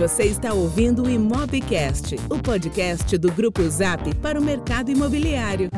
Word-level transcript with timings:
Você 0.00 0.22
está 0.22 0.54
ouvindo 0.54 1.02
o 1.02 1.10
Imobcast, 1.10 2.16
o 2.30 2.38
podcast 2.38 3.18
do 3.18 3.30
Grupo 3.30 3.60
Zap 3.68 4.14
para 4.14 4.40
o 4.40 4.42
mercado 4.42 4.90
imobiliário. 4.90 5.68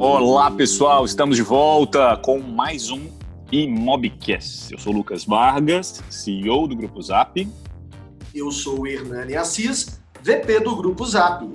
Olá, 0.00 0.50
pessoal, 0.50 1.04
estamos 1.04 1.36
de 1.36 1.42
volta 1.42 2.16
com 2.16 2.40
mais 2.40 2.90
um 2.90 3.08
Imobcast. 3.52 4.72
Eu 4.72 4.78
sou 4.80 4.92
Lucas 4.92 5.24
Vargas, 5.24 6.02
CEO 6.10 6.66
do 6.66 6.74
Grupo 6.74 7.00
Zap. 7.00 7.48
Eu 8.34 8.50
sou 8.50 8.80
o 8.80 8.86
Hernani 8.88 9.36
Assis, 9.36 10.00
VP 10.20 10.58
do 10.58 10.74
Grupo 10.74 11.06
Zap. 11.06 11.48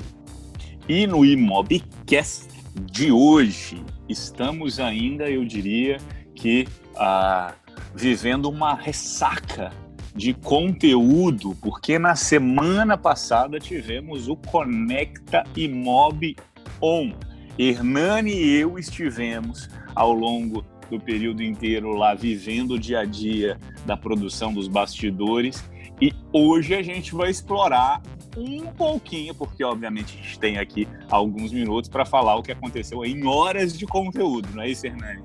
E 0.88 1.06
no 1.06 1.26
Imobcast 1.26 2.48
de 2.90 3.12
hoje, 3.12 3.84
estamos 4.08 4.80
ainda, 4.80 5.30
eu 5.30 5.44
diria, 5.44 5.98
que 6.34 6.66
ah, 6.96 7.54
vivendo 7.94 8.50
uma 8.50 8.74
ressaca 8.74 9.72
de 10.16 10.34
conteúdo, 10.34 11.56
porque 11.62 11.98
na 11.98 12.16
semana 12.16 12.98
passada 12.98 13.60
tivemos 13.60 14.28
o 14.28 14.36
Conecta 14.36 15.44
Imob 15.56 16.36
On. 16.82 17.12
Hernani 17.58 18.32
e 18.32 18.58
eu 18.58 18.80
estivemos 18.80 19.70
ao 19.94 20.14
longo 20.14 20.66
do 20.90 21.00
período 21.00 21.44
inteiro 21.44 21.94
lá 21.94 22.14
vivendo 22.14 22.72
o 22.72 22.80
dia 22.80 23.00
a 23.00 23.06
dia 23.06 23.58
da 23.86 23.96
produção 23.96 24.54
dos 24.54 24.68
bastidores 24.68 25.64
e 26.02 26.12
hoje 26.34 26.74
a 26.74 26.82
gente 26.82 27.14
vai 27.14 27.30
explorar 27.30 28.02
um 28.36 28.66
pouquinho, 28.68 29.36
porque 29.36 29.64
obviamente 29.64 30.18
a 30.18 30.24
gente 30.24 30.40
tem 30.40 30.58
aqui 30.58 30.88
alguns 31.10 31.52
minutos 31.52 31.90
para 31.90 32.06
falar 32.06 32.36
o 32.36 32.42
que 32.42 32.52
aconteceu 32.52 33.06
em 33.06 33.26
horas 33.26 33.78
de 33.78 33.86
conteúdo, 33.86 34.50
não 34.54 34.64
é 34.64 34.70
isso, 34.70 34.88
Hernani? 34.88 35.22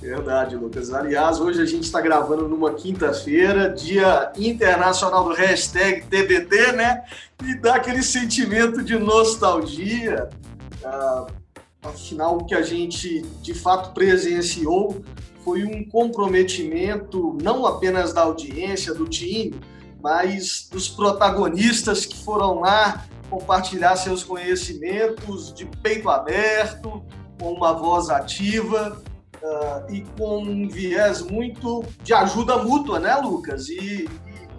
Verdade, 0.00 0.54
Lucas. 0.54 0.92
Aliás, 0.92 1.40
hoje 1.40 1.60
a 1.60 1.64
gente 1.64 1.82
está 1.82 2.00
gravando 2.00 2.48
numa 2.48 2.72
quinta-feira, 2.72 3.68
dia 3.68 4.32
internacional 4.36 5.24
do 5.24 5.34
hashtag 5.34 6.02
TBT, 6.06 6.72
né? 6.72 7.02
E 7.42 7.56
dá 7.56 7.74
aquele 7.74 8.02
sentimento 8.04 8.82
de 8.82 8.96
nostalgia. 8.96 10.30
Ah, 10.84 11.26
afinal, 11.82 12.36
o 12.36 12.46
que 12.46 12.54
a 12.54 12.62
gente 12.62 13.22
de 13.42 13.52
fato 13.52 13.92
presenciou 13.92 15.02
foi 15.44 15.64
um 15.64 15.84
comprometimento 15.88 17.36
não 17.42 17.66
apenas 17.66 18.12
da 18.12 18.22
audiência, 18.22 18.94
do 18.94 19.04
time, 19.04 19.58
mas 20.00 20.68
dos 20.70 20.88
protagonistas 20.88 22.06
que 22.06 22.22
foram 22.24 22.60
lá 22.60 23.04
compartilhar 23.28 23.96
seus 23.96 24.22
conhecimentos 24.22 25.52
de 25.52 25.66
peito 25.82 26.08
aberto, 26.08 27.02
com 27.36 27.52
uma 27.52 27.72
voz 27.72 28.08
ativa 28.10 29.02
uh, 29.42 29.92
e 29.92 30.02
com 30.16 30.42
um 30.42 30.68
viés 30.68 31.22
muito 31.22 31.84
de 32.02 32.12
ajuda 32.14 32.58
mútua, 32.58 32.98
né, 32.98 33.14
Lucas? 33.16 33.68
E, 33.68 34.08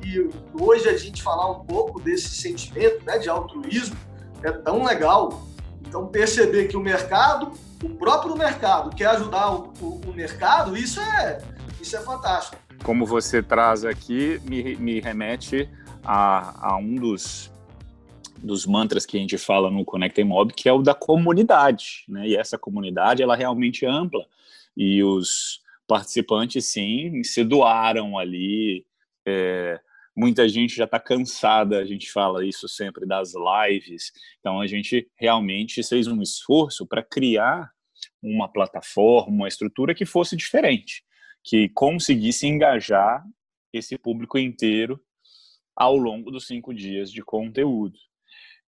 e, 0.03 0.07
e, 0.07 0.29
hoje 0.59 0.87
a 0.89 0.97
gente 0.97 1.21
falar 1.21 1.51
um 1.51 1.65
pouco 1.65 1.99
desse 1.99 2.29
sentimento 2.29 3.03
né, 3.05 3.17
de 3.17 3.29
altruísmo 3.29 3.95
é 4.43 4.51
tão 4.51 4.83
legal. 4.83 5.43
Então, 5.87 6.07
perceber 6.07 6.67
que 6.67 6.77
o 6.77 6.81
mercado, 6.81 7.51
o 7.83 7.89
próprio 7.89 8.37
mercado, 8.37 8.95
quer 8.95 9.07
ajudar 9.07 9.51
o, 9.51 9.73
o, 9.81 10.01
o 10.07 10.13
mercado, 10.13 10.77
isso 10.77 10.99
é, 10.99 11.39
isso 11.81 11.95
é 11.95 12.01
fantástico. 12.01 12.57
Como 12.83 13.05
você 13.05 13.41
traz 13.41 13.83
aqui, 13.83 14.39
me, 14.45 14.75
me 14.75 14.99
remete 14.99 15.69
a, 16.03 16.73
a 16.73 16.77
um 16.77 16.95
dos 16.95 17.51
dos 18.41 18.65
mantras 18.65 19.05
que 19.05 19.17
a 19.17 19.19
gente 19.19 19.37
fala 19.37 19.69
no 19.69 19.83
Conecta 19.83 20.23
Mob, 20.23 20.53
que 20.53 20.69
é 20.69 20.71
o 20.71 20.81
da 20.81 20.93
comunidade, 20.93 22.05
né? 22.07 22.25
E 22.25 22.37
essa 22.37 22.57
comunidade 22.57 23.21
ela 23.21 23.35
é 23.35 23.37
realmente 23.37 23.85
ampla 23.85 24.25
e 24.75 25.03
os 25.03 25.59
participantes, 25.87 26.65
sim, 26.65 27.23
se 27.23 27.43
doaram 27.43 28.17
ali. 28.17 28.85
É, 29.27 29.79
muita 30.15 30.47
gente 30.47 30.75
já 30.75 30.85
está 30.85 30.99
cansada, 30.99 31.79
a 31.79 31.85
gente 31.85 32.11
fala 32.11 32.45
isso 32.45 32.67
sempre 32.67 33.05
das 33.05 33.33
lives, 33.33 34.11
então 34.39 34.59
a 34.59 34.67
gente 34.67 35.09
realmente 35.15 35.81
fez 35.81 36.07
um 36.07 36.21
esforço 36.21 36.85
para 36.85 37.03
criar 37.03 37.71
uma 38.21 38.51
plataforma, 38.51 39.33
uma 39.33 39.47
estrutura 39.47 39.95
que 39.95 40.05
fosse 40.05 40.35
diferente, 40.35 41.03
que 41.43 41.69
conseguisse 41.69 42.47
engajar 42.47 43.23
esse 43.71 43.97
público 43.97 44.37
inteiro 44.37 44.99
ao 45.75 45.95
longo 45.95 46.31
dos 46.31 46.47
cinco 46.47 46.73
dias 46.73 47.11
de 47.11 47.21
conteúdo. 47.21 47.97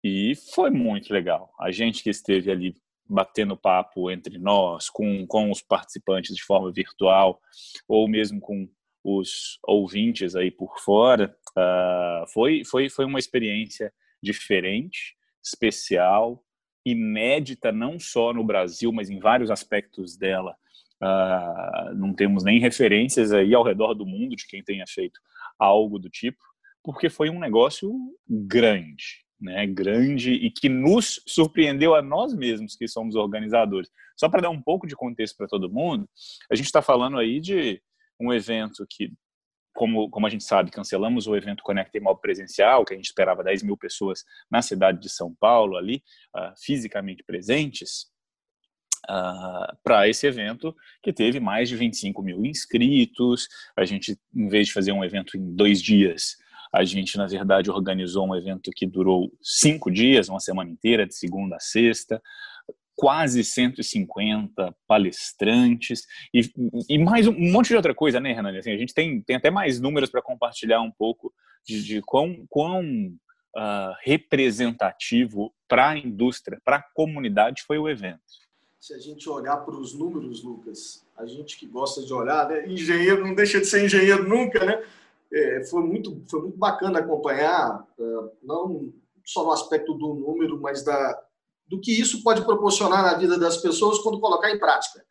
E 0.04 0.34
foi 0.54 0.70
muito 0.70 1.12
legal. 1.12 1.52
A 1.60 1.70
gente 1.70 2.02
que 2.02 2.10
esteve 2.10 2.50
ali 2.50 2.76
batendo 3.12 3.56
papo 3.56 4.10
entre 4.10 4.38
nós, 4.38 4.88
com, 4.88 5.26
com 5.26 5.50
os 5.50 5.60
participantes 5.60 6.34
de 6.34 6.42
forma 6.42 6.72
virtual, 6.72 7.40
ou 7.86 8.08
mesmo 8.08 8.40
com 8.40 8.68
os 9.04 9.58
ouvintes 9.64 10.34
aí 10.34 10.50
por 10.50 10.78
fora, 10.78 11.36
uh, 11.50 12.26
foi, 12.32 12.64
foi, 12.64 12.88
foi 12.88 13.04
uma 13.04 13.18
experiência 13.18 13.92
diferente, 14.22 15.16
especial, 15.44 16.42
inédita, 16.86 17.70
não 17.70 17.98
só 17.98 18.32
no 18.32 18.44
Brasil, 18.44 18.92
mas 18.92 19.10
em 19.10 19.18
vários 19.18 19.50
aspectos 19.50 20.16
dela. 20.16 20.56
Uh, 21.02 21.94
não 21.96 22.14
temos 22.14 22.44
nem 22.44 22.60
referências 22.60 23.32
aí 23.32 23.52
ao 23.54 23.64
redor 23.64 23.92
do 23.92 24.06
mundo 24.06 24.36
de 24.36 24.46
quem 24.46 24.62
tenha 24.62 24.84
feito 24.86 25.20
algo 25.58 25.98
do 25.98 26.08
tipo, 26.08 26.38
porque 26.82 27.10
foi 27.10 27.28
um 27.28 27.40
negócio 27.40 27.92
grande, 28.28 29.24
né, 29.42 29.66
grande 29.66 30.32
e 30.32 30.50
que 30.50 30.68
nos 30.68 31.20
surpreendeu 31.26 31.94
a 31.94 32.00
nós 32.00 32.32
mesmos 32.32 32.76
que 32.76 32.86
somos 32.86 33.16
organizadores. 33.16 33.90
Só 34.16 34.28
para 34.28 34.42
dar 34.42 34.50
um 34.50 34.62
pouco 34.62 34.86
de 34.86 34.94
contexto 34.94 35.36
para 35.36 35.48
todo 35.48 35.70
mundo, 35.70 36.08
a 36.50 36.54
gente 36.54 36.66
está 36.66 36.80
falando 36.80 37.18
aí 37.18 37.40
de 37.40 37.82
um 38.20 38.32
evento 38.32 38.86
que, 38.88 39.12
como, 39.74 40.08
como 40.10 40.26
a 40.26 40.30
gente 40.30 40.44
sabe, 40.44 40.70
cancelamos 40.70 41.26
o 41.26 41.34
evento 41.34 41.62
Conecta 41.64 42.00
Mob 42.00 42.20
presencial, 42.20 42.84
que 42.84 42.94
a 42.94 42.96
gente 42.96 43.06
esperava 43.06 43.42
10 43.42 43.64
mil 43.64 43.76
pessoas 43.76 44.24
na 44.48 44.62
cidade 44.62 45.00
de 45.00 45.10
São 45.10 45.34
Paulo, 45.34 45.76
ali, 45.76 46.02
uh, 46.36 46.52
fisicamente 46.56 47.24
presentes, 47.24 48.10
Uh, 49.10 49.66
para 49.82 50.08
esse 50.08 50.28
evento 50.28 50.72
que 51.02 51.12
teve 51.12 51.40
mais 51.40 51.68
de 51.68 51.74
25 51.74 52.22
mil 52.22 52.46
inscritos. 52.46 53.48
A 53.76 53.84
gente, 53.84 54.16
em 54.32 54.48
vez 54.48 54.68
de 54.68 54.72
fazer 54.72 54.92
um 54.92 55.02
evento 55.02 55.36
em 55.36 55.56
dois 55.56 55.82
dias, 55.82 56.36
a 56.72 56.84
gente, 56.84 57.18
na 57.18 57.26
verdade, 57.26 57.70
organizou 57.70 58.26
um 58.26 58.34
evento 58.34 58.70
que 58.74 58.86
durou 58.86 59.30
cinco 59.42 59.90
dias, 59.90 60.28
uma 60.28 60.40
semana 60.40 60.70
inteira, 60.70 61.06
de 61.06 61.14
segunda 61.14 61.56
a 61.56 61.60
sexta, 61.60 62.20
quase 62.96 63.44
150 63.44 64.74
palestrantes 64.86 66.06
e, 66.32 66.42
e 66.88 66.98
mais 66.98 67.26
um, 67.26 67.32
monte 67.32 67.68
de 67.68 67.76
outra 67.76 67.94
coisa, 67.94 68.20
né, 68.20 68.32
Renan? 68.32 68.56
Assim, 68.58 68.72
a 68.72 68.76
gente 68.76 68.94
tem, 68.94 69.20
tem 69.20 69.36
até 69.36 69.50
mais 69.50 69.80
números 69.80 70.10
para 70.10 70.22
compartilhar 70.22 70.80
um 70.80 70.90
pouco 70.90 71.32
de, 71.66 71.82
de 71.82 72.00
quão, 72.02 72.46
quão 72.48 72.82
uh, 72.82 73.94
representativo 74.02 75.52
para 75.68 75.90
a 75.90 75.98
indústria, 75.98 76.60
para 76.64 76.76
a 76.76 76.84
comunidade 76.94 77.62
foi 77.66 77.78
o 77.78 77.88
evento. 77.88 78.20
Se 78.80 78.94
a 78.94 78.98
gente 78.98 79.28
olhar 79.28 79.58
para 79.58 79.74
os 79.74 79.94
números, 79.94 80.42
Lucas, 80.42 81.06
a 81.16 81.24
gente 81.24 81.56
que 81.56 81.66
gosta 81.66 82.02
de 82.02 82.12
olhar, 82.12 82.48
né? 82.48 82.66
engenheiro 82.66 83.26
não 83.26 83.34
deixa 83.34 83.60
de 83.60 83.66
ser 83.66 83.84
engenheiro 83.84 84.28
nunca, 84.28 84.64
né? 84.64 84.82
É, 85.32 85.64
foi, 85.64 85.82
muito, 85.82 86.22
foi 86.28 86.42
muito 86.42 86.58
bacana 86.58 86.98
acompanhar, 86.98 87.86
é, 87.98 88.04
não 88.42 88.92
só 89.24 89.44
no 89.44 89.52
aspecto 89.52 89.94
do 89.94 90.14
número, 90.14 90.60
mas 90.60 90.84
da, 90.84 91.22
do 91.66 91.80
que 91.80 91.92
isso 91.92 92.22
pode 92.22 92.44
proporcionar 92.44 93.02
na 93.02 93.14
vida 93.14 93.38
das 93.38 93.56
pessoas 93.56 93.98
quando 93.98 94.20
colocar 94.20 94.50
em 94.50 94.58
prática. 94.58 95.04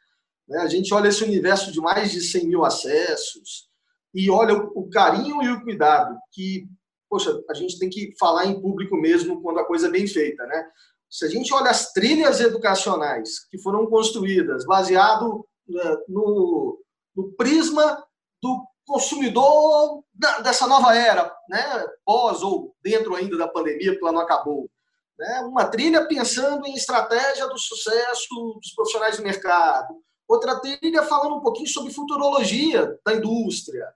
Né? 0.48 0.60
A 0.60 0.68
gente 0.68 0.94
olha 0.94 1.08
esse 1.08 1.24
universo 1.24 1.72
de 1.72 1.80
mais 1.80 2.12
de 2.12 2.22
100 2.22 2.48
mil 2.48 2.64
acessos 2.64 3.70
e 4.14 4.30
olha 4.30 4.56
o, 4.56 4.90
carinho 4.90 5.42
e 5.42 5.50
o 5.50 5.64
cuidado 5.64 6.18
que, 6.31 6.68
poxa, 7.10 7.42
a 7.50 7.54
gente 7.54 7.80
tem 7.80 7.90
que 7.90 8.14
falar 8.20 8.46
em 8.46 8.62
público 8.62 8.98
mesmo 8.98 9.42
quando 9.42 9.60
a 9.60 9.66
coisa 9.66 9.88
é 9.88 9.92
bem 9.92 10.06
feita, 10.06 10.46
né? 10.46 10.68
Se 11.10 11.26
a 11.26 11.30
gente 11.30 11.54
olha 11.54 11.70
as 11.70 11.92
trilhas 11.92 12.40
educacionais 12.40 13.46
que 13.50 13.58
foram 13.60 13.86
construídas 13.88 14.66
baseado 14.66 15.46
né, 15.68 15.98
no, 16.08 16.81
no 17.16 17.31
prisma 17.34 18.02
do 18.42 18.66
consumidor 18.91 20.03
dessa 20.44 20.68
nova 20.68 20.94
era, 20.94 21.33
né? 21.48 21.86
pós 22.06 22.44
ou 22.44 22.75
dentro 22.83 23.16
ainda 23.16 23.38
da 23.38 23.48
pandemia, 23.48 23.92
porque 23.92 24.04
ela 24.04 24.12
não 24.12 24.21
acabou. 24.21 24.69
Né? 25.18 25.39
Uma 25.42 25.66
trilha 25.66 26.06
pensando 26.07 26.68
em 26.68 26.74
estratégia 26.74 27.48
do 27.48 27.57
sucesso 27.57 28.27
dos 28.62 28.74
profissionais 28.75 29.16
do 29.16 29.24
mercado. 29.24 29.95
Outra 30.27 30.60
trilha 30.60 31.04
falando 31.04 31.36
um 31.36 31.42
pouquinho 31.42 31.69
sobre 31.69 31.94
futurologia 31.94 33.00
da 33.06 33.13
indústria. 33.13 33.88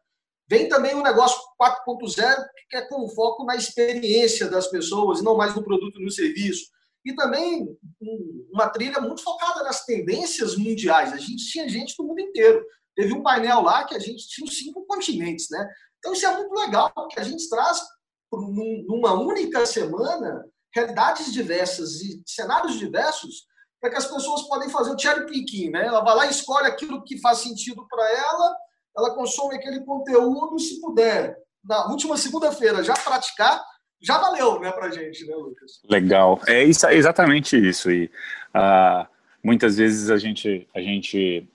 Vem 0.48 0.70
também 0.70 0.96
o 0.96 1.04
negócio 1.04 1.38
4.0, 1.62 2.46
que 2.70 2.78
é 2.78 2.82
com 2.88 3.10
foco 3.10 3.44
na 3.44 3.56
experiência 3.56 4.48
das 4.48 4.68
pessoas, 4.68 5.22
não 5.22 5.36
mais 5.36 5.56
no 5.56 5.64
produto 5.64 6.00
e 6.00 6.06
no 6.06 6.12
serviço. 6.12 6.70
E 7.04 7.14
também 7.14 7.68
uma 8.52 8.70
trilha 8.70 9.02
muito 9.02 9.22
focada 9.22 9.64
nas 9.64 9.86
tendências 9.86 10.56
mundiais. 10.56 11.12
A 11.12 11.18
gente 11.18 11.52
tinha 11.52 11.68
gente 11.68 11.96
do 11.98 12.04
mundo 12.04 12.20
inteiro. 12.22 12.64
Teve 12.96 13.14
um 13.14 13.24
painel 13.24 13.62
lá 13.62 13.84
que 13.84 13.96
a 13.96 14.00
gente 14.00 14.28
tinha 14.28 14.50
cinco 14.52 14.86
continentes, 14.86 15.48
né? 15.52 15.68
Então 16.00 16.14
isso 16.14 16.26
é 16.26 16.36
muito 16.36 16.54
legal, 16.54 16.92
porque 16.94 17.20
a 17.20 17.24
gente 17.24 17.50
traz 17.50 17.82
numa 18.32 19.14
única 19.14 19.66
semana 19.66 20.46
realidades 20.74 21.32
diversas 21.32 22.02
e 22.02 22.22
cenários 22.26 22.78
diversos 22.78 23.46
para 23.80 23.90
que 23.92 23.98
as 23.98 24.06
pessoas 24.06 24.48
podem 24.48 24.70
fazer 24.70 24.92
o 24.92 25.00
cherry 25.00 25.26
picking, 25.26 25.70
né? 25.70 25.86
Ela 25.86 26.02
vai 26.02 26.16
lá 26.16 26.26
e 26.28 26.32
escolhe 26.32 26.68
aquilo 26.68 27.04
que 27.04 27.20
faz 27.20 27.40
sentido 27.40 27.86
para 27.88 28.12
ela 28.12 28.56
ela 28.98 29.14
consome 29.14 29.56
aquele 29.56 29.82
conteúdo, 29.82 30.58
se 30.58 30.80
puder, 30.80 31.36
na 31.64 31.88
última 31.88 32.18
segunda-feira 32.18 32.84
já 32.84 32.94
praticar, 32.94 33.62
já 34.02 34.18
valeu, 34.18 34.60
né, 34.60 34.72
para 34.72 34.90
gente, 34.90 35.26
né, 35.26 35.36
Lucas? 35.36 35.82
Legal, 35.90 36.40
é 36.48 36.64
isso, 36.64 36.86
é 36.86 36.96
exatamente 36.96 37.58
isso. 37.58 37.92
E 37.92 38.06
uh, 38.56 39.06
muitas 39.44 39.78
vezes 39.78 40.10
a 40.10 40.18
gente, 40.18 40.68
a 40.74 40.80
gente, 40.80 41.48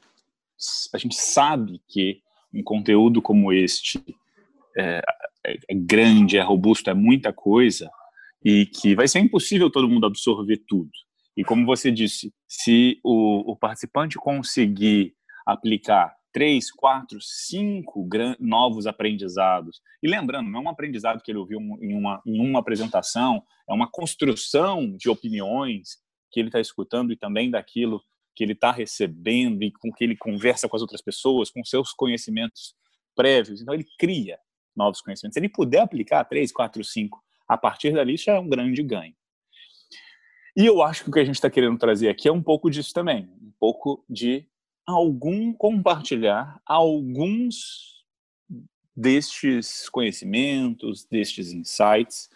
a 0.95 0.99
gente 0.99 1.15
sabe 1.15 1.81
que 1.89 2.21
um 2.53 2.62
conteúdo 2.62 3.23
como 3.23 3.53
este 3.53 4.03
é, 4.77 5.01
é, 5.47 5.59
é 5.69 5.75
grande, 5.75 6.37
é 6.37 6.43
robusto, 6.43 6.91
é 6.91 6.95
muita 6.95 7.33
coisa 7.33 7.91
e 8.45 8.67
que 8.67 8.95
vai 8.95 9.07
ser 9.07 9.21
impossível 9.21 9.71
todo 9.71 9.89
mundo 9.89 10.07
absorver 10.07 10.62
tudo. 10.67 10.91
E 11.37 11.45
como 11.45 11.65
você 11.65 11.91
disse, 11.91 12.33
se 12.49 12.99
o, 13.05 13.53
o 13.53 13.57
participante 13.57 14.17
conseguir 14.17 15.15
aplicar 15.47 16.15
três, 16.33 16.71
quatro, 16.71 17.19
cinco 17.21 18.09
novos 18.39 18.87
aprendizados. 18.87 19.81
E 20.03 20.09
lembrando, 20.09 20.49
não 20.49 20.61
é 20.61 20.63
um 20.63 20.69
aprendizado 20.69 21.23
que 21.23 21.31
ele 21.31 21.39
ouviu 21.39 21.59
em 21.81 21.95
uma, 21.95 22.23
em 22.25 22.41
uma 22.41 22.61
apresentação, 22.61 23.43
é 23.69 23.73
uma 23.73 23.91
construção 23.91 24.97
de 24.97 25.09
opiniões 25.09 25.99
que 26.31 26.39
ele 26.39 26.49
está 26.49 26.61
escutando 26.61 27.13
e 27.13 27.17
também 27.17 27.51
daquilo 27.51 28.01
que 28.41 28.45
ele 28.45 28.55
está 28.55 28.73
recebendo 28.73 29.63
e 29.63 29.71
com 29.71 29.93
que 29.93 30.03
ele 30.03 30.17
conversa 30.17 30.67
com 30.67 30.75
as 30.75 30.81
outras 30.81 31.03
pessoas, 31.03 31.51
com 31.51 31.63
seus 31.63 31.93
conhecimentos 31.93 32.75
prévios. 33.15 33.61
Então, 33.61 33.75
ele 33.75 33.85
cria 33.99 34.39
novos 34.75 35.03
conhecimentos. 35.03 35.35
Se 35.35 35.41
ele 35.41 35.51
puder 35.51 35.81
aplicar 35.81 36.25
três, 36.25 36.51
quatro, 36.51 36.83
cinco, 36.83 37.23
a 37.47 37.59
partir 37.59 37.93
dali, 37.93 38.15
isso 38.15 38.31
é 38.31 38.41
um 38.41 38.49
grande 38.49 38.83
ganho. 38.83 39.15
E 40.57 40.65
eu 40.65 40.81
acho 40.81 41.05
que 41.05 41.11
o 41.11 41.13
que 41.13 41.21
a 41.21 41.25
gente 41.25 41.35
está 41.35 41.51
querendo 41.51 41.77
trazer 41.77 42.09
aqui 42.09 42.29
é 42.29 42.33
um 42.33 42.43
pouco 42.43 42.71
disso 42.71 42.95
também, 42.95 43.31
um 43.43 43.53
pouco 43.61 44.03
de 44.09 44.49
algum 44.87 45.53
compartilhar 45.53 46.59
alguns 46.65 48.03
destes 48.97 49.87
conhecimentos, 49.91 51.05
destes 51.05 51.53
insights, 51.53 52.31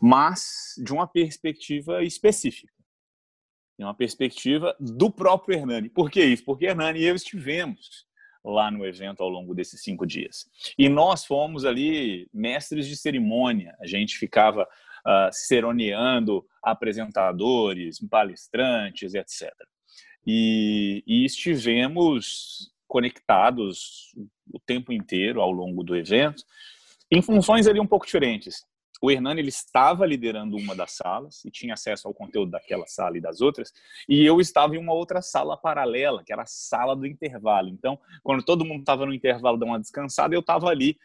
mas 0.00 0.74
de 0.84 0.92
uma 0.92 1.06
perspectiva 1.06 2.02
específica, 2.02 2.72
de 3.78 3.84
uma 3.84 3.94
perspectiva 3.94 4.74
do 4.80 5.10
próprio 5.10 5.56
Hernani. 5.56 5.88
Por 5.88 6.10
que 6.10 6.22
isso? 6.22 6.44
Porque 6.44 6.66
Hernani 6.66 7.00
e 7.00 7.04
eu 7.04 7.14
estivemos 7.14 8.06
lá 8.44 8.70
no 8.70 8.84
evento 8.86 9.22
ao 9.22 9.28
longo 9.28 9.54
desses 9.54 9.82
cinco 9.82 10.06
dias. 10.06 10.48
E 10.76 10.88
nós 10.88 11.24
fomos 11.24 11.64
ali 11.64 12.28
mestres 12.32 12.88
de 12.88 12.96
cerimônia. 12.96 13.76
A 13.80 13.86
gente 13.86 14.16
ficava 14.16 14.62
uh, 14.62 15.30
apresentadores, 16.62 18.00
palestrantes, 18.08 19.14
etc 19.14 19.52
e, 20.30 21.02
e 21.06 21.24
estivemos 21.24 22.70
conectados 22.86 24.14
o 24.52 24.60
tempo 24.60 24.92
inteiro 24.92 25.40
ao 25.40 25.50
longo 25.50 25.82
do 25.82 25.96
evento, 25.96 26.44
em 27.10 27.22
funções 27.22 27.66
ali 27.66 27.80
um 27.80 27.86
pouco 27.86 28.04
diferentes. 28.04 28.62
O 29.00 29.10
Hernani 29.10 29.40
ele 29.40 29.48
estava 29.48 30.04
liderando 30.04 30.56
uma 30.56 30.74
das 30.74 30.92
salas 30.92 31.44
e 31.44 31.50
tinha 31.50 31.74
acesso 31.74 32.08
ao 32.08 32.14
conteúdo 32.14 32.50
daquela 32.50 32.86
sala 32.86 33.16
e 33.16 33.20
das 33.20 33.40
outras, 33.40 33.72
e 34.08 34.24
eu 34.24 34.40
estava 34.40 34.74
em 34.74 34.78
uma 34.78 34.92
outra 34.92 35.22
sala 35.22 35.56
paralela, 35.56 36.24
que 36.24 36.32
era 36.32 36.42
a 36.42 36.46
sala 36.46 36.96
do 36.96 37.06
intervalo. 37.06 37.68
Então, 37.68 37.98
quando 38.22 38.42
todo 38.42 38.64
mundo 38.64 38.80
estava 38.80 39.06
no 39.06 39.14
intervalo 39.14 39.56
dando 39.56 39.70
uma 39.70 39.80
descansada, 39.80 40.34
eu 40.34 40.40
estava 40.40 40.68
ali 40.68 40.98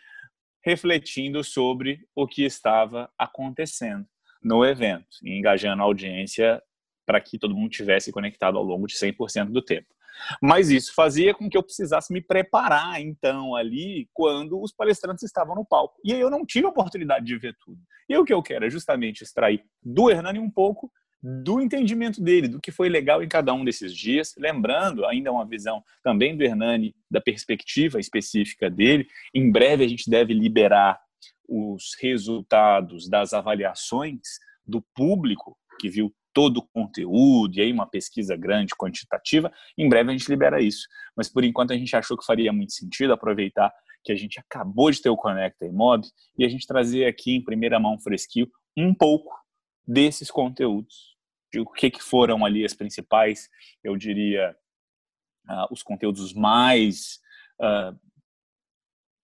refletindo 0.64 1.44
sobre 1.44 2.08
o 2.16 2.26
que 2.26 2.44
estava 2.44 3.12
acontecendo 3.18 4.06
no 4.42 4.66
evento, 4.66 5.08
engajando 5.24 5.82
a 5.82 5.86
audiência 5.86 6.62
para 7.06 7.20
que 7.20 7.38
todo 7.38 7.56
mundo 7.56 7.70
tivesse 7.70 8.12
conectado 8.12 8.58
ao 8.58 8.64
longo 8.64 8.88
de 8.88 8.96
100% 8.96 9.52
do 9.52 9.62
tempo. 9.62 9.88
Mas 10.42 10.70
isso 10.70 10.94
fazia 10.94 11.34
com 11.34 11.50
que 11.50 11.58
eu 11.58 11.64
precisasse 11.64 12.12
me 12.12 12.22
preparar, 12.22 13.02
então, 13.02 13.56
ali, 13.56 14.08
quando 14.14 14.62
os 14.62 14.72
palestrantes 14.72 15.24
estavam 15.24 15.56
no 15.56 15.66
palco. 15.66 16.00
E 16.04 16.14
aí 16.14 16.20
eu 16.20 16.30
não 16.30 16.46
tive 16.46 16.66
a 16.66 16.70
oportunidade 16.70 17.26
de 17.26 17.38
ver 17.38 17.56
tudo. 17.64 17.80
E 18.08 18.18
o 18.18 18.26
que 18.26 18.34
eu 18.34 18.42
quero 18.42 18.66
é 18.66 18.70
justamente 18.70 19.24
extrair 19.24 19.64
do 19.82 20.10
Hernani 20.10 20.40
um 20.40 20.50
pouco 20.50 20.92
do 21.24 21.62
entendimento 21.62 22.22
dele, 22.22 22.50
do 22.50 22.60
que 22.60 22.70
foi 22.70 22.90
legal 22.90 23.24
em 23.24 23.30
cada 23.30 23.54
um 23.54 23.64
desses 23.64 23.96
dias. 23.96 24.36
Lembrando, 24.38 25.06
ainda 25.06 25.32
uma 25.32 25.46
visão 25.46 25.82
também 26.04 26.36
do 26.36 26.44
Hernani, 26.44 26.94
da 27.10 27.22
perspectiva 27.22 27.98
específica 27.98 28.70
dele. 28.70 29.08
Em 29.34 29.50
breve 29.50 29.86
a 29.86 29.88
gente 29.88 30.10
deve 30.10 30.34
liberar 30.34 31.00
os 31.48 31.96
resultados 32.02 33.08
das 33.08 33.32
avaliações 33.32 34.20
do 34.66 34.82
público 34.94 35.58
que 35.80 35.90
viu 35.90 36.14
todo 36.34 36.58
o 36.58 36.68
conteúdo, 36.68 37.58
e 37.58 37.62
aí 37.62 37.72
uma 37.72 37.86
pesquisa 37.86 38.36
grande, 38.36 38.76
quantitativa, 38.76 39.52
em 39.78 39.88
breve 39.88 40.10
a 40.10 40.18
gente 40.18 40.30
libera 40.30 40.62
isso. 40.62 40.88
Mas 41.16 41.30
por 41.30 41.44
enquanto 41.44 41.72
a 41.72 41.78
gente 41.78 41.96
achou 41.96 42.18
que 42.18 42.26
faria 42.26 42.52
muito 42.52 42.74
sentido 42.74 43.14
aproveitar 43.14 43.72
que 44.04 44.12
a 44.12 44.16
gente 44.16 44.40
acabou 44.40 44.92
de 44.92 45.02
ter 45.02 45.10
o 45.10 45.16
Conecta 45.16 45.72
Mob 45.72 46.06
e 46.38 46.44
a 46.44 46.50
gente 46.50 46.68
trazer 46.68 47.06
aqui 47.06 47.36
em 47.36 47.44
primeira 47.44 47.80
mão 47.80 48.00
fresquinho 48.00 48.50
um 48.76 48.94
pouco 48.94 49.34
desses 49.88 50.30
conteúdos. 50.30 51.14
De 51.52 51.60
o 51.60 51.66
que, 51.66 51.90
que 51.92 52.02
foram 52.02 52.44
ali 52.44 52.66
as 52.66 52.74
principais, 52.74 53.48
eu 53.84 53.96
diria, 53.96 54.56
uh, 55.48 55.68
os 55.72 55.84
conteúdos 55.84 56.34
mais 56.34 57.20
uh, 57.62 57.98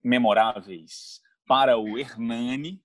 memoráveis 0.04 1.20
para 1.48 1.78
o 1.78 1.98
Hernani, 1.98 2.82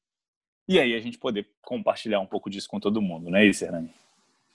e 0.67 0.81
aí 0.81 0.95
a 0.95 1.01
gente 1.01 1.19
poder 1.19 1.47
compartilhar 1.61 2.21
um 2.21 2.27
pouco 2.27 2.49
disso 2.49 2.69
com 2.69 2.81
todo 2.81 3.03
mundo, 3.03 3.31
não 3.31 3.39
é 3.39 3.47
isso, 3.47 3.65
Hernani? 3.65 3.93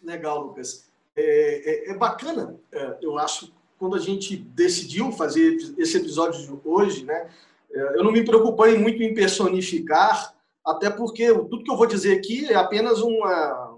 Legal, 0.01 0.41
Lucas. 0.41 0.89
É, 1.15 1.89
é, 1.89 1.91
é 1.91 1.97
bacana, 1.97 2.57
é, 2.71 2.97
eu 3.01 3.17
acho, 3.17 3.53
quando 3.77 3.95
a 3.95 3.99
gente 3.99 4.37
decidiu 4.37 5.11
fazer 5.11 5.57
esse 5.77 5.97
episódio 5.97 6.41
de 6.41 6.67
hoje, 6.67 7.03
né? 7.03 7.29
É, 7.71 7.97
eu 7.97 8.03
não 8.03 8.11
me 8.11 8.23
preocupei 8.23 8.77
muito 8.77 9.01
em 9.03 9.13
personificar, 9.13 10.33
até 10.65 10.89
porque 10.89 11.27
tudo 11.33 11.63
que 11.63 11.71
eu 11.71 11.77
vou 11.77 11.85
dizer 11.85 12.17
aqui 12.17 12.45
é 12.45 12.55
apenas 12.55 13.01
uma, 13.01 13.77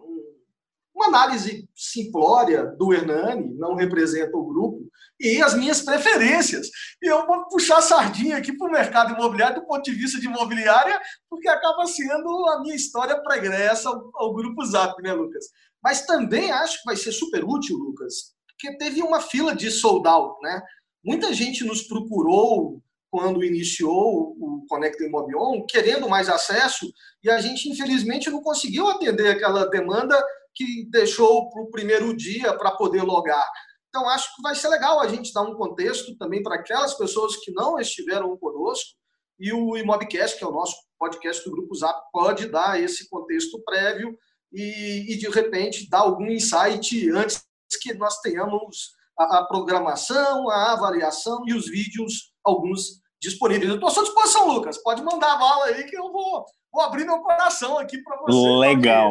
uma 0.93 1.07
análise 1.07 1.67
simplória 1.75 2.65
do 2.65 2.93
Hernani, 2.93 3.53
não 3.55 3.75
representa 3.75 4.37
o 4.37 4.45
grupo, 4.45 4.87
e 5.19 5.41
as 5.41 5.53
minhas 5.53 5.81
preferências. 5.81 6.69
E 7.01 7.07
eu 7.07 7.25
vou 7.25 7.47
puxar 7.47 7.77
a 7.77 7.81
sardinha 7.81 8.37
aqui 8.37 8.55
para 8.55 8.67
o 8.67 8.71
mercado 8.71 9.13
imobiliário 9.13 9.61
do 9.61 9.67
ponto 9.67 9.83
de 9.83 9.91
vista 9.91 10.19
de 10.19 10.27
imobiliária, 10.27 10.99
porque 11.29 11.47
acaba 11.47 11.85
sendo 11.85 12.29
a 12.49 12.61
minha 12.61 12.75
história 12.75 13.21
pregressa 13.21 13.89
ao, 13.89 14.11
ao 14.15 14.33
Grupo 14.33 14.63
Zap, 14.65 15.01
né, 15.01 15.13
Lucas? 15.13 15.45
Mas 15.83 16.05
também 16.05 16.51
acho 16.51 16.79
que 16.79 16.85
vai 16.85 16.95
ser 16.95 17.11
super 17.11 17.43
útil, 17.43 17.77
Lucas, 17.77 18.33
porque 18.47 18.77
teve 18.77 19.01
uma 19.01 19.19
fila 19.19 19.55
de 19.55 19.71
sold 19.71 20.07
out, 20.07 20.39
né? 20.41 20.61
Muita 21.03 21.33
gente 21.33 21.63
nos 21.63 21.81
procurou 21.81 22.81
quando 23.09 23.43
iniciou 23.43 24.35
o 24.39 24.65
Conecta 24.69 25.03
Imobion, 25.03 25.65
querendo 25.65 26.07
mais 26.07 26.29
acesso, 26.29 26.89
e 27.23 27.29
a 27.29 27.41
gente, 27.41 27.67
infelizmente, 27.69 28.29
não 28.29 28.41
conseguiu 28.41 28.87
atender 28.87 29.29
aquela 29.29 29.65
demanda 29.65 30.17
que 30.55 30.87
deixou 30.89 31.49
para 31.49 31.61
o 31.61 31.71
primeiro 31.71 32.15
dia 32.15 32.57
para 32.57 32.71
poder 32.71 33.01
logar. 33.01 33.45
Então, 33.89 34.07
acho 34.07 34.33
que 34.33 34.41
vai 34.41 34.55
ser 34.55 34.69
legal 34.69 35.01
a 35.01 35.07
gente 35.09 35.33
dar 35.33 35.41
um 35.41 35.55
contexto 35.55 36.15
também 36.17 36.41
para 36.41 36.55
aquelas 36.55 36.93
pessoas 36.93 37.35
que 37.37 37.51
não 37.51 37.77
estiveram 37.77 38.37
conosco, 38.37 38.91
e 39.37 39.51
o 39.51 39.75
Imobcast, 39.75 40.37
que 40.37 40.43
é 40.43 40.47
o 40.47 40.51
nosso 40.51 40.75
podcast 40.97 41.43
do 41.43 41.51
Grupo 41.51 41.75
Zap, 41.75 41.99
pode 42.13 42.47
dar 42.47 42.81
esse 42.81 43.09
contexto 43.09 43.61
prévio 43.65 44.15
e, 44.51 45.13
e 45.13 45.17
de 45.17 45.29
repente 45.29 45.89
dar 45.89 45.99
algum 45.99 46.29
insight 46.29 47.09
antes 47.11 47.43
que 47.81 47.93
nós 47.93 48.19
tenhamos 48.19 48.91
a, 49.17 49.39
a 49.39 49.45
programação, 49.45 50.49
a 50.49 50.73
avaliação 50.73 51.43
e 51.47 51.53
os 51.53 51.69
vídeos, 51.69 52.33
alguns 52.43 53.01
disponíveis. 53.21 53.69
Eu 53.69 53.75
estou 53.75 53.89
à 53.89 53.91
sua 53.91 54.03
disposição, 54.03 54.47
Lucas. 54.47 54.77
Pode 54.77 55.03
mandar 55.03 55.33
a 55.33 55.37
bala 55.37 55.65
aí 55.65 55.83
que 55.85 55.95
eu 55.95 56.11
vou, 56.11 56.45
vou 56.71 56.81
abrir 56.81 57.05
meu 57.05 57.19
coração 57.19 57.77
aqui 57.77 57.99
para 57.99 58.17
você. 58.17 58.49
Legal. 58.59 59.09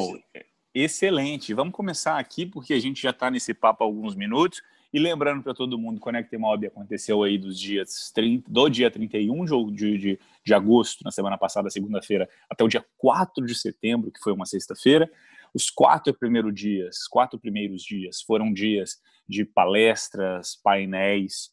Excelente. 0.75 1.55
Vamos 1.55 1.75
começar 1.75 2.19
aqui, 2.19 2.45
porque 2.45 2.75
a 2.75 2.81
gente 2.81 3.03
já 3.03 3.11
está 3.11 3.31
nesse 3.31 3.55
papo 3.55 3.83
há 3.83 3.87
alguns 3.87 4.15
minutos. 4.15 4.63
E 4.93 4.99
lembrando 4.99 5.43
para 5.43 5.55
todo 5.55 5.79
mundo, 5.79 6.01
Conecta 6.01 6.37
Mob 6.37 6.67
aconteceu 6.67 7.23
aí 7.23 7.39
dos 7.39 7.59
dias 7.59 8.11
30, 8.13 8.51
do 8.51 8.69
dia 8.69 8.91
31 8.91 9.45
de, 9.71 9.99
de, 9.99 10.21
de 10.45 10.55
agosto, 10.55 11.05
na 11.05 11.13
semana 11.13 11.39
passada, 11.39 11.71
segunda-feira, 11.71 12.29
até 12.49 12.65
o 12.65 12.69
dia 12.69 12.85
4 12.99 13.47
de 13.47 13.55
setembro, 13.55 14.11
que 14.11 14.21
foi 14.21 14.33
uma 14.33 14.47
sexta-feira. 14.47 15.11
Os 15.55 15.71
quatro 15.71 16.13
primeiros 16.13 16.53
dias, 16.55 17.07
quatro 17.07 17.39
primeiros 17.39 17.83
dias 17.83 18.21
foram 18.21 18.53
dias 18.53 19.01
de 19.29 19.45
palestras, 19.45 20.57
painéis 20.57 21.53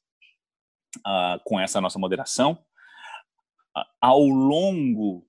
uh, 0.99 1.39
com 1.43 1.59
essa 1.59 1.79
nossa 1.79 1.99
moderação. 1.99 2.53
Uh, 3.75 3.85
ao 4.01 4.23
longo 4.23 5.27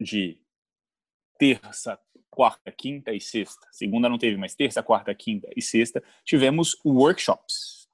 de 0.00 0.40
terça, 1.38 1.98
quarta, 2.38 2.70
quinta 2.70 3.12
e 3.12 3.20
sexta. 3.20 3.66
Segunda 3.72 4.08
não 4.08 4.16
teve, 4.16 4.36
mas 4.36 4.54
terça, 4.54 4.80
quarta, 4.80 5.12
quinta 5.12 5.48
e 5.56 5.60
sexta 5.60 6.00
tivemos 6.24 6.78
workshops. 6.86 7.88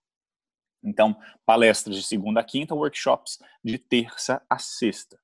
Então, 0.84 1.16
palestras 1.46 1.96
de 1.96 2.02
segunda 2.02 2.40
a 2.40 2.44
quinta, 2.44 2.74
workshops 2.74 3.38
de 3.64 3.78
terça 3.78 4.42
a 4.50 4.58
sexta. 4.58 5.18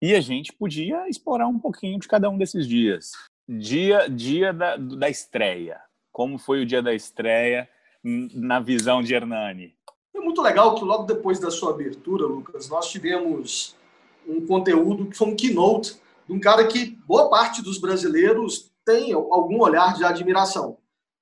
E 0.00 0.14
a 0.14 0.20
gente 0.20 0.52
podia 0.52 1.08
explorar 1.08 1.48
um 1.48 1.58
pouquinho 1.58 1.98
de 1.98 2.06
cada 2.06 2.30
um 2.30 2.38
desses 2.38 2.68
dias. 2.68 3.10
Dia, 3.48 4.08
dia 4.08 4.52
da, 4.52 4.76
da 4.76 5.10
estreia. 5.10 5.80
Como 6.12 6.38
foi 6.38 6.62
o 6.62 6.66
dia 6.66 6.80
da 6.80 6.94
estreia 6.94 7.68
na 8.04 8.60
visão 8.60 9.02
de 9.02 9.12
Hernani? 9.12 9.76
Foi 10.12 10.22
muito 10.22 10.40
legal 10.40 10.76
que 10.76 10.84
logo 10.84 11.02
depois 11.02 11.40
da 11.40 11.50
sua 11.50 11.72
abertura, 11.72 12.26
Lucas, 12.26 12.68
nós 12.68 12.88
tivemos 12.88 13.76
um 14.24 14.46
conteúdo 14.46 15.06
que 15.06 15.16
foi 15.16 15.26
um 15.26 15.34
keynote 15.34 16.00
de 16.26 16.32
um 16.32 16.40
cara 16.40 16.66
que 16.66 16.96
boa 17.06 17.28
parte 17.28 17.62
dos 17.62 17.78
brasileiros 17.78 18.72
tem 18.84 19.12
algum 19.12 19.60
olhar 19.60 19.94
de 19.94 20.04
admiração, 20.04 20.78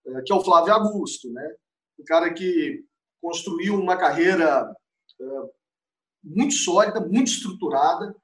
é, 0.06 0.22
que 0.22 0.32
é 0.32 0.34
o 0.34 0.44
Flávio 0.44 0.72
Augusto, 0.72 1.30
né? 1.30 1.54
Um 1.98 2.04
cara 2.04 2.32
que 2.32 2.84
construiu 3.20 3.74
uma 3.78 3.96
carreira 3.96 4.74
é, 5.20 5.24
muito 6.22 6.54
sólida, 6.54 7.00
muito 7.00 7.28
estruturada, 7.28 8.14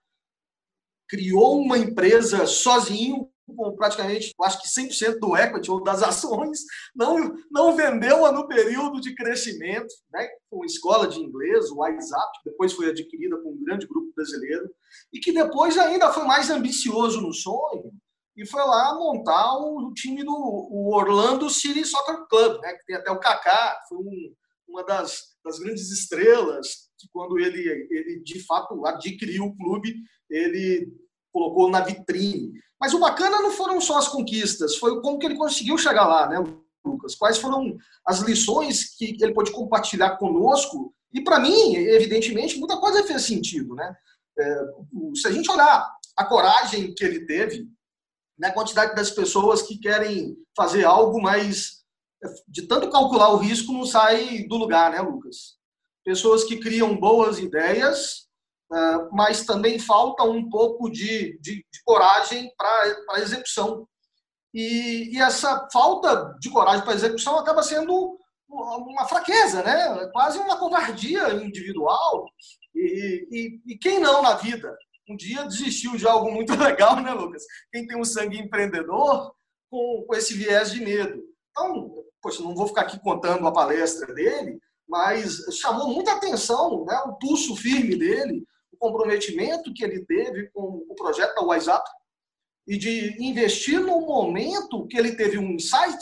criou 1.09 1.61
uma 1.61 1.78
empresa 1.78 2.47
sozinho, 2.47 3.30
com 3.55 3.76
praticamente, 3.76 4.33
acho 4.43 4.61
que 4.61 4.69
100% 4.69 5.19
do 5.19 5.37
equity 5.37 5.71
ou 5.71 5.83
das 5.83 6.03
ações, 6.05 6.61
não, 6.95 7.35
não 7.50 7.76
vendeu-a 7.76 8.33
no 8.33 8.49
período 8.49 9.00
de 9.00 9.15
crescimento, 9.15 9.93
né, 10.12 10.26
com 10.50 10.65
escola 10.65 11.07
de 11.07 11.21
inglês, 11.21 11.71
o 11.71 11.76
WhatsApp, 11.76 12.38
que 12.43 12.50
depois 12.50 12.73
foi 12.73 12.91
adquirida 12.91 13.37
por 13.37 13.53
um 13.53 13.65
grande 13.65 13.87
grupo 13.87 14.12
brasileiro, 14.15 14.69
e 15.12 15.21
que 15.21 15.33
depois 15.33 15.79
ainda 15.79 16.12
foi 16.12 16.25
mais 16.25 16.50
ambicioso 16.50 17.21
no 17.21 17.33
sonho, 17.33 17.93
e 18.37 18.47
foi 18.47 18.62
lá 18.62 18.95
montar 18.95 19.57
o 19.57 19.93
time 19.95 20.23
do 20.23 20.35
o 20.35 20.95
Orlando 20.95 21.49
City 21.49 21.85
Soccer 21.85 22.26
Club, 22.29 22.61
né, 22.61 22.75
que 22.75 22.85
tem 22.85 22.97
até 22.97 23.11
o 23.11 23.21
Kaká, 23.21 23.81
foi 23.88 23.99
um, 23.99 24.35
uma 24.69 24.85
das, 24.85 25.37
das 25.45 25.59
grandes 25.59 25.91
estrelas 25.91 26.87
que 26.99 27.09
quando 27.12 27.38
ele, 27.38 27.61
ele 27.91 28.23
de 28.23 28.45
fato 28.45 28.85
adquiriu 28.87 29.45
o 29.45 29.57
clube, 29.57 29.95
ele 30.31 30.93
colocou 31.37 31.71
na 31.71 31.81
vitrine. 31.81 32.55
Mas 32.81 32.95
o 32.95 32.99
bacana 32.99 33.43
não 33.43 33.50
foram 33.50 33.78
só 33.78 33.99
as 33.99 34.09
conquistas, 34.09 34.76
foi 34.76 35.02
como 35.02 35.19
que 35.19 35.26
ele 35.26 35.37
conseguiu 35.37 35.76
chegar 35.76 36.07
lá, 36.07 36.26
né, 36.26 36.43
Lucas? 36.83 37.14
Quais 37.14 37.37
foram 37.37 37.76
as 38.07 38.21
lições 38.21 38.97
que 38.97 39.19
ele 39.21 39.35
pôde 39.35 39.52
compartilhar 39.52 40.16
conosco? 40.16 40.95
E 41.12 41.21
para 41.21 41.38
mim, 41.38 41.75
evidentemente, 41.75 42.59
muita 42.59 42.78
coisa 42.78 43.05
fez 43.05 43.23
sentido, 43.23 43.75
né? 43.75 43.95
É, 44.38 44.61
se 45.14 45.28
a 45.28 45.31
gente 45.31 45.50
olhar 45.50 45.90
a 46.16 46.25
coragem 46.25 46.95
que 46.95 47.05
ele 47.05 47.26
teve, 47.26 47.69
né, 48.38 48.49
a 48.49 48.55
quantidade 48.55 48.95
das 48.95 49.11
pessoas 49.11 49.61
que 49.62 49.78
querem 49.78 50.37
fazer 50.57 50.85
algo, 50.85 51.21
mas 51.21 51.83
de 52.49 52.62
tanto 52.62 52.90
calcular 52.90 53.31
o 53.31 53.37
risco 53.37 53.73
não 53.73 53.85
sai 53.85 54.45
do 54.45 54.57
lugar, 54.57 54.90
né, 54.90 55.00
Lucas? 55.00 55.57
Pessoas 56.02 56.45
que 56.45 56.59
criam 56.59 56.97
boas 56.97 57.38
ideias, 57.38 58.25
mas 59.13 59.45
também 59.45 59.79
falta 59.79 60.25
um 60.25 60.49
pouco 60.49 60.91
de, 60.91 61.39
de, 61.41 61.57
de 61.57 61.83
coragem 61.85 62.51
para 62.57 62.97
a 63.13 63.21
execução. 63.21 63.87
E, 64.53 65.15
e, 65.15 65.21
essa 65.21 65.69
falta 65.73 66.35
de 66.41 66.51
coragem 66.51 66.83
para 66.83 66.93
a 66.93 66.97
execução 66.97 67.39
acaba 67.39 67.63
sendo 67.63 68.19
uma 68.49 69.07
fraqueza, 69.07 69.63
né? 69.63 70.09
quase 70.13 70.39
uma 70.39 70.59
covardia 70.59 71.35
individual. 71.35 72.27
E, 72.75 73.27
e, 73.31 73.73
e, 73.73 73.79
quem 73.79 74.01
não 74.01 74.23
na 74.23 74.35
vida? 74.35 74.77
Um 75.09 75.17
dia 75.17 75.45
desistiu 75.45 75.97
de 75.97 76.07
algo 76.07 76.31
muito 76.33 76.55
legal, 76.57 77.01
né, 77.01 77.13
Lucas? 77.13 77.45
Quem 77.73 77.87
tem 77.87 78.01
um 78.01 78.05
sangue 78.05 78.39
empreendedor 78.39 79.33
com, 79.71 80.05
com 80.07 80.15
esse 80.15 80.35
viés 80.35 80.73
de 80.73 80.81
medo. 80.81 81.23
Então, 81.51 82.05
poxa, 82.23 82.43
não 82.43 82.55
vou 82.55 82.67
ficar 82.67 82.83
aqui 82.83 82.99
contando 83.01 83.47
a 83.47 83.53
palestra 83.53 84.13
dele, 84.15 84.59
mas 84.89 85.39
chamou 85.61 85.89
muita 85.89 86.13
atenção 86.13 86.85
né, 86.85 86.97
o 87.07 87.15
pulso 87.15 87.57
firme 87.57 87.97
dele, 87.97 88.45
o 88.76 88.78
comprometimento 88.78 89.73
que 89.73 89.85
ele 89.85 90.04
teve 90.04 90.50
com 90.50 90.85
o 90.88 90.95
projeto 90.95 91.35
da 91.35 91.42
WhatsApp 91.42 91.88
e 92.66 92.76
de 92.76 93.16
investir 93.23 93.80
no 93.80 94.00
momento 94.00 94.87
que 94.87 94.97
ele 94.97 95.14
teve 95.14 95.38
um 95.38 95.52
insight 95.52 95.99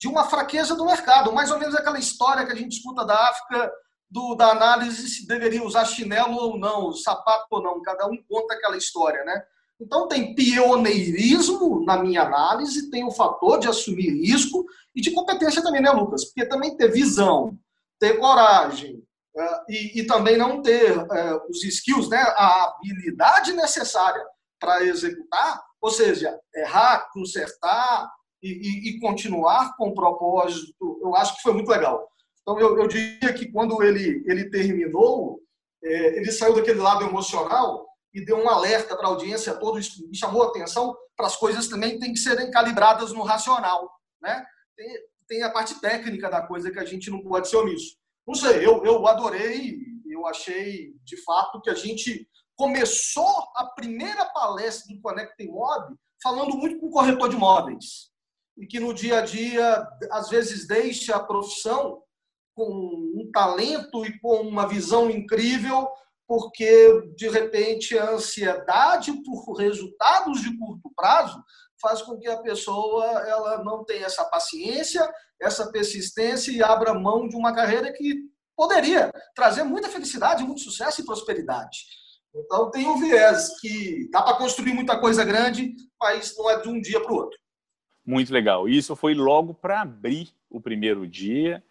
de 0.00 0.08
uma 0.08 0.24
fraqueza 0.24 0.74
do 0.74 0.86
mercado, 0.86 1.32
mais 1.32 1.50
ou 1.50 1.58
menos 1.58 1.74
aquela 1.74 1.98
história 1.98 2.46
que 2.46 2.52
a 2.52 2.56
gente 2.56 2.76
escuta 2.76 3.04
da 3.04 3.28
África 3.28 3.72
do, 4.10 4.34
da 4.34 4.50
análise 4.50 5.08
se 5.08 5.26
deveria 5.26 5.62
usar 5.62 5.84
chinelo 5.84 6.36
ou 6.36 6.58
não, 6.58 6.92
sapato 6.92 7.46
ou 7.50 7.62
não, 7.62 7.82
cada 7.82 8.06
um 8.06 8.16
conta 8.28 8.54
aquela 8.54 8.76
história, 8.76 9.24
né? 9.24 9.42
Então 9.80 10.08
tem 10.08 10.34
pioneirismo 10.34 11.84
na 11.84 12.02
minha 12.02 12.22
análise, 12.22 12.90
tem 12.90 13.04
o 13.04 13.10
fator 13.10 13.60
de 13.60 13.68
assumir 13.68 14.10
risco 14.10 14.64
e 14.94 15.00
de 15.00 15.10
competência 15.10 15.62
também, 15.62 15.82
né, 15.82 15.90
Lucas? 15.90 16.24
Porque 16.24 16.46
também 16.46 16.76
ter 16.76 16.90
visão, 16.90 17.56
ter 17.98 18.18
coragem, 18.18 19.02
e, 19.68 20.00
e, 20.00 20.06
também 20.06 20.36
não 20.36 20.62
ter 20.62 20.96
é, 20.96 21.34
os 21.48 21.62
skills, 21.64 22.08
né, 22.08 22.18
a 22.18 22.64
habilidade 22.64 23.52
necessária 23.52 24.24
para 24.58 24.84
executar, 24.84 25.62
ou 25.80 25.90
seja, 25.90 26.38
errar, 26.54 27.08
consertar 27.12 28.10
e, 28.42 28.90
e, 28.90 29.00
continuar 29.00 29.76
com 29.76 29.88
o 29.88 29.94
propósito, 29.94 31.00
eu 31.02 31.14
acho 31.14 31.36
que 31.36 31.42
foi 31.42 31.52
muito 31.52 31.70
legal. 31.70 32.08
Então, 32.42 32.58
eu, 32.58 32.78
eu 32.78 32.88
diria 32.88 33.32
que 33.32 33.50
quando 33.52 33.82
ele, 33.82 34.24
ele 34.26 34.50
terminou, 34.50 35.40
é, 35.84 36.16
ele 36.16 36.32
saiu 36.32 36.54
daquele 36.54 36.80
lado 36.80 37.04
emocional 37.04 37.86
e 38.12 38.24
deu 38.24 38.38
um 38.38 38.48
alerta 38.48 38.96
para 38.96 39.06
a 39.06 39.10
audiência 39.10 39.54
toda, 39.54 39.78
e 39.78 40.16
chamou 40.16 40.42
a 40.42 40.48
atenção 40.48 40.96
para 41.16 41.26
as 41.26 41.36
coisas 41.36 41.68
também 41.68 41.98
têm 41.98 42.12
que 42.12 42.18
serem 42.18 42.50
calibradas 42.50 43.12
no 43.12 43.22
racional. 43.22 43.90
Né? 44.20 44.44
Tem, 44.76 44.88
tem 45.28 45.42
a 45.42 45.50
parte 45.50 45.80
técnica 45.80 46.30
da 46.30 46.42
coisa 46.42 46.70
que 46.70 46.78
a 46.78 46.84
gente 46.84 47.10
não 47.10 47.20
pode 47.22 47.48
ser 47.48 47.56
omisso. 47.56 47.96
Não 48.28 48.34
sei, 48.34 48.58
eu, 48.58 48.84
eu 48.84 49.06
adorei, 49.06 49.78
eu 50.06 50.26
achei 50.26 50.92
de 51.02 51.16
fato 51.24 51.62
que 51.62 51.70
a 51.70 51.74
gente 51.74 52.28
começou 52.54 53.48
a 53.56 53.64
primeira 53.74 54.26
palestra 54.26 54.94
do 54.94 55.00
Conecta 55.00 55.42
Mob 55.44 55.96
falando 56.22 56.54
muito 56.58 56.78
com 56.78 56.88
o 56.88 56.90
corretor 56.90 57.30
de 57.30 57.36
imóveis. 57.36 58.10
E 58.58 58.66
que 58.66 58.78
no 58.78 58.92
dia 58.92 59.20
a 59.20 59.22
dia 59.22 59.88
às 60.10 60.28
vezes 60.28 60.66
deixa 60.66 61.16
a 61.16 61.24
profissão 61.24 62.02
com 62.54 62.66
um 62.66 63.30
talento 63.32 64.04
e 64.04 64.20
com 64.20 64.42
uma 64.42 64.68
visão 64.68 65.10
incrível, 65.10 65.88
porque 66.26 67.00
de 67.16 67.30
repente 67.30 67.96
a 67.96 68.10
ansiedade 68.10 69.10
por 69.22 69.54
resultados 69.54 70.42
de 70.42 70.54
curto 70.58 70.92
prazo 70.94 71.42
faz 71.80 72.02
com 72.02 72.18
que 72.18 72.28
a 72.28 72.38
pessoa 72.38 73.04
ela 73.28 73.62
não 73.62 73.84
tenha 73.84 74.06
essa 74.06 74.24
paciência, 74.24 75.08
essa 75.40 75.70
persistência 75.70 76.50
e 76.50 76.62
abra 76.62 76.94
mão 76.94 77.28
de 77.28 77.36
uma 77.36 77.54
carreira 77.54 77.92
que 77.92 78.16
poderia 78.56 79.12
trazer 79.34 79.62
muita 79.62 79.88
felicidade, 79.88 80.42
muito 80.42 80.60
sucesso 80.60 81.00
e 81.00 81.04
prosperidade. 81.04 81.78
Então 82.34 82.70
tem 82.70 82.86
um 82.86 82.98
viés 82.98 83.58
que 83.60 84.08
dá 84.10 84.22
para 84.22 84.36
construir 84.36 84.74
muita 84.74 84.98
coisa 84.98 85.24
grande, 85.24 85.74
mas 86.00 86.36
não 86.36 86.50
é 86.50 86.60
de 86.60 86.68
um 86.68 86.80
dia 86.80 87.00
para 87.00 87.12
o 87.12 87.16
outro. 87.16 87.38
Muito 88.04 88.32
legal. 88.32 88.68
Isso 88.68 88.96
foi 88.96 89.14
logo 89.14 89.54
para 89.54 89.82
abrir 89.82 90.30
o 90.50 90.60
primeiro 90.60 91.06
dia, 91.06 91.62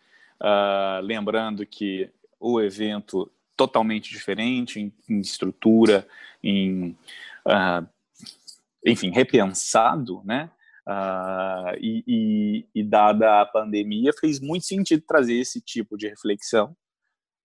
uh, 0.41 1.01
lembrando 1.01 1.65
que 1.65 2.09
o 2.39 2.61
evento 2.61 3.31
totalmente 3.55 4.09
diferente 4.11 4.79
em, 4.79 4.93
em 5.09 5.19
estrutura, 5.19 6.07
em 6.43 6.95
uh, 7.45 7.87
enfim, 8.85 9.11
repensado, 9.11 10.21
né? 10.25 10.51
Uh, 10.87 11.75
e, 11.81 12.03
e, 12.07 12.67
e, 12.75 12.83
dada 12.83 13.41
a 13.41 13.45
pandemia, 13.45 14.13
fez 14.17 14.39
muito 14.39 14.65
sentido 14.65 15.03
trazer 15.05 15.33
esse 15.33 15.59
tipo 15.59 15.97
de 15.97 16.07
reflexão 16.07 16.73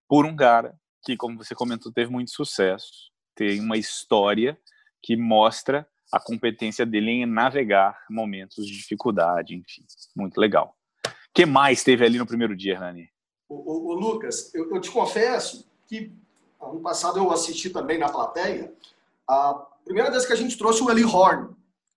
por 0.08 0.24
um 0.24 0.36
cara 0.36 0.78
que, 1.04 1.16
como 1.16 1.36
você 1.36 1.52
comentou, 1.52 1.92
teve 1.92 2.08
muito 2.08 2.30
sucesso, 2.30 3.10
tem 3.34 3.58
uma 3.58 3.76
história 3.76 4.56
que 5.02 5.16
mostra 5.16 5.88
a 6.12 6.20
competência 6.20 6.84
dele 6.84 7.10
em 7.10 7.26
navegar 7.26 7.98
momentos 8.08 8.66
de 8.66 8.76
dificuldade, 8.76 9.56
enfim, 9.56 9.84
muito 10.14 10.38
legal. 10.38 10.76
O 11.06 11.10
que 11.34 11.46
mais 11.46 11.82
teve 11.82 12.04
ali 12.04 12.18
no 12.18 12.26
primeiro 12.26 12.54
dia, 12.54 12.74
Hernani? 12.74 13.08
O, 13.48 13.54
o, 13.54 13.88
o 13.88 13.94
Lucas, 13.94 14.54
eu, 14.54 14.72
eu, 14.74 14.80
te 14.80 14.90
confesso 14.90 15.66
que 15.88 16.12
ano 16.60 16.80
passado 16.80 17.18
eu 17.18 17.30
assisti 17.30 17.70
também 17.70 17.98
na 17.98 18.08
plateia 18.10 18.72
a 19.26 19.66
primeira 19.84 20.10
vez 20.10 20.26
que 20.26 20.32
a 20.32 20.36
gente 20.36 20.56
trouxe 20.56 20.82
o 20.82 20.90
Eli 20.90 21.04
Horn, 21.04 21.54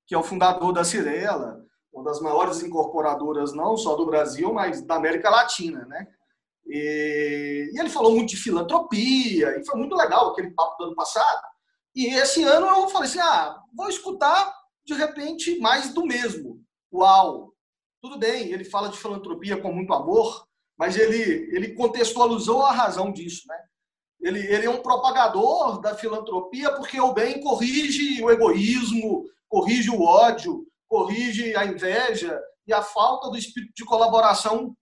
que 0.07 0.15
é 0.15 0.17
o 0.17 0.23
fundador 0.23 0.73
da 0.73 0.83
Cirela, 0.83 1.63
uma 1.93 2.03
das 2.03 2.19
maiores 2.19 2.61
incorporadoras 2.61 3.53
não 3.53 3.77
só 3.77 3.95
do 3.95 4.05
Brasil, 4.05 4.53
mas 4.53 4.81
da 4.85 4.95
América 4.95 5.29
Latina, 5.29 5.85
né? 5.85 6.07
E, 6.67 7.71
ele 7.73 7.89
falou 7.89 8.13
muito 8.13 8.29
de 8.29 8.37
filantropia, 8.37 9.57
e 9.59 9.65
foi 9.65 9.79
muito 9.79 9.95
legal 9.95 10.29
aquele 10.29 10.51
papo 10.51 10.77
do 10.77 10.85
ano 10.85 10.95
passado. 10.95 11.41
E 11.95 12.07
esse 12.15 12.43
ano 12.43 12.67
eu 12.67 12.89
falei 12.89 13.07
assim, 13.07 13.19
ah, 13.19 13.61
vou 13.73 13.87
escutar 13.87 14.53
de 14.85 14.93
repente 14.93 15.57
mais 15.59 15.93
do 15.93 16.05
mesmo. 16.05 16.61
Uau! 16.93 17.53
Tudo 18.01 18.19
bem, 18.19 18.51
ele 18.51 18.65
fala 18.65 18.89
de 18.89 18.97
filantropia 18.97 19.59
com 19.61 19.71
muito 19.71 19.93
amor, 19.93 20.45
mas 20.77 20.97
ele, 20.97 21.49
ele 21.55 21.73
contextualizou 21.73 22.63
a 22.63 22.71
razão 22.71 23.11
disso, 23.11 23.43
né? 23.47 23.57
Ele, 24.25 24.39
ele 24.39 24.65
é 24.65 24.69
um 24.71 24.81
propagador 24.81 25.79
da 25.79 25.93
filantropia 25.93 26.73
porque 26.73 26.99
o 26.99 27.13
bem 27.13 27.39
corrige 27.41 28.23
o 28.23 28.31
egoísmo, 28.31 29.23
corrige 29.47 29.91
o 29.91 30.01
ódio, 30.01 30.65
corrige 30.87 31.55
a 31.55 31.63
inveja 31.63 32.41
e 32.65 32.73
a 32.73 32.81
falta 32.81 33.29
do 33.29 33.37
espírito 33.37 33.71
de 33.75 33.85
colaboração 33.85 34.75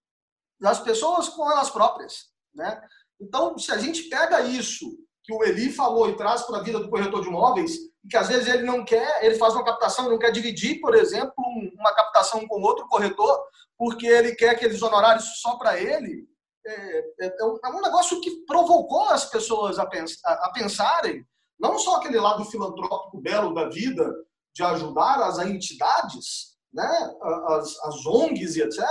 das 0.62 0.80
pessoas 0.80 1.28
com 1.28 1.52
elas 1.52 1.70
próprias. 1.70 2.32
Né? 2.56 2.82
Então, 3.20 3.58
se 3.58 3.70
a 3.74 3.78
gente 3.78 4.04
pega 4.04 4.40
isso 4.40 4.98
que 5.26 5.34
o 5.34 5.44
Eli 5.44 5.74
falou 5.74 6.10
e 6.10 6.16
traz 6.16 6.44
para 6.44 6.60
a 6.60 6.64
vida 6.64 6.80
do 6.80 6.90
corretor 6.90 7.22
de 7.22 7.28
imóveis, 7.28 7.74
que 8.10 8.16
às 8.16 8.30
vezes 8.30 8.48
ele 8.48 8.64
não 8.64 8.86
quer, 8.86 9.26
ele 9.26 9.36
faz 9.36 9.54
uma 9.54 9.66
captação, 9.66 10.10
não 10.10 10.20
quer 10.20 10.32
dividir, 10.32 10.80
por 10.80 10.96
exemplo, 10.96 11.34
uma 11.78 11.94
captação 11.94 12.48
com 12.48 12.62
outro 12.62 12.88
corretor, 12.88 13.38
porque 13.78 14.08
ele 14.08 14.36
quer 14.36 14.52
aqueles 14.52 14.82
honorários 14.82 15.42
só 15.42 15.58
para 15.58 15.78
ele, 15.78 16.26
é, 16.66 17.00
é, 17.22 17.36
é, 17.40 17.46
um, 17.46 17.60
é, 17.64 17.70
um, 17.70 17.82
negócio 17.82 18.22
que 18.22 18.46
provocou 18.46 19.10
as 19.10 19.26
pessoas 19.26 19.78
a, 19.78 19.86
pens 19.86 20.20
a, 20.24 20.52
pensarem, 20.54 21.26
não 21.60 21.78
só 21.78 21.96
aquele 21.96 22.20
lado 22.20 22.46
filantrópico 22.46 23.22
belo 23.22 23.54
da 23.54 23.70
vida, 23.70 24.14
de 24.54 24.64
ajudar 24.64 25.22
as 25.24 25.40
entidades, 25.40 26.56
né, 26.72 27.16
as, 27.48 27.80
as 27.86 28.06
ONGs 28.06 28.56
e 28.56 28.62
etc., 28.62 28.86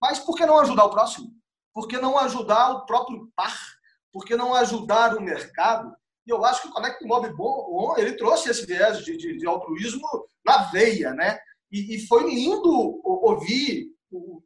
mas 0.00 0.18
por 0.18 0.34
que 0.34 0.46
não 0.46 0.58
ajudar 0.58 0.84
o 0.84 0.90
próximo? 0.90 1.30
Por 1.74 1.86
que 1.86 1.98
não 1.98 2.18
ajudar 2.18 2.70
o 2.70 2.86
próprio 2.86 3.30
par? 3.36 3.56
Por 4.12 4.24
que 4.24 4.34
não 4.34 4.54
ajudar 4.54 5.16
o 5.16 5.20
mercado? 5.20 5.94
E 6.26 6.30
eu 6.30 6.44
acho 6.44 6.62
que 6.62 6.68
o 6.68 6.72
Connect 6.72 7.04
Mob 7.04 7.28
Bom, 7.34 7.94
ele 7.96 8.16
trouxe 8.16 8.50
esse 8.50 8.66
viés 8.66 9.04
de, 9.04 9.16
de, 9.16 9.36
de 9.36 9.46
altruísmo 9.46 10.06
na 10.44 10.70
veia, 10.70 11.12
né? 11.12 11.38
E, 11.70 11.96
e, 11.96 12.06
foi 12.06 12.24
lindo 12.28 13.00
ouvir 13.04 13.86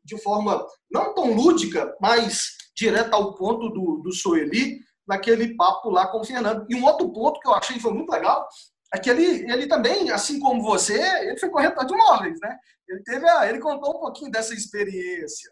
de 0.05 0.19
forma 0.23 0.67
não 0.91 1.15
tão 1.15 1.33
lúdica, 1.33 1.97
mas 2.01 2.57
direta 2.77 3.17
ao 3.17 3.35
ponto 3.35 3.69
do, 3.69 3.99
do 3.99 4.13
Soeli, 4.13 4.81
naquele 5.07 5.55
papo 5.55 5.91
lá 5.91 6.07
com 6.07 6.21
o 6.21 6.25
Fernando. 6.25 6.67
E 6.69 6.75
um 6.75 6.85
outro 6.85 7.13
ponto 7.13 7.41
que 7.41 7.49
eu 7.49 7.55
achei 7.55 7.79
foi 7.79 7.93
muito 7.93 8.11
legal 8.11 8.49
é 8.93 8.99
que 8.99 9.11
ele, 9.11 9.51
ele 9.51 9.67
também, 9.67 10.11
assim 10.11 10.39
como 10.39 10.63
você, 10.63 11.01
ele 11.23 11.39
foi 11.39 11.51
corretor 11.51 11.85
de 11.85 11.95
imóveis, 11.95 12.39
né? 12.41 12.57
Ele, 12.89 13.03
teve 13.03 13.29
a, 13.29 13.49
ele 13.49 13.59
contou 13.59 13.97
um 13.97 14.01
pouquinho 14.01 14.31
dessa 14.31 14.55
experiência. 14.55 15.51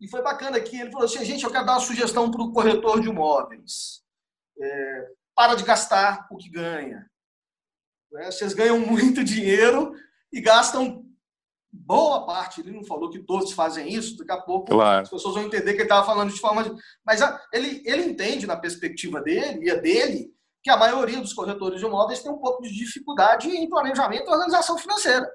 E 0.00 0.08
foi 0.08 0.20
bacana 0.22 0.60
que 0.60 0.80
ele 0.80 0.90
falou 0.90 1.06
assim, 1.06 1.24
gente, 1.24 1.44
eu 1.44 1.50
quero 1.50 1.64
dar 1.64 1.74
uma 1.74 1.80
sugestão 1.80 2.30
para 2.30 2.42
o 2.42 2.52
corretor 2.52 3.00
de 3.00 3.08
imóveis. 3.08 4.02
É, 4.60 5.08
para 5.34 5.54
de 5.54 5.64
gastar 5.64 6.26
o 6.30 6.36
que 6.36 6.48
ganha. 6.50 7.08
Né? 8.12 8.30
Vocês 8.30 8.52
ganham 8.52 8.78
muito 8.78 9.22
dinheiro 9.24 9.94
e 10.32 10.40
gastam 10.40 11.04
boa 11.74 12.24
parte. 12.24 12.60
Ele 12.60 12.72
não 12.72 12.84
falou 12.84 13.10
que 13.10 13.18
todos 13.18 13.52
fazem 13.52 13.88
isso, 13.88 14.16
daqui 14.16 14.32
a 14.32 14.40
pouco 14.40 14.70
claro. 14.70 15.02
as 15.02 15.10
pessoas 15.10 15.34
vão 15.34 15.44
entender 15.44 15.72
que 15.72 15.78
ele 15.78 15.82
estava 15.82 16.06
falando 16.06 16.32
de 16.32 16.40
forma. 16.40 16.64
De... 16.64 16.74
Mas 17.04 17.20
ele, 17.52 17.82
ele 17.84 18.04
entende, 18.04 18.46
na 18.46 18.56
perspectiva 18.56 19.20
dele 19.20 19.64
e 19.64 19.70
a 19.70 19.76
dele, 19.76 20.32
que 20.62 20.70
a 20.70 20.76
maioria 20.76 21.20
dos 21.20 21.32
corretores 21.32 21.80
de 21.80 21.86
imóveis 21.86 22.22
tem 22.22 22.32
um 22.32 22.38
pouco 22.38 22.62
de 22.62 22.72
dificuldade 22.72 23.48
em 23.48 23.68
planejamento 23.68 24.28
e 24.28 24.32
organização 24.32 24.78
financeira. 24.78 25.28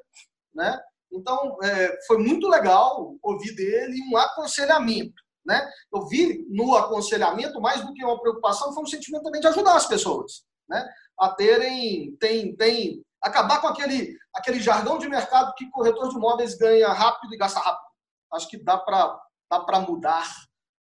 Né? 0.53 0.79
Então, 1.11 1.57
é, 1.63 1.97
foi 2.07 2.17
muito 2.17 2.47
legal 2.47 3.15
ouvir 3.21 3.53
dele 3.55 3.99
um 4.11 4.17
aconselhamento. 4.17 5.21
Né? 5.45 5.69
Eu 5.93 6.07
vi 6.07 6.45
no 6.49 6.75
aconselhamento, 6.75 7.61
mais 7.61 7.85
do 7.85 7.93
que 7.93 8.03
uma 8.03 8.19
preocupação, 8.19 8.73
foi 8.73 8.83
um 8.83 8.87
sentimento 8.87 9.23
também 9.23 9.41
de 9.41 9.47
ajudar 9.47 9.75
as 9.75 9.87
pessoas 9.87 10.43
né? 10.69 10.87
a 11.19 11.29
terem, 11.29 12.15
tem, 12.17 12.55
tem, 12.55 13.03
acabar 13.21 13.61
com 13.61 13.67
aquele, 13.67 14.17
aquele 14.33 14.59
jargão 14.59 14.97
de 14.97 15.09
mercado 15.09 15.53
que 15.55 15.69
corretor 15.69 16.09
de 16.09 16.15
imóveis 16.15 16.57
ganha 16.57 16.89
rápido 16.89 17.33
e 17.33 17.37
gasta 17.37 17.59
rápido. 17.59 17.89
Acho 18.33 18.47
que 18.49 18.63
dá 18.63 18.77
para 18.77 19.19
dá 19.49 19.79
mudar 19.81 20.27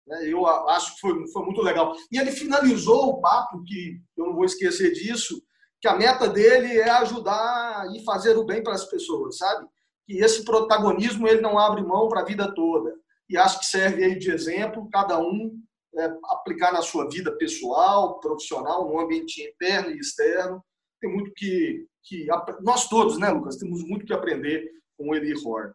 né? 0.06 0.28
Eu 0.28 0.46
acho 0.46 0.94
que 0.94 1.00
foi, 1.00 1.28
foi 1.28 1.44
muito 1.44 1.60
legal. 1.60 1.94
E 2.12 2.18
ele 2.18 2.30
finalizou 2.30 3.08
o 3.08 3.20
papo, 3.20 3.62
que 3.64 4.00
eu 4.16 4.26
não 4.26 4.34
vou 4.34 4.44
esquecer 4.44 4.92
disso, 4.92 5.42
que 5.80 5.88
a 5.88 5.96
meta 5.96 6.28
dele 6.28 6.78
é 6.78 6.88
ajudar 6.90 7.86
e 7.94 8.04
fazer 8.04 8.36
o 8.36 8.44
bem 8.44 8.62
para 8.62 8.74
as 8.74 8.84
pessoas, 8.84 9.38
sabe? 9.38 9.66
Que 10.06 10.18
esse 10.18 10.44
protagonismo 10.44 11.26
ele 11.26 11.40
não 11.40 11.58
abre 11.58 11.82
mão 11.82 12.08
para 12.08 12.20
a 12.20 12.24
vida 12.24 12.52
toda. 12.54 12.94
E 13.28 13.36
acho 13.36 13.58
que 13.58 13.66
serve 13.66 14.04
aí 14.04 14.18
de 14.18 14.30
exemplo, 14.30 14.88
cada 14.90 15.18
um 15.18 15.52
é, 15.98 16.04
aplicar 16.30 16.72
na 16.72 16.82
sua 16.82 17.08
vida 17.08 17.36
pessoal, 17.36 18.20
profissional, 18.20 18.88
no 18.88 19.00
ambiente 19.00 19.42
interno 19.42 19.90
e 19.90 19.98
externo. 19.98 20.64
Tem 21.00 21.12
muito 21.12 21.32
que, 21.34 21.86
que 22.02 22.26
nós 22.62 22.88
todos, 22.88 23.18
né, 23.18 23.30
Lucas, 23.30 23.56
temos 23.56 23.82
muito 23.82 24.06
que 24.06 24.12
aprender 24.12 24.70
com 24.96 25.14
ele 25.14 25.34
Horn. 25.44 25.72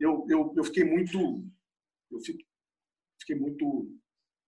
Eu, 0.00 0.26
eu, 0.28 0.52
eu 0.56 0.64
fiquei 0.64 0.84
muito 0.84 1.44
eu 2.12 2.20
fico, 2.20 2.40
fiquei 3.20 3.36
muito 3.36 3.88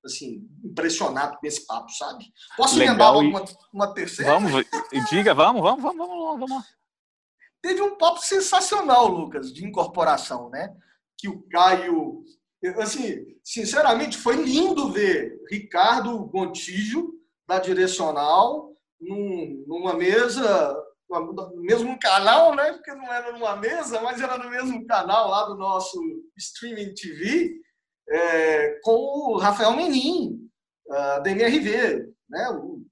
assim, 0.05 0.47
impressionado 0.63 1.39
com 1.39 1.47
esse 1.47 1.67
papo, 1.67 1.91
sabe? 1.91 2.27
Posso 2.57 2.79
Legal, 2.79 3.23
emendar 3.23 3.43
uma, 3.43 3.45
uma 3.73 3.95
terceira? 3.95 4.33
Vamos, 4.33 4.53
diga, 5.09 5.33
vamos, 5.33 5.63
vamos, 5.63 5.83
vamos, 5.83 5.99
vamos, 5.99 6.51
vamos. 6.51 6.65
Teve 7.63 7.81
um 7.81 7.97
papo 7.97 8.21
sensacional, 8.21 9.09
Lucas, 9.09 9.53
de 9.53 9.65
incorporação, 9.65 10.51
né? 10.51 10.77
Que 11.17 11.29
o 11.29 11.43
Caio, 11.49 12.23
assim, 12.77 13.25
sinceramente, 13.43 14.19
foi 14.19 14.37
lindo 14.37 14.93
ver 14.93 15.41
Ricardo 15.51 16.27
Gontijo, 16.27 17.15
da 17.47 17.59
Direcional, 17.59 18.74
num, 19.07 19.65
numa 19.67 19.95
mesa, 19.95 20.77
no 21.09 21.63
mesmo 21.63 21.99
canal, 21.99 22.55
né? 22.55 22.73
Porque 22.73 22.93
não 22.95 23.13
era 23.13 23.33
numa 23.33 23.57
mesa, 23.57 24.01
mas 24.01 24.21
era 24.21 24.39
no 24.39 24.51
mesmo 24.51 24.87
canal 24.87 25.29
lá 25.29 25.45
do 25.45 25.57
nosso 25.57 26.01
streaming 26.37 26.95
TV, 26.95 27.55
é, 28.09 28.81
com 28.83 29.33
o 29.33 29.39
Rafael 29.39 29.73
Menin, 29.73 30.39
uh, 30.89 31.23
da 31.23 31.31
MRV, 31.31 32.13
né, 32.29 32.47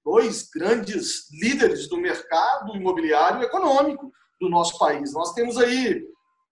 dois 0.04 0.48
grandes 0.48 1.30
líderes 1.32 1.88
do 1.88 1.96
mercado 1.96 2.76
imobiliário 2.76 3.42
econômico 3.42 4.10
do 4.40 4.48
nosso 4.48 4.78
país. 4.78 5.12
Nós 5.12 5.32
temos 5.32 5.56
aí, 5.56 6.02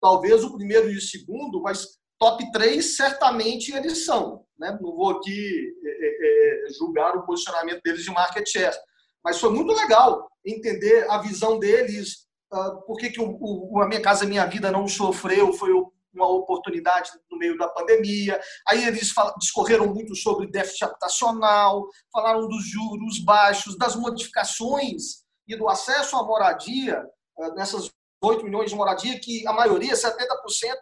talvez, 0.00 0.44
o 0.44 0.56
primeiro 0.56 0.90
e 0.90 0.96
o 0.96 1.00
segundo, 1.00 1.60
mas 1.62 1.98
top 2.18 2.50
3 2.52 2.96
certamente 2.96 3.72
eles 3.72 4.04
são. 4.04 4.44
Né? 4.58 4.78
Não 4.80 4.94
vou 4.94 5.10
aqui 5.10 5.72
é, 5.84 5.88
é, 5.88 6.66
é, 6.68 6.72
julgar 6.72 7.16
o 7.16 7.24
posicionamento 7.24 7.80
deles 7.82 8.04
de 8.04 8.10
market 8.10 8.46
share, 8.48 8.76
mas 9.24 9.38
foi 9.38 9.50
muito 9.50 9.72
legal 9.72 10.28
entender 10.44 11.10
a 11.10 11.18
visão 11.18 11.58
deles, 11.58 12.26
uh, 12.52 12.80
por 12.86 12.96
que, 12.96 13.10
que 13.10 13.20
o, 13.20 13.36
o, 13.40 13.82
a 13.82 13.86
Minha 13.86 14.02
Casa 14.02 14.26
Minha 14.26 14.46
Vida 14.46 14.70
não 14.70 14.88
sofreu, 14.88 15.52
foi 15.52 15.70
uma 16.12 16.28
oportunidade 16.28 17.10
no 17.30 17.38
meio 17.38 17.56
da 17.56 17.68
pandemia. 17.68 18.40
Aí 18.68 18.84
eles 18.84 19.12
discorreram 19.38 19.86
muito 19.86 20.14
sobre 20.16 20.50
déficit 20.50 20.84
habitacional, 20.84 21.86
falaram 22.12 22.48
dos 22.48 22.64
juros 22.68 23.22
baixos, 23.24 23.78
das 23.78 23.94
modificações 23.94 25.22
e 25.46 25.56
do 25.56 25.68
acesso 25.68 26.16
à 26.16 26.24
moradia, 26.24 27.04
eh, 27.38 27.54
nessas 27.54 27.88
8 28.22 28.44
milhões 28.44 28.70
de 28.70 28.76
moradia, 28.76 29.18
que 29.20 29.46
a 29.46 29.52
maioria, 29.52 29.94
70%, 29.94 30.26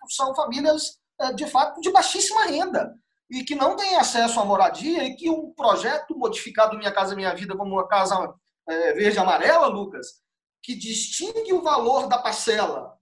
são 0.08 0.34
famílias, 0.34 0.98
eh, 1.20 1.32
de 1.34 1.46
fato, 1.46 1.80
de 1.80 1.90
baixíssima 1.90 2.46
renda 2.46 2.94
e 3.30 3.44
que 3.44 3.54
não 3.54 3.76
têm 3.76 3.96
acesso 3.96 4.40
à 4.40 4.44
moradia 4.44 5.04
e 5.04 5.14
que 5.14 5.28
um 5.28 5.52
projeto 5.52 6.16
modificado 6.16 6.76
Minha 6.76 6.92
Casa 6.92 7.14
Minha 7.14 7.34
Vida 7.34 7.56
como 7.56 7.74
uma 7.74 7.86
casa 7.86 8.34
eh, 8.68 8.92
verde 8.94 9.18
amarela, 9.18 9.66
Lucas, 9.66 10.22
que 10.62 10.74
distingue 10.74 11.52
o 11.52 11.62
valor 11.62 12.08
da 12.08 12.18
parcela 12.18 12.98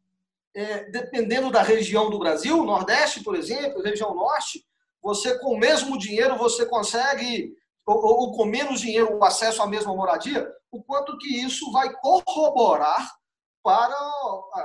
é, 0.57 0.85
dependendo 0.91 1.51
da 1.51 1.63
região 1.63 2.09
do 2.09 2.19
Brasil, 2.19 2.65
Nordeste, 2.65 3.23
por 3.23 3.37
exemplo, 3.37 3.83
região 3.83 4.15
Norte, 4.15 4.65
você 5.03 5.39
com 5.39 5.53
o 5.55 5.59
mesmo 5.59 5.99
dinheiro 5.99 6.39
você 6.39 6.65
consegue, 6.65 7.53
ou, 7.85 7.95
ou 8.03 8.33
com 8.33 8.47
menos 8.47 8.81
dinheiro, 8.81 9.19
o 9.19 9.23
acesso 9.23 9.63
à 9.63 9.67
mesma 9.67 9.95
moradia, 9.95 10.51
o 10.71 10.83
quanto 10.83 11.19
que 11.19 11.29
isso 11.29 11.71
vai 11.71 11.93
corroborar 11.93 13.07
para 13.63 13.95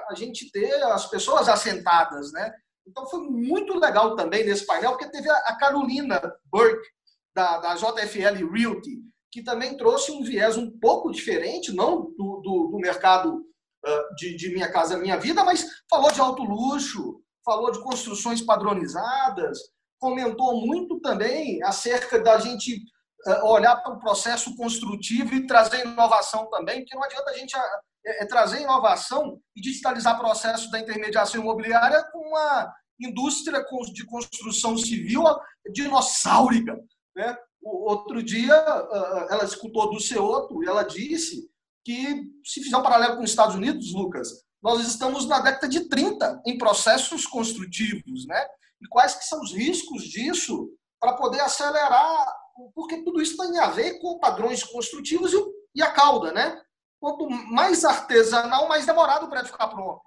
a 0.10 0.16
gente 0.16 0.50
ter 0.50 0.82
as 0.84 1.08
pessoas 1.08 1.50
assentadas, 1.50 2.32
né? 2.32 2.54
Então 2.92 3.10
foi 3.10 3.22
muito 3.22 3.80
legal 3.80 4.16
também 4.16 4.46
nesse 4.46 4.66
painel, 4.66 4.92
porque 4.92 5.10
teve 5.10 5.30
a 5.30 5.56
Carolina 5.56 6.22
Burke, 6.46 6.88
da, 7.34 7.58
da 7.60 7.76
JFL 7.76 8.52
Realty, 8.52 9.00
que 9.32 9.42
também 9.42 9.78
trouxe 9.78 10.12
um 10.12 10.22
viés 10.22 10.58
um 10.58 10.70
pouco 10.80 11.10
diferente, 11.10 11.74
não 11.74 12.02
do, 12.02 12.42
do, 12.44 12.68
do 12.72 12.78
mercado 12.78 13.42
de, 14.18 14.36
de 14.36 14.54
Minha 14.54 14.72
Casa 14.72 14.98
Minha 14.98 15.18
Vida, 15.18 15.44
mas 15.44 15.66
falou 15.90 16.12
de 16.12 16.20
alto 16.20 16.44
luxo, 16.44 17.22
falou 17.44 17.72
de 17.72 17.82
construções 17.82 18.42
padronizadas, 18.42 19.58
comentou 20.00 20.66
muito 20.66 21.00
também 21.00 21.64
acerca 21.64 22.20
da 22.20 22.40
gente 22.40 22.82
olhar 23.44 23.78
para 23.78 23.94
o 23.94 24.00
processo 24.00 24.56
construtivo 24.56 25.34
e 25.34 25.46
trazer 25.46 25.86
inovação 25.86 26.50
também, 26.50 26.80
porque 26.80 26.96
não 26.96 27.04
adianta 27.04 27.30
a 27.30 27.38
gente 27.38 27.56
é, 28.06 28.24
é 28.24 28.26
trazer 28.26 28.62
inovação 28.62 29.40
e 29.56 29.62
digitalizar 29.62 30.20
processo 30.20 30.70
da 30.72 30.80
intermediação 30.80 31.40
imobiliária 31.40 32.04
com 32.12 32.20
uma 32.20 32.74
indústria 33.08 33.64
de 33.94 34.06
construção 34.06 34.78
civil 34.78 35.24
dinossáurica. 35.72 36.80
Né? 37.16 37.38
O 37.62 37.90
outro 37.90 38.24
dia, 38.24 38.54
ela 39.30 39.44
escutou 39.44 39.92
do 39.92 40.00
Ceoto 40.00 40.64
e 40.64 40.68
ela 40.68 40.84
disse 40.84 41.50
que, 41.84 42.24
se 42.46 42.62
fizer 42.64 42.78
um 42.78 42.84
paralelo 42.84 43.18
com 43.18 43.24
os 43.24 43.30
Estados 43.30 43.56
Unidos, 43.56 43.94
Lucas, 43.94 44.30
nós 44.62 44.86
estamos 44.88 45.26
na 45.26 45.40
década 45.40 45.68
de 45.68 45.88
30 45.90 46.44
em 46.46 46.58
processos 46.58 47.26
construtivos, 47.26 48.28
né? 48.28 48.46
E 48.82 48.88
quais 48.88 49.16
que 49.16 49.26
são 49.26 49.42
os 49.42 49.54
riscos 49.54 50.04
disso 50.04 50.70
para 51.00 51.14
poder 51.14 51.40
acelerar, 51.42 52.28
porque 52.76 53.04
tudo 53.04 53.22
isso 53.22 53.36
tem 53.38 53.58
a 53.60 53.70
ver 53.70 54.00
com 54.00 54.20
padrões 54.20 54.64
construtivos 54.64 55.32
e 55.74 55.82
a 55.82 55.92
cauda, 55.92 56.32
né? 56.32 56.62
Quanto 57.00 57.28
mais 57.28 57.84
artesanal, 57.84 58.68
mais 58.68 58.86
demorado 58.86 59.28
para 59.28 59.44
ficar 59.44 59.68
pronto. 59.68 60.02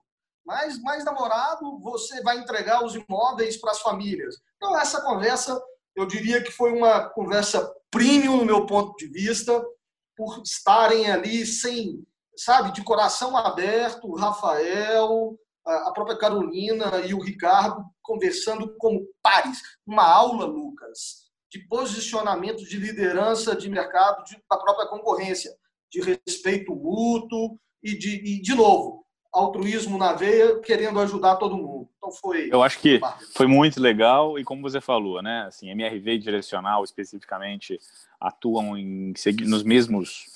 Mais, 0.45 0.81
mais 0.83 1.05
demorado, 1.05 1.79
você 1.81 2.23
vai 2.23 2.39
entregar 2.39 2.85
os 2.85 2.95
imóveis 2.95 3.57
para 3.57 3.71
as 3.71 3.81
famílias. 3.81 4.37
Então, 4.57 4.79
essa 4.79 5.01
conversa, 5.03 5.61
eu 5.97 6.07
diria 6.07 6.43
que 6.43 6.51
foi 6.51 6.73
uma 6.73 7.09
conversa 7.09 7.73
premium, 7.91 8.37
no 8.39 8.45
meu 8.45 8.67
ponto 8.67 8.97
de 8.97 9.07
vista, 9.07 9.65
por 10.17 10.43
estarem 10.43 11.11
ali 11.11 11.47
sem, 11.47 12.05
sabe, 12.37 12.73
de 12.73 12.83
coração 12.83 13.37
aberto, 13.37 14.15
Rafael, 14.15 15.37
a 15.67 15.93
própria 15.93 16.19
Carolina 16.19 17.01
e 17.07 17.15
o 17.15 17.23
Ricardo 17.23 17.85
conversando 18.03 18.77
como 18.77 19.07
pares. 19.23 19.61
Uma 19.87 20.05
aula, 20.05 20.45
Lucas, 20.45 21.31
de 21.51 21.67
posicionamento 21.67 22.65
de 22.65 22.77
liderança 22.77 23.57
de 23.57 23.69
mercado 23.71 24.23
de, 24.25 24.37
da 24.51 24.59
própria 24.59 24.89
concorrência, 24.89 25.57
de 25.91 26.01
respeito 26.01 26.75
mútuo 26.75 27.59
e 27.83 27.97
de, 27.97 28.17
e, 28.17 28.43
de 28.43 28.55
novo, 28.55 29.04
altruísmo 29.35 29.99
na 29.99 30.13
veia, 30.13 30.61
querendo 30.61 31.01
ajudar 31.01 31.37
todo 31.37 31.57
mundo. 31.57 31.89
Então 31.99 32.13
foi. 32.13 32.49
Eu 32.51 32.63
acho 32.63 32.79
que 32.79 33.01
foi 33.35 33.47
muito 33.47 33.81
legal 33.81 34.39
e 34.39 34.45
como 34.45 34.63
você 34.63 34.81
falou, 34.81 35.21
né? 35.21 35.45
Assim, 35.49 35.69
MRV 35.71 36.19
direcional 36.19 36.85
especificamente 36.85 37.79
atuam 38.21 38.79
em, 38.79 39.13
nos 39.43 39.65
mesmos 39.65 40.33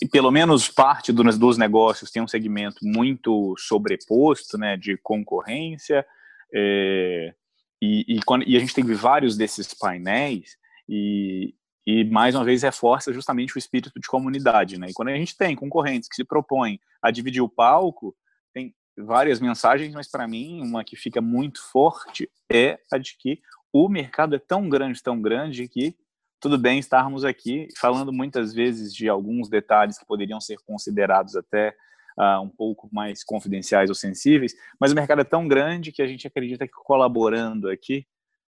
e 0.00 0.06
pelo 0.06 0.30
menos 0.30 0.68
parte 0.68 1.12
dos 1.12 1.58
negócios 1.58 2.10
tem 2.10 2.22
um 2.22 2.28
segmento 2.28 2.78
muito 2.82 3.54
sobreposto, 3.58 4.56
né, 4.56 4.76
de 4.76 4.96
concorrência, 4.96 6.06
é, 6.54 7.34
e, 7.80 8.04
e, 8.06 8.22
quando, 8.22 8.48
e, 8.48 8.56
a 8.56 8.60
gente 8.60 8.74
teve 8.74 8.94
vários 8.94 9.36
desses 9.36 9.74
painéis, 9.74 10.56
e, 10.88 11.52
e 11.86 12.04
mais 12.04 12.34
uma 12.34 12.44
vez 12.44 12.62
reforça 12.62 13.12
justamente 13.12 13.56
o 13.56 13.58
espírito 13.58 13.98
de 13.98 14.06
comunidade, 14.06 14.78
né? 14.78 14.88
E 14.90 14.92
quando 14.92 15.08
a 15.08 15.16
gente 15.16 15.36
tem 15.36 15.56
concorrentes 15.56 16.08
que 16.08 16.14
se 16.14 16.24
propõem 16.24 16.80
a 17.02 17.10
dividir 17.10 17.42
o 17.42 17.48
palco, 17.48 18.14
tem 18.54 18.74
várias 18.96 19.40
mensagens, 19.40 19.92
mas 19.92 20.08
para 20.08 20.28
mim 20.28 20.60
uma 20.62 20.84
que 20.84 20.96
fica 20.96 21.20
muito 21.20 21.62
forte 21.70 22.30
é 22.50 22.78
a 22.92 22.98
de 22.98 23.16
que 23.18 23.40
o 23.72 23.88
mercado 23.88 24.36
é 24.36 24.38
tão 24.38 24.68
grande, 24.68 25.02
tão 25.02 25.20
grande 25.20 25.66
que 25.66 25.96
tudo 26.38 26.58
bem 26.58 26.78
estarmos 26.78 27.24
aqui 27.24 27.68
falando 27.78 28.12
muitas 28.12 28.52
vezes 28.52 28.92
de 28.92 29.08
alguns 29.08 29.48
detalhes 29.48 29.98
que 29.98 30.04
poderiam 30.04 30.40
ser 30.40 30.58
considerados 30.66 31.36
até 31.36 31.74
uh, 32.18 32.40
um 32.42 32.48
pouco 32.48 32.88
mais 32.92 33.24
confidenciais 33.24 33.88
ou 33.88 33.94
sensíveis, 33.94 34.54
mas 34.78 34.92
o 34.92 34.94
mercado 34.94 35.20
é 35.20 35.24
tão 35.24 35.46
grande 35.46 35.92
que 35.92 36.02
a 36.02 36.06
gente 36.06 36.26
acredita 36.26 36.66
que 36.66 36.72
colaborando 36.72 37.70
aqui 37.70 38.06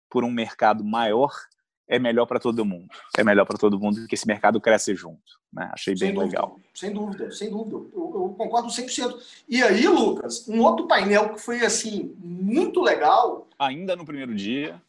por 0.09 0.23
um 0.23 0.31
mercado 0.31 0.83
maior, 0.83 1.31
é 1.91 1.99
melhor 1.99 2.25
para 2.25 2.39
todo 2.39 2.63
mundo. 2.63 2.87
É 3.17 3.23
melhor 3.23 3.45
para 3.45 3.57
todo 3.57 3.77
mundo 3.77 4.07
que 4.07 4.15
esse 4.15 4.25
mercado 4.25 4.61
cresce 4.61 4.95
junto. 4.95 5.19
Né? 5.51 5.69
Achei 5.73 5.95
sem 5.95 6.07
bem 6.07 6.15
dúvida, 6.15 6.41
legal. 6.41 6.59
Sem 6.73 6.93
dúvida, 6.93 7.31
sem 7.31 7.51
dúvida. 7.51 7.75
Eu, 7.75 7.89
eu, 7.93 8.35
concordo 8.37 8.69
100%. 8.69 9.13
E 9.49 9.61
aí, 9.61 9.85
Lucas, 9.89 10.47
um 10.47 10.61
outro 10.61 10.87
painel 10.87 11.33
que 11.33 11.41
foi 11.41 11.65
assim 11.65 12.15
muito 12.17 12.81
legal. 12.81 13.45
Ainda 13.59 13.93
no 13.97 14.05
primeiro 14.05 14.33
dia. 14.33 14.81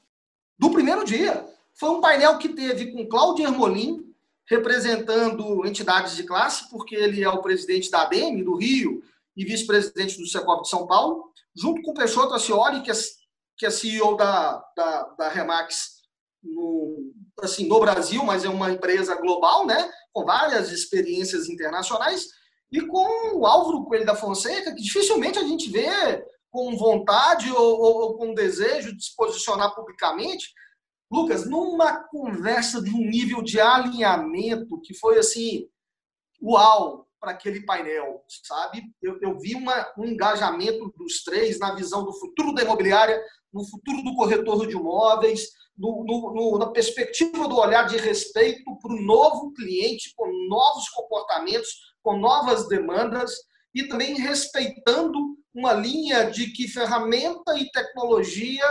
Do 0.56 0.70
primeiro 0.70 1.04
dia. 1.04 1.44
Foi 1.74 1.90
um 1.90 2.00
painel 2.00 2.38
que 2.38 2.50
teve 2.50 2.92
com 2.92 3.04
Cláudio 3.08 3.46
Ermolim, 3.46 4.14
representando 4.46 5.66
entidades 5.66 6.14
de 6.14 6.22
classe, 6.22 6.70
porque 6.70 6.94
ele 6.94 7.24
é 7.24 7.28
o 7.28 7.42
presidente 7.42 7.90
da 7.90 8.02
ADEME 8.02 8.44
do 8.44 8.54
Rio 8.54 9.02
e 9.36 9.44
vice-presidente 9.44 10.18
do 10.18 10.26
Secop 10.26 10.62
de 10.62 10.68
São 10.68 10.86
Paulo, 10.86 11.32
junto 11.52 11.82
com 11.82 11.94
Peixoto 11.94 12.34
Ascioli, 12.34 12.82
que 12.82 12.92
é, 12.92 12.94
que 13.56 13.66
é 13.66 13.70
CEO 13.70 14.16
da, 14.16 14.64
da, 14.76 15.02
da 15.18 15.28
Remax 15.28 16.01
no, 16.42 17.12
assim, 17.40 17.66
no 17.68 17.80
Brasil, 17.80 18.22
mas 18.24 18.44
é 18.44 18.48
uma 18.48 18.70
empresa 18.70 19.14
global, 19.16 19.66
né? 19.66 19.90
com 20.12 20.24
várias 20.24 20.70
experiências 20.70 21.48
internacionais, 21.48 22.26
e 22.70 22.80
com 22.80 23.38
o 23.38 23.46
Álvaro 23.46 23.84
Coelho 23.84 24.06
da 24.06 24.14
Fonseca, 24.14 24.74
que 24.74 24.82
dificilmente 24.82 25.38
a 25.38 25.44
gente 25.44 25.70
vê 25.70 25.90
com 26.50 26.76
vontade 26.76 27.50
ou, 27.50 27.80
ou, 27.80 27.96
ou 28.02 28.16
com 28.16 28.34
desejo 28.34 28.94
de 28.96 29.04
se 29.04 29.14
posicionar 29.16 29.74
publicamente. 29.74 30.52
Lucas, 31.10 31.48
numa 31.48 32.04
conversa 32.04 32.82
de 32.82 32.90
um 32.90 32.98
nível 32.98 33.42
de 33.42 33.60
alinhamento 33.60 34.80
que 34.80 34.94
foi 34.94 35.18
assim, 35.18 35.68
uau, 36.42 37.06
para 37.22 37.30
aquele 37.30 37.64
painel, 37.64 38.24
sabe? 38.44 38.82
Eu, 39.00 39.16
eu 39.22 39.38
vi 39.38 39.54
uma, 39.54 39.88
um 39.96 40.04
engajamento 40.04 40.92
dos 40.96 41.22
três 41.22 41.56
na 41.60 41.72
visão 41.72 42.04
do 42.04 42.12
futuro 42.12 42.52
da 42.52 42.62
imobiliária, 42.62 43.22
no 43.52 43.64
futuro 43.64 44.02
do 44.02 44.16
corretor 44.16 44.66
de 44.66 44.74
imóveis, 44.74 45.50
no, 45.78 46.04
no, 46.04 46.58
na 46.58 46.66
perspectiva 46.72 47.46
do 47.46 47.56
olhar 47.56 47.84
de 47.84 47.96
respeito 47.96 48.76
para 48.80 48.92
o 48.92 49.00
novo 49.00 49.52
cliente, 49.54 50.12
com 50.16 50.26
novos 50.48 50.88
comportamentos, 50.88 51.68
com 52.02 52.18
novas 52.18 52.66
demandas 52.66 53.32
e 53.72 53.86
também 53.86 54.16
respeitando 54.16 55.16
uma 55.54 55.72
linha 55.74 56.28
de 56.28 56.50
que 56.50 56.66
ferramenta 56.66 57.56
e 57.56 57.70
tecnologia 57.70 58.64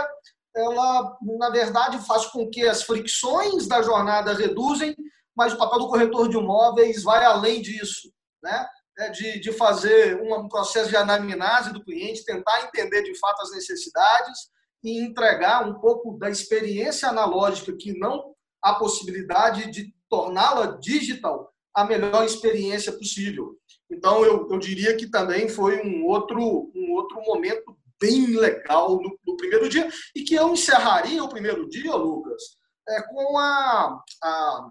ela 0.54 1.16
na 1.22 1.48
verdade 1.48 1.98
faz 2.06 2.26
com 2.26 2.50
que 2.50 2.68
as 2.68 2.82
fricções 2.82 3.66
da 3.66 3.80
jornada 3.80 4.34
reduzem, 4.34 4.94
mas 5.34 5.54
o 5.54 5.56
papel 5.56 5.78
do 5.78 5.88
corretor 5.88 6.28
de 6.28 6.36
imóveis 6.36 7.02
vai 7.02 7.24
além 7.24 7.62
disso, 7.62 8.12
né? 8.42 8.66
É 8.98 9.08
de, 9.08 9.40
de 9.40 9.52
fazer 9.52 10.20
um 10.20 10.48
processo 10.48 10.90
de 10.90 10.96
anamnese 10.96 11.72
do 11.72 11.82
cliente, 11.82 12.24
tentar 12.24 12.64
entender 12.64 13.02
de 13.02 13.18
fato 13.18 13.42
as 13.42 13.52
necessidades 13.52 14.50
e 14.84 15.00
entregar 15.00 15.66
um 15.66 15.80
pouco 15.80 16.18
da 16.18 16.28
experiência 16.28 17.08
analógica 17.08 17.72
que 17.74 17.98
não 17.98 18.34
há 18.62 18.74
possibilidade 18.74 19.70
de 19.70 19.94
torná-la 20.10 20.78
digital 20.78 21.52
a 21.74 21.84
melhor 21.84 22.24
experiência 22.24 22.92
possível. 22.92 23.56
Então, 23.90 24.24
eu, 24.24 24.48
eu 24.50 24.58
diria 24.58 24.96
que 24.96 25.08
também 25.08 25.48
foi 25.48 25.80
um 25.82 26.04
outro, 26.06 26.70
um 26.74 26.92
outro 26.92 27.20
momento 27.22 27.76
bem 27.98 28.36
legal 28.36 29.00
no 29.24 29.36
primeiro 29.36 29.68
dia 29.68 29.88
e 30.14 30.22
que 30.22 30.34
eu 30.34 30.52
encerraria 30.52 31.22
o 31.22 31.28
primeiro 31.28 31.68
dia, 31.68 31.94
Lucas, 31.94 32.42
é, 32.88 33.02
com 33.02 33.38
a, 33.38 34.02
a, 34.22 34.70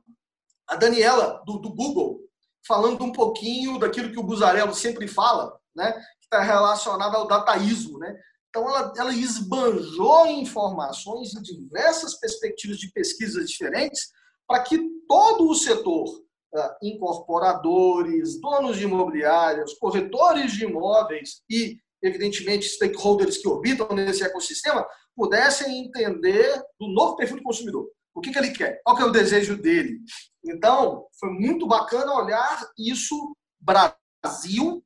a 0.67 0.75
Daniela, 0.75 1.41
do, 1.45 1.57
do 1.57 1.73
Google, 1.73 2.19
falando 2.67 3.03
um 3.03 3.11
pouquinho 3.11 3.77
daquilo 3.77 4.11
que 4.11 4.19
o 4.19 4.23
Buzarello 4.23 4.73
sempre 4.73 5.07
fala, 5.07 5.57
né, 5.75 5.91
que 5.93 6.25
está 6.25 6.41
relacionado 6.41 7.15
ao 7.15 7.27
dataísmo, 7.27 7.97
né, 7.99 8.15
então, 8.51 8.67
ela, 8.69 8.93
ela 8.97 9.13
esbanjou 9.13 10.27
informações 10.27 11.33
em 11.33 11.41
diversas 11.41 12.19
perspectivas 12.19 12.77
de 12.77 12.91
pesquisas 12.91 13.49
diferentes 13.49 14.09
para 14.45 14.61
que 14.61 14.77
todo 15.07 15.49
o 15.49 15.55
setor, 15.55 16.05
uh, 16.53 16.69
incorporadores, 16.83 18.39
donos 18.41 18.77
de 18.77 18.83
imobiliários, 18.83 19.73
corretores 19.75 20.51
de 20.51 20.65
imóveis 20.65 21.41
e, 21.49 21.77
evidentemente, 22.03 22.67
stakeholders 22.67 23.37
que 23.37 23.47
orbitam 23.47 23.87
nesse 23.95 24.21
ecossistema, 24.21 24.85
pudessem 25.15 25.85
entender 25.85 26.61
do 26.77 26.89
novo 26.89 27.15
perfil 27.15 27.37
do 27.37 27.43
consumidor. 27.43 27.89
O 28.13 28.21
que, 28.21 28.31
que 28.31 28.37
ele 28.37 28.51
quer? 28.51 28.81
Qual 28.83 28.95
que 28.95 29.01
é 29.01 29.05
o 29.05 29.11
desejo 29.11 29.55
dele? 29.57 29.99
Então, 30.43 31.05
foi 31.19 31.29
muito 31.29 31.67
bacana 31.67 32.13
olhar 32.13 32.69
isso 32.77 33.35
Brasil 33.59 34.83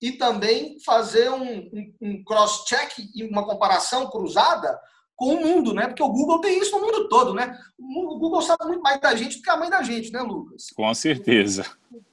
e 0.00 0.12
também 0.12 0.78
fazer 0.84 1.30
um, 1.30 1.58
um, 1.58 1.94
um 2.00 2.24
cross-check 2.24 2.92
e 3.14 3.24
uma 3.24 3.44
comparação 3.44 4.10
cruzada 4.10 4.78
com 5.14 5.34
o 5.34 5.40
mundo, 5.40 5.72
né? 5.72 5.86
Porque 5.86 6.02
o 6.02 6.08
Google 6.08 6.40
tem 6.40 6.58
isso 6.58 6.72
no 6.72 6.84
mundo 6.84 7.08
todo, 7.08 7.32
né? 7.32 7.56
O 7.78 8.18
Google 8.18 8.42
sabe 8.42 8.64
muito 8.66 8.82
mais 8.82 9.00
da 9.00 9.14
gente 9.14 9.36
do 9.36 9.42
que 9.42 9.50
a 9.50 9.56
mãe 9.56 9.70
da 9.70 9.82
gente, 9.82 10.10
né, 10.10 10.20
Lucas? 10.20 10.66
Com 10.74 10.92
certeza. 10.94 11.64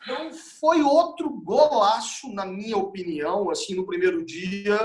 Então, 0.03 0.31
foi 0.59 0.83
outro 0.83 1.29
golaço, 1.29 2.31
na 2.31 2.45
minha 2.45 2.77
opinião, 2.77 3.49
assim, 3.49 3.73
no 3.73 3.87
primeiro 3.87 4.23
dia, 4.23 4.77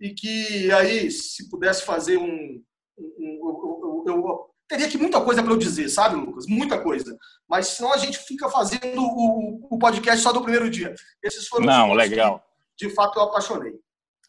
e 0.00 0.14
que 0.14 0.70
aí, 0.72 1.10
se 1.10 1.50
pudesse 1.50 1.84
fazer 1.84 2.16
um. 2.16 2.62
um 2.98 3.40
eu, 3.42 4.04
eu, 4.06 4.24
eu, 4.24 4.45
teria 4.68 4.88
que 4.88 4.98
muita 4.98 5.20
coisa 5.20 5.42
para 5.42 5.52
eu 5.52 5.56
dizer, 5.58 5.88
sabe, 5.88 6.16
Lucas? 6.16 6.46
Muita 6.46 6.80
coisa. 6.80 7.16
Mas 7.48 7.68
senão 7.68 7.92
a 7.92 7.98
gente 7.98 8.18
fica 8.18 8.48
fazendo 8.48 9.00
o, 9.00 9.68
o 9.70 9.78
podcast 9.78 10.22
só 10.22 10.32
do 10.32 10.42
primeiro 10.42 10.68
dia. 10.68 10.94
Esses 11.22 11.46
foram 11.46 11.66
Não, 11.66 11.92
legal 11.92 12.46
de 12.76 12.90
fato 12.90 13.18
eu 13.18 13.24
apaixonei. 13.24 13.72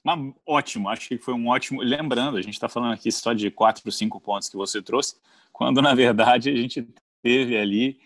Mas, 0.04 0.34
ótimo, 0.45 0.89
acho 0.89 1.08
que 1.10 1.17
foi 1.17 1.34
um 1.34 1.50
ótimo. 1.50 1.82
Lembrando, 1.82 2.38
a 2.38 2.41
gente 2.41 2.54
está 2.54 2.69
falando 2.69 2.93
aqui 2.93 3.12
só 3.12 3.34
de 3.34 3.52
quatro, 3.52 3.91
cinco 3.91 4.21
pontos 4.21 4.47
que 4.47 4.56
você 4.56 4.82
trouxe, 4.82 5.15
quando 5.52 5.82
na 5.82 5.93
verdade 5.93 6.50
a 6.50 6.56
gente 6.56 6.88
teve 7.21 7.58
ali 7.58 8.00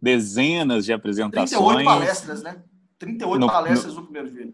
dezenas 0.00 0.84
de 0.84 0.92
apresentações. 0.92 1.76
38 1.76 1.84
palestras, 1.84 2.42
né? 2.42 2.62
38 2.98 3.40
no, 3.40 3.46
palestras 3.46 3.94
no, 3.94 4.00
no 4.00 4.06
primeiro 4.06 4.30
dia. 4.30 4.52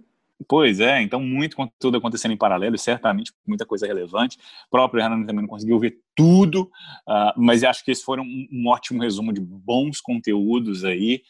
Pois 0.48 0.80
é, 0.80 1.00
então 1.00 1.20
muito 1.20 1.56
conteúdo 1.56 1.98
acontecendo 1.98 2.32
em 2.32 2.36
paralelo, 2.36 2.76
certamente 2.76 3.32
muita 3.46 3.64
coisa 3.64 3.86
relevante. 3.86 4.38
O 4.66 4.70
próprio 4.70 5.02
Renan 5.02 5.24
também 5.24 5.42
não 5.42 5.48
conseguiu 5.48 5.78
ver 5.78 6.00
tudo, 6.16 6.62
uh, 7.08 7.32
mas 7.36 7.62
acho 7.62 7.84
que 7.84 7.90
esse 7.90 8.04
foi 8.04 8.18
um, 8.20 8.48
um 8.50 8.68
ótimo 8.68 9.00
resumo 9.00 9.32
de 9.32 9.40
bons 9.40 10.00
conteúdos 10.00 10.84
aí 10.84 11.22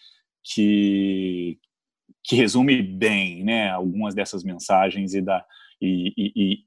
que, 0.42 1.58
que 2.24 2.36
resume 2.36 2.82
bem 2.82 3.44
né, 3.44 3.70
algumas 3.70 4.14
dessas 4.14 4.42
mensagens 4.42 5.14
e, 5.14 5.20
da, 5.20 5.44
e, 5.80 6.12
e, 6.16 6.58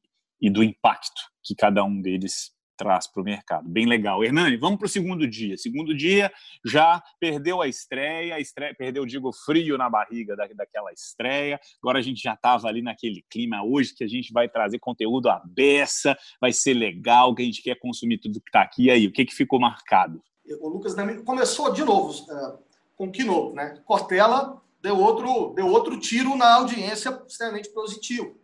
e 0.42 0.50
do 0.50 0.64
impacto 0.64 1.22
que 1.44 1.56
cada 1.56 1.84
um 1.84 2.02
deles 2.02 2.55
traz 2.76 3.08
para 3.08 3.22
o 3.22 3.26
mercado. 3.26 3.68
Bem 3.68 3.86
legal. 3.86 4.24
Hernani, 4.24 4.58
vamos 4.58 4.78
para 4.78 4.86
o 4.86 4.90
segundo 4.90 5.28
dia. 5.28 5.58
Segundo 5.58 5.96
dia 5.96 6.32
já 6.64 7.02
perdeu 7.20 7.62
a 7.62 7.68
estreia, 7.68 8.36
a 8.36 8.40
estreia 8.40 8.76
perdeu, 8.76 9.06
digo, 9.06 9.32
frio 9.32 9.78
na 9.78 9.90
barriga 9.90 10.36
da, 10.36 10.48
daquela 10.48 10.92
estreia. 10.92 11.60
Agora 11.82 12.00
a 12.00 12.02
gente 12.02 12.22
já 12.22 12.34
estava 12.34 12.68
ali 12.68 12.82
naquele 12.82 13.24
clima 13.30 13.64
hoje 13.64 13.94
que 13.96 14.04
a 14.04 14.08
gente 14.08 14.32
vai 14.32 14.50
trazer 14.50 14.80
conteúdo 14.80 15.30
à 15.30 15.42
beça, 15.46 16.18
vai 16.40 16.52
ser 16.52 16.74
legal, 16.74 17.34
que 17.34 17.42
a 17.42 17.46
gente 17.46 17.62
quer 17.62 17.76
consumir 17.80 18.18
tudo 18.20 18.42
que 18.42 18.50
está 18.50 18.62
aqui. 18.62 18.86
E 18.86 18.92
aí, 18.92 19.08
o 19.08 19.12
que, 19.12 19.26
que 19.26 19.34
ficou 19.34 19.60
marcado? 19.60 20.22
O 20.62 20.70
Lucas 20.70 20.94
começou 21.26 21.74
de 21.74 21.84
novo 21.84 22.12
uh, 22.32 22.60
com 22.96 23.08
o 23.08 23.12
Keynote, 23.12 23.56
né? 23.56 23.82
Cortella 23.86 24.62
deu 24.82 25.00
outro, 25.00 25.54
deu 25.56 25.68
outro 25.68 26.00
tiro 26.00 26.36
na 26.36 26.56
audiência 26.56 27.10
extremamente 27.28 27.70
positivo. 27.70 28.38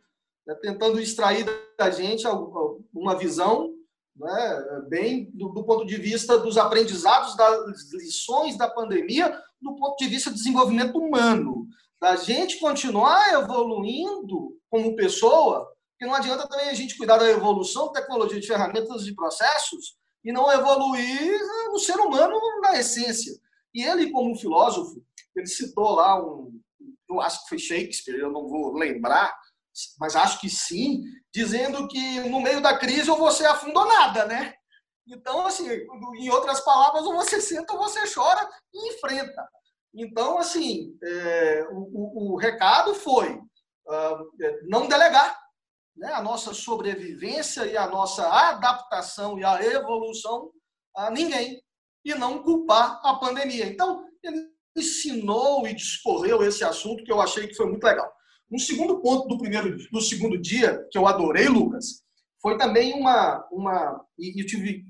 né, 0.46 0.56
tentando 0.56 1.00
extrair 1.00 1.46
da 1.78 1.92
gente 1.92 2.26
uma 2.92 3.16
visão 3.16 3.76
né, 4.22 4.86
bem 4.88 5.30
do, 5.34 5.50
do, 5.50 5.64
ponto 5.64 5.86
de 5.86 5.98
vista 5.98 6.38
dos 6.38 6.58
aprendizados, 6.58 7.36
das 7.36 7.92
lições 7.92 8.58
da 8.58 8.70
pandemia, 8.70 9.36
do 9.60 9.76
ponto 9.76 9.98
de 9.98 10.08
vista 10.08 10.30
do 10.30 10.36
desenvolvimento 10.36 10.98
humano, 10.98 11.68
da 12.00 12.16
gente 12.16 12.60
continuar 12.60 13.34
evoluindo 13.34 14.58
como 14.70 14.96
pessoa, 14.96 15.68
porque 15.92 16.06
não 16.06 16.14
adianta 16.14 16.48
também 16.48 16.70
a 16.70 16.74
gente 16.74 16.98
cuidar 16.98 17.18
da 17.18 17.30
evolução, 17.30 17.92
tecnologia 17.92 18.40
de 18.40 18.48
ferramentas 18.48 19.06
e 19.08 19.16
processos, 19.16 19.96
e 20.24 20.32
não 20.32 20.52
evoluir 20.52 21.40
o 21.74 21.80
ser 21.80 21.98
humano 22.00 22.40
na 22.62 22.80
essência. 22.80 23.34
E 23.74 23.84
ele, 23.84 24.12
como 24.12 24.36
filósofo, 24.36 25.04
ele 25.36 25.48
citou 25.48 25.92
lá 25.92 26.24
um, 26.24 26.60
eu 27.10 27.20
acho 27.20 27.44
que 27.44 27.50
foi 27.50 27.60
Shakespeare, 27.60 28.20
eu 28.20 28.32
não 28.32 28.48
vou 28.48 28.74
lembrar, 28.74 29.36
mas 30.00 30.16
acho 30.16 30.40
que 30.40 30.50
sim, 30.50 31.02
dizendo 31.34 31.88
que 31.88 32.20
no 32.22 32.42
meio 32.42 32.62
da 32.62 32.78
crise 32.78 33.10
ou 33.10 33.18
você 33.18 33.46
afundou 33.46 33.88
nada, 33.88 34.26
né? 34.26 34.54
Então, 35.08 35.46
assim, 35.46 35.68
em 36.18 36.30
outras 36.30 36.62
palavras, 36.62 37.04
ou 37.04 37.14
você 37.14 37.42
senta 37.42 37.74
ou 37.74 37.80
você 37.80 38.02
chora 38.14 38.48
e 38.74 38.94
enfrenta. 38.94 39.48
Então, 39.94 40.38
assim, 40.38 40.98
é, 41.04 41.68
o, 41.72 41.76
o, 41.76 42.34
o, 42.34 42.38
recado 42.38 42.96
foi 42.96 43.34
uh, 43.34 44.32
não 44.64 44.88
delegar 44.88 45.38
né, 45.98 46.14
a 46.14 46.22
nossa 46.22 46.54
sobrevivência 46.54 47.66
e 47.66 47.76
a 47.76 47.88
nossa 47.88 48.26
adaptação 48.28 49.38
e 49.38 49.44
a 49.44 49.62
evolução 49.62 50.52
a 50.96 51.12
ninguém 51.12 51.62
e 52.06 52.16
não 52.16 52.42
culpar 52.42 53.02
a 53.04 53.16
pandemia. 53.16 53.66
Então, 53.66 54.08
ele 54.24 54.50
ensinou 54.78 55.68
e 55.68 55.74
discorreu 55.74 56.42
esse 56.44 56.64
assunto 56.64 57.04
que 57.04 57.12
eu 57.12 57.20
achei 57.20 57.48
que 57.48 57.56
foi 57.56 57.68
muito 57.68 57.84
legal. 57.84 58.12
Um 58.52 58.60
segundo 58.60 59.00
ponto 59.00 59.28
do 59.28 59.38
primeiro, 59.38 59.78
do 59.92 60.02
segundo 60.02 60.38
dia 60.38 60.86
que 60.92 60.98
eu 60.98 61.08
adorei, 61.08 61.48
Lucas, 61.48 62.04
foi 62.42 62.58
também 62.58 62.94
uma 62.94 63.48
uma 63.52 64.06
e 64.20 64.42
eu 64.42 64.46
tive 64.46 64.84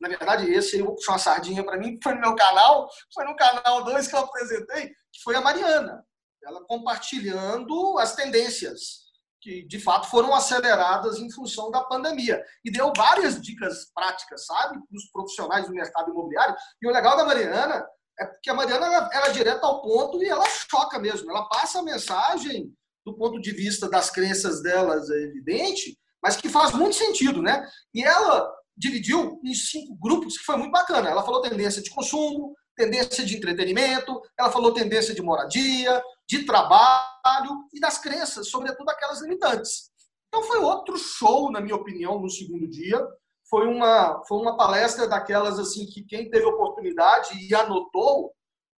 na 0.00 0.08
verdade 0.08 0.50
esse 0.52 0.78
eu 0.78 0.94
puxar 0.94 1.12
uma 1.12 1.18
sardinha 1.18 1.64
para 1.64 1.78
mim, 1.78 1.98
foi 2.02 2.14
no 2.14 2.20
meu 2.20 2.36
canal, 2.36 2.88
foi 3.12 3.24
no 3.24 3.34
canal 3.34 3.82
2 3.84 4.06
que 4.06 4.14
eu 4.14 4.20
apresentei, 4.20 4.88
que 4.88 5.22
foi 5.24 5.34
a 5.34 5.40
Mariana, 5.40 6.04
ela 6.44 6.64
compartilhando 6.64 7.98
as 7.98 8.14
tendências 8.14 9.08
que 9.40 9.62
de 9.66 9.78
fato 9.78 10.08
foram 10.08 10.34
aceleradas 10.34 11.18
em 11.18 11.30
função 11.30 11.70
da 11.70 11.82
pandemia 11.84 12.44
e 12.64 12.70
deu 12.70 12.92
várias 12.96 13.40
dicas 13.40 13.90
práticas, 13.94 14.46
sabe, 14.46 14.78
para 14.78 14.96
os 14.96 15.10
profissionais 15.10 15.66
do 15.66 15.72
mercado 15.72 16.10
imobiliário. 16.10 16.56
E 16.82 16.88
o 16.88 16.92
legal 16.92 17.16
da 17.16 17.24
Mariana 17.24 17.86
é 18.18 18.26
porque 18.26 18.50
a 18.50 18.54
Mariana 18.54 18.86
ela, 18.86 19.10
ela 19.12 19.28
é 19.28 19.32
direta 19.32 19.64
ao 19.64 19.80
ponto 19.80 20.22
e 20.22 20.28
ela 20.28 20.44
choca 20.48 20.98
mesmo. 20.98 21.30
Ela 21.30 21.48
passa 21.48 21.78
a 21.78 21.84
mensagem 21.84 22.74
do 23.08 23.16
ponto 23.16 23.40
de 23.40 23.50
vista 23.52 23.88
das 23.88 24.10
crenças 24.10 24.62
delas, 24.62 25.10
é 25.10 25.22
evidente, 25.22 25.98
mas 26.22 26.36
que 26.36 26.48
faz 26.48 26.72
muito 26.72 26.94
sentido, 26.94 27.40
né? 27.42 27.66
E 27.94 28.04
ela 28.04 28.50
dividiu 28.76 29.40
em 29.44 29.54
cinco 29.54 29.96
grupos, 29.96 30.36
que 30.36 30.44
foi 30.44 30.56
muito 30.56 30.70
bacana. 30.70 31.08
Ela 31.08 31.24
falou 31.24 31.40
tendência 31.40 31.82
de 31.82 31.90
consumo, 31.90 32.54
tendência 32.76 33.24
de 33.24 33.36
entretenimento, 33.36 34.20
ela 34.38 34.52
falou 34.52 34.72
tendência 34.72 35.14
de 35.14 35.22
moradia, 35.22 36.02
de 36.28 36.44
trabalho 36.44 37.66
e 37.72 37.80
das 37.80 37.98
crenças, 37.98 38.50
sobretudo 38.50 38.88
aquelas 38.90 39.22
limitantes. 39.22 39.90
Então 40.28 40.42
foi 40.44 40.58
outro 40.58 40.96
show, 40.96 41.50
na 41.50 41.60
minha 41.60 41.74
opinião, 41.74 42.20
no 42.20 42.28
segundo 42.28 42.68
dia. 42.68 43.04
Foi 43.48 43.66
uma, 43.66 44.22
foi 44.28 44.38
uma 44.38 44.56
palestra 44.56 45.08
daquelas 45.08 45.58
assim 45.58 45.86
que 45.86 46.04
quem 46.04 46.28
teve 46.28 46.44
oportunidade 46.44 47.30
e 47.34 47.54
anotou 47.54 48.32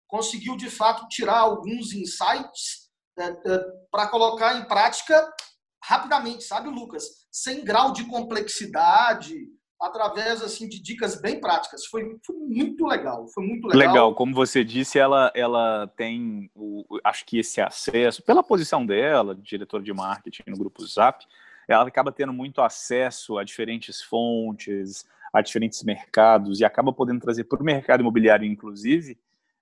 conseguiu 0.08 0.56
de 0.56 0.70
fato 0.70 1.08
tirar 1.08 1.40
alguns 1.40 1.94
insights 1.94 2.89
para 3.92 4.08
colocar 4.08 4.58
em 4.58 4.66
prática 4.66 5.32
rapidamente, 5.84 6.44
sabe, 6.44 6.70
Lucas? 6.70 7.28
Sem 7.32 7.64
grau 7.64 7.94
de 7.94 8.06
complexidade, 8.06 9.36
através 9.82 10.42
assim 10.42 10.68
de 10.68 10.82
dicas 10.82 11.20
bem 11.20 11.40
práticas. 11.40 11.86
Foi, 11.86 12.18
foi, 12.26 12.36
muito 12.36 12.86
legal, 12.86 13.28
foi 13.28 13.46
muito 13.46 13.68
legal. 13.68 13.88
Legal, 13.88 14.16
como 14.16 14.34
você 14.34 14.64
disse, 14.64 15.00
ela 15.00 15.32
ela 15.34 15.88
tem 15.96 16.52
o, 16.54 16.86
acho 17.04 17.26
que 17.26 17.40
esse 17.40 17.62
acesso 17.62 18.22
pela 18.22 18.44
posição 18.44 18.86
dela, 18.86 19.36
diretora 19.36 19.82
de 19.82 19.94
marketing 19.94 20.44
no 20.48 20.58
grupo 20.58 20.86
Zap, 20.86 21.26
ela 21.68 21.88
acaba 21.88 22.12
tendo 22.12 22.34
muito 22.34 22.62
acesso 22.62 23.38
a 23.38 23.44
diferentes 23.44 24.02
fontes, 24.02 25.06
a 25.32 25.42
diferentes 25.42 25.84
mercados 25.84 26.60
e 26.60 26.66
acaba 26.66 26.92
podendo 26.92 27.22
trazer 27.22 27.46
para 27.46 27.62
o 27.62 27.64
mercado 27.64 28.02
imobiliário, 28.02 28.46
inclusive, 28.46 29.18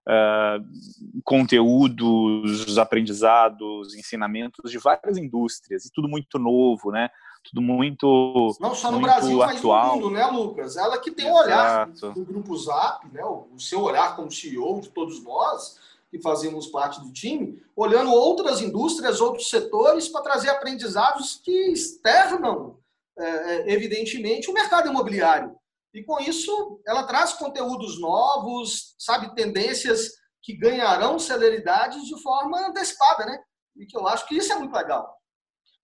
uh, 0.08 1.22
conteúdos, 1.24 2.78
aprendizados, 2.78 3.94
ensinamentos 3.96 4.72
de 4.72 4.78
várias 4.78 5.18
indústrias 5.18 5.86
e 5.86 5.92
tudo 5.92 6.08
muito 6.08 6.40
novo, 6.40 6.92
né? 6.92 7.10
Tudo 7.44 7.62
muito 7.62 8.56
não 8.60 8.76
só 8.76 8.92
no 8.92 9.00
Brasil, 9.00 9.42
atual. 9.42 9.86
mas 9.86 9.96
no 9.96 10.02
mundo, 10.02 10.16
né, 10.16 10.26
Lucas? 10.26 10.76
Ela 10.76 10.98
que 10.98 11.12
tem 11.12 11.30
um 11.30 11.36
olhar 11.36 11.88
do 11.90 12.26
grupo 12.26 12.56
Zap, 12.58 13.08
né? 13.12 13.24
O 13.24 13.60
seu 13.60 13.82
olhar 13.82 14.16
como 14.16 14.32
CEO 14.32 14.82
de 14.82 14.90
todos 14.90 15.24
nós 15.24 15.80
que 16.10 16.22
fazemos 16.22 16.68
parte 16.68 17.02
do 17.02 17.12
time, 17.12 17.62
olhando 17.76 18.12
outras 18.12 18.62
indústrias, 18.62 19.20
outros 19.20 19.50
setores 19.50 20.08
para 20.08 20.22
trazer 20.22 20.50
aprendizados 20.50 21.42
que 21.44 21.72
externam, 21.72 22.78
é, 23.18 23.74
evidentemente, 23.74 24.50
o 24.50 24.54
mercado 24.54 24.88
imobiliário. 24.88 25.57
E 25.98 26.04
com 26.04 26.20
isso, 26.20 26.80
ela 26.86 27.08
traz 27.08 27.34
conteúdos 27.34 28.00
novos, 28.00 28.94
sabe, 29.00 29.34
tendências 29.34 30.12
que 30.44 30.56
ganharão 30.56 31.18
celeridade 31.18 32.00
de 32.06 32.22
forma 32.22 32.68
antecipada, 32.68 33.26
né? 33.26 33.40
E 33.76 33.84
que 33.88 33.98
eu 33.98 34.08
acho 34.08 34.28
que 34.28 34.36
isso 34.36 34.54
é 34.54 34.60
muito 34.60 34.76
legal. 34.76 35.12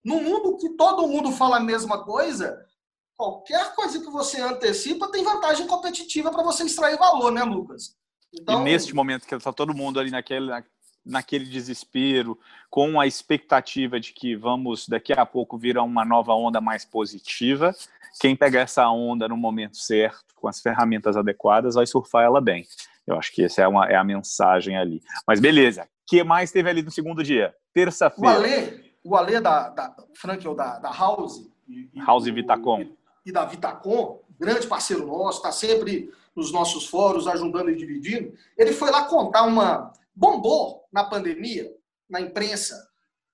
No 0.06 0.22
mundo 0.22 0.56
que 0.58 0.70
todo 0.76 1.08
mundo 1.08 1.32
fala 1.32 1.58
a 1.58 1.60
mesma 1.60 2.06
coisa, 2.06 2.56
qualquer 3.18 3.74
coisa 3.74 4.00
que 4.00 4.12
você 4.12 4.40
antecipa 4.40 5.10
tem 5.10 5.24
vantagem 5.24 5.66
competitiva 5.66 6.30
para 6.30 6.44
você 6.44 6.64
extrair 6.64 6.96
valor, 6.96 7.32
né, 7.32 7.44
Lucas? 7.44 7.96
Então... 8.32 8.62
E 8.62 8.66
neste 8.66 8.94
momento 8.94 9.26
que 9.26 9.34
está 9.34 9.52
todo 9.52 9.74
mundo 9.74 10.00
ali 10.00 10.12
naquele, 10.12 10.52
naquele 11.06 11.46
desespero, 11.46 12.38
com 12.70 13.00
a 13.00 13.08
expectativa 13.08 14.00
de 14.00 14.14
que 14.14 14.36
vamos 14.36 14.88
daqui 14.88 15.14
a 15.14 15.26
pouco 15.26 15.58
vir 15.58 15.78
uma 15.78 16.06
nova 16.06 16.34
onda 16.34 16.62
mais 16.62 16.86
positiva, 16.86 17.76
quem 18.20 18.36
pegar 18.36 18.62
essa 18.62 18.88
onda 18.90 19.28
no 19.28 19.38
momento 19.38 19.78
certo, 19.78 20.34
com 20.36 20.48
as 20.48 20.60
ferramentas 20.60 21.18
adequadas, 21.18 21.76
vai 21.76 21.86
surfar 21.86 22.24
ela 22.24 22.40
bem. 22.40 22.66
Eu 23.06 23.18
acho 23.18 23.32
que 23.34 23.44
essa 23.44 23.62
é, 23.62 23.68
uma, 23.68 23.86
é 23.88 23.96
a 23.96 24.04
mensagem 24.04 24.78
ali. 24.78 25.02
Mas 25.28 25.40
beleza, 25.40 25.84
o 25.84 25.88
que 26.06 26.24
mais 26.24 26.52
teve 26.52 26.70
ali 26.70 26.82
no 26.82 26.92
segundo 26.92 27.24
dia? 27.24 27.54
Terça-feira. 27.74 28.30
O 28.30 28.38
Alê, 28.38 28.84
o 29.04 29.16
Alê 29.16 29.42
da, 29.42 29.70
da 29.70 29.96
Frankel, 30.14 30.56
da, 30.56 30.80
da 30.80 30.92
House. 30.92 31.50
E, 31.68 31.90
House 32.06 32.26
Vitacom. 32.26 32.82
E, 32.82 32.96
e 33.26 33.32
da 33.32 33.46
Vitacom, 33.46 34.22
grande 34.40 34.68
parceiro 34.68 35.08
nosso, 35.08 35.40
está 35.40 35.52
sempre 35.52 36.12
nos 36.36 36.52
nossos 36.52 36.88
fóruns, 36.88 37.28
ajudando 37.28 37.70
e 37.70 37.76
dividindo. 37.76 38.34
Ele 38.58 38.74
foi 38.74 38.90
lá 38.90 39.06
contar 39.06 39.44
uma. 39.44 39.92
Bombou 40.16 40.84
na 40.92 41.04
pandemia, 41.04 41.70
na 42.10 42.22
imprensa, 42.22 42.76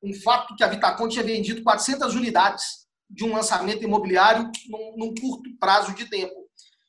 um 0.02 0.14
fato 0.14 0.56
que 0.56 0.64
a 0.64 0.68
Vitacom 0.68 1.08
tinha 1.08 1.24
vendido 1.24 1.64
400 1.64 2.16
unidades 2.16 2.88
de 3.10 3.24
um 3.26 3.34
lançamento 3.34 3.84
imobiliário 3.84 4.50
num, 4.70 4.96
num, 4.98 5.14
curto 5.14 5.50
prazo 5.60 5.94
de 5.94 6.10
tempo. 6.10 6.34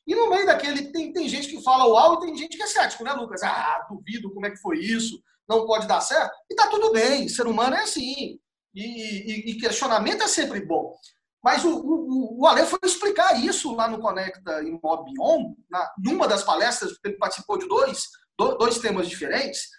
E 0.07 0.15
no 0.15 0.29
meio 0.29 0.45
daquele, 0.45 0.91
tem, 0.91 1.11
tem 1.11 1.27
gente 1.27 1.47
que 1.47 1.61
fala 1.61 1.87
uau 1.87 2.15
e 2.15 2.25
tem 2.25 2.37
gente 2.37 2.55
que 2.55 2.63
é 2.63 2.67
cético, 2.67 3.03
né, 3.03 3.11
Lucas? 3.13 3.43
Ah, 3.43 3.85
duvido 3.89 4.33
como 4.33 4.45
é 4.45 4.51
que 4.51 4.61
foi 4.61 4.79
isso, 4.79 5.21
não 5.47 5.65
pode 5.65 5.87
dar 5.87 6.01
certo. 6.01 6.33
E 6.49 6.55
tá 6.55 6.67
tudo 6.67 6.91
bem, 6.91 7.27
ser 7.27 7.47
humano 7.47 7.75
é 7.75 7.81
assim. 7.81 8.39
E, 8.73 8.81
e, 8.83 9.51
e 9.51 9.59
questionamento 9.59 10.23
é 10.23 10.27
sempre 10.27 10.65
bom. 10.65 10.95
Mas 11.43 11.65
o, 11.65 11.75
o, 11.75 12.39
o 12.39 12.47
Ale 12.47 12.65
foi 12.65 12.79
explicar 12.83 13.43
isso 13.43 13.73
lá 13.73 13.87
no 13.87 13.99
Conecta 13.99 14.61
Imob 14.63 15.11
On, 15.19 15.55
na, 15.69 15.91
numa 15.97 16.27
das 16.27 16.43
palestras, 16.43 16.93
ele 17.03 17.17
participou 17.17 17.57
de 17.57 17.67
dois, 17.67 18.07
dois 18.37 18.77
temas 18.77 19.09
diferentes, 19.09 19.69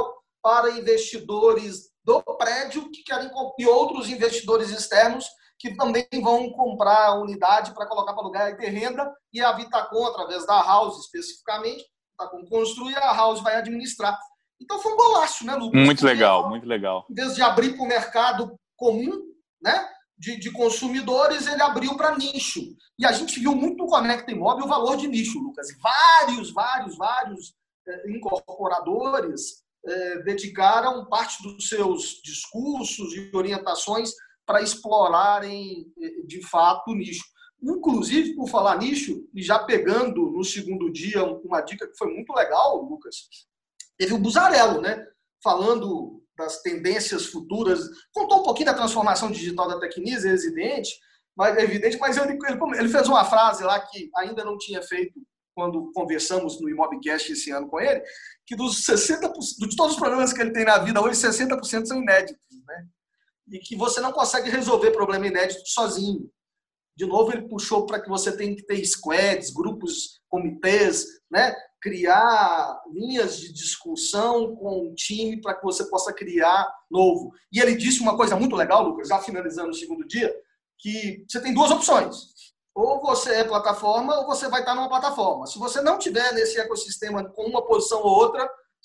para 0.42 0.70
investidores 0.70 1.92
do 2.04 2.22
prédio 2.22 2.90
que 2.90 3.02
querem 3.02 3.30
e 3.58 3.66
outros 3.66 4.08
investidores 4.08 4.70
externos 4.70 5.26
que 5.58 5.76
também 5.76 6.06
vão 6.22 6.50
comprar 6.50 7.06
a 7.06 7.14
unidade 7.14 7.72
para 7.72 7.86
colocar 7.86 8.12
para 8.12 8.22
alugar 8.22 8.50
e 8.50 8.56
ter 8.56 8.68
renda, 8.68 9.12
e 9.32 9.40
a 9.40 9.52
Vitacom, 9.52 10.06
através 10.06 10.46
da 10.46 10.62
House 10.62 11.00
especificamente, 11.00 11.84
Vitacom 12.10 12.44
construir 12.46 12.92
e 12.92 12.96
a 12.96 13.14
House 13.14 13.40
vai 13.40 13.56
administrar. 13.56 14.18
Então 14.60 14.78
foi 14.78 14.92
um 14.92 14.96
golaço, 14.96 15.44
né, 15.44 15.54
Lucas? 15.54 15.84
Muito 15.84 16.04
legal, 16.04 16.48
muito 16.48 16.66
legal. 16.66 17.06
Em 17.10 17.14
vez 17.14 17.34
de 17.34 17.42
abrir 17.42 17.74
para 17.74 17.84
o 17.84 17.88
mercado 17.88 18.58
comum, 18.76 19.20
né, 19.62 19.88
de, 20.16 20.38
de 20.38 20.50
consumidores, 20.52 21.46
ele 21.46 21.62
abriu 21.62 21.96
para 21.96 22.16
nicho. 22.16 22.60
E 22.98 23.04
a 23.04 23.12
gente 23.12 23.40
viu 23.40 23.54
muito 23.54 23.78
no 23.78 23.90
Conecta 23.90 24.30
Imóvel 24.30 24.64
o 24.64 24.68
valor 24.68 24.96
de 24.96 25.08
nicho, 25.08 25.38
Lucas. 25.38 25.66
Vários, 25.82 26.52
vários, 26.52 26.96
vários 26.96 27.54
eh, 27.86 28.10
incorporadores 28.10 29.64
eh, 29.86 30.22
dedicaram 30.22 31.06
parte 31.06 31.42
dos 31.42 31.68
seus 31.68 32.20
discursos 32.22 33.14
e 33.14 33.30
orientações 33.34 34.12
para 34.46 34.62
explorarem 34.62 35.92
eh, 36.00 36.22
de 36.26 36.42
fato 36.46 36.92
o 36.92 36.94
nicho. 36.94 37.24
Inclusive, 37.62 38.34
por 38.34 38.48
falar 38.48 38.78
nicho, 38.78 39.26
e 39.34 39.42
já 39.42 39.58
pegando 39.58 40.30
no 40.30 40.44
segundo 40.44 40.92
dia 40.92 41.24
uma 41.24 41.62
dica 41.62 41.88
que 41.88 41.96
foi 41.96 42.12
muito 42.12 42.32
legal, 42.32 42.82
Lucas, 42.82 43.28
teve 43.98 44.14
o 44.14 44.18
Buzarello, 44.18 44.80
né? 44.80 45.04
Falando 45.42 46.22
das 46.37 46.62
tendências 46.62 47.26
futuras, 47.26 47.80
contou 48.12 48.40
um 48.40 48.42
pouquinho 48.42 48.66
da 48.66 48.74
transformação 48.74 49.30
digital 49.30 49.68
da 49.68 49.78
Tecnisa, 49.78 50.28
é 50.28 50.33
evidente, 50.33 50.98
mas, 51.37 51.57
evidente, 51.59 51.98
mas 51.98 52.16
ele, 52.16 52.38
ele, 52.76 52.88
fez 52.88 53.09
uma 53.09 53.24
frase 53.24 53.64
lá 53.64 53.80
que 53.80 54.11
ainda 54.16 54.44
não 54.44 54.57
tinha 54.57 54.83
feito 54.83 55.20
quando 55.54 55.92
conversamos 55.92 56.61
no 56.61 56.68
Imobcast 56.68 57.33
esse 57.33 57.50
ano 57.50 57.68
com 57.68 57.80
ele, 57.80 58.02
que 58.46 58.57
dos 58.57 58.85
60%, 58.85 59.33
de 59.68 59.76
todos 59.76 59.92
os 59.94 59.98
problemas 59.98 60.33
que 60.33 60.40
ele 60.40 60.52
tem 60.52 60.64
na 60.64 60.78
vida 60.78 61.00
hoje, 61.00 61.20
60% 61.20 61.87
são 61.87 62.02
inéditos, 62.02 62.44
né? 62.66 62.87
E 63.52 63.59
que 63.59 63.76
você 63.76 64.00
não 64.00 64.12
consegue 64.12 64.50
resolver 64.50 64.90
problema 64.90 65.26
inédito 65.26 65.62
sozinho. 65.66 66.28
De 66.96 67.07
novo, 67.07 67.33
ele 67.33 67.48
puxou 67.48 67.87
para 67.87 68.00
que 68.00 68.09
você 68.09 68.37
tenha 68.37 68.54
que 68.54 68.64
ter 68.64 68.85
squads, 68.85 69.50
grupos, 69.50 70.20
comitês, 70.28 71.04
né? 71.30 71.54
Criar 71.84 72.82
linhas 72.90 73.38
de 73.38 73.52
discussão 73.52 74.56
com 74.56 74.88
o 74.88 74.94
time 74.94 75.38
para 75.38 75.52
que 75.52 75.62
você 75.62 75.84
possa 75.90 76.14
criar 76.14 76.66
novo. 76.90 77.30
E 77.52 77.60
ele 77.60 77.76
disse 77.76 78.00
uma 78.00 78.16
coisa 78.16 78.34
muito 78.36 78.56
legal, 78.56 78.82
Lucas, 78.82 79.08
já 79.08 79.18
finalizando 79.18 79.68
o 79.68 79.74
segundo 79.74 80.02
dia, 80.06 80.34
que 80.78 81.22
você 81.28 81.42
tem 81.42 81.52
duas 81.52 81.70
opções. 81.70 82.16
Ou 82.74 83.02
você 83.02 83.34
é 83.34 83.44
plataforma 83.44 84.18
ou 84.20 84.24
você 84.24 84.48
vai 84.48 84.60
estar 84.60 84.74
numa 84.74 84.88
plataforma. 84.88 85.46
Se 85.46 85.58
você 85.58 85.82
não 85.82 85.98
tiver 85.98 86.32
nesse 86.32 86.58
ecossistema 86.58 87.22
com 87.22 87.44
uma 87.44 87.60
posição 87.66 88.00
ou 88.00 88.08
outra, 88.08 88.48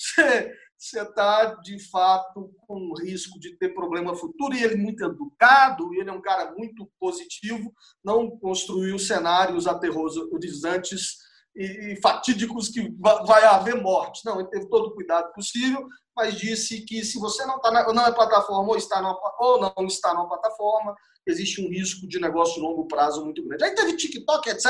você 0.78 1.02
está, 1.02 1.56
de 1.56 1.80
fato, 1.90 2.54
com 2.68 2.94
risco 3.02 3.40
de 3.40 3.56
ter 3.56 3.70
problema 3.70 4.14
futuro. 4.14 4.54
E 4.54 4.62
ele 4.62 4.74
é 4.74 4.78
muito 4.78 5.06
educado, 5.06 5.94
ele 5.94 6.10
é 6.10 6.14
um 6.14 6.22
cara 6.22 6.52
muito 6.52 6.86
positivo, 7.00 7.74
não 8.04 8.30
construiu 8.30 9.00
cenários 9.00 9.68
aterrorizantes 9.68 11.29
e, 11.60 12.00
fatídicos 12.02 12.70
que 12.70 12.94
vai 13.00 13.44
haver 13.44 13.76
morte. 13.82 14.22
Não, 14.26 14.40
ele 14.40 14.50
teve 14.50 14.68
todo 14.68 14.88
o 14.88 14.96
cuidado 14.96 15.34
possível, 15.34 15.88
mas 16.16 16.36
disse 16.36 16.82
que 16.82 17.04
se 17.04 17.20
você 17.20 17.46
não 17.46 17.58
está 17.58 17.70
na, 17.70 17.94
não 17.94 18.06
é 18.06 18.12
plataforma 18.12 18.70
ou 18.70 18.78
está 18.78 19.02
numa, 19.02 19.20
ou 19.40 19.60
não 19.60 19.86
está 19.86 20.14
numa 20.14 20.28
plataforma, 20.28 20.96
existe 21.28 21.62
um 21.62 21.70
risco 21.70 22.08
de 22.08 22.20
negócio 22.20 22.62
longo 22.62 22.88
prazo 22.88 23.26
muito 23.26 23.46
grande. 23.46 23.66
Aí 23.66 23.76
teve 23.76 23.98
TikTok, 23.98 24.50
etc. 24.50 24.66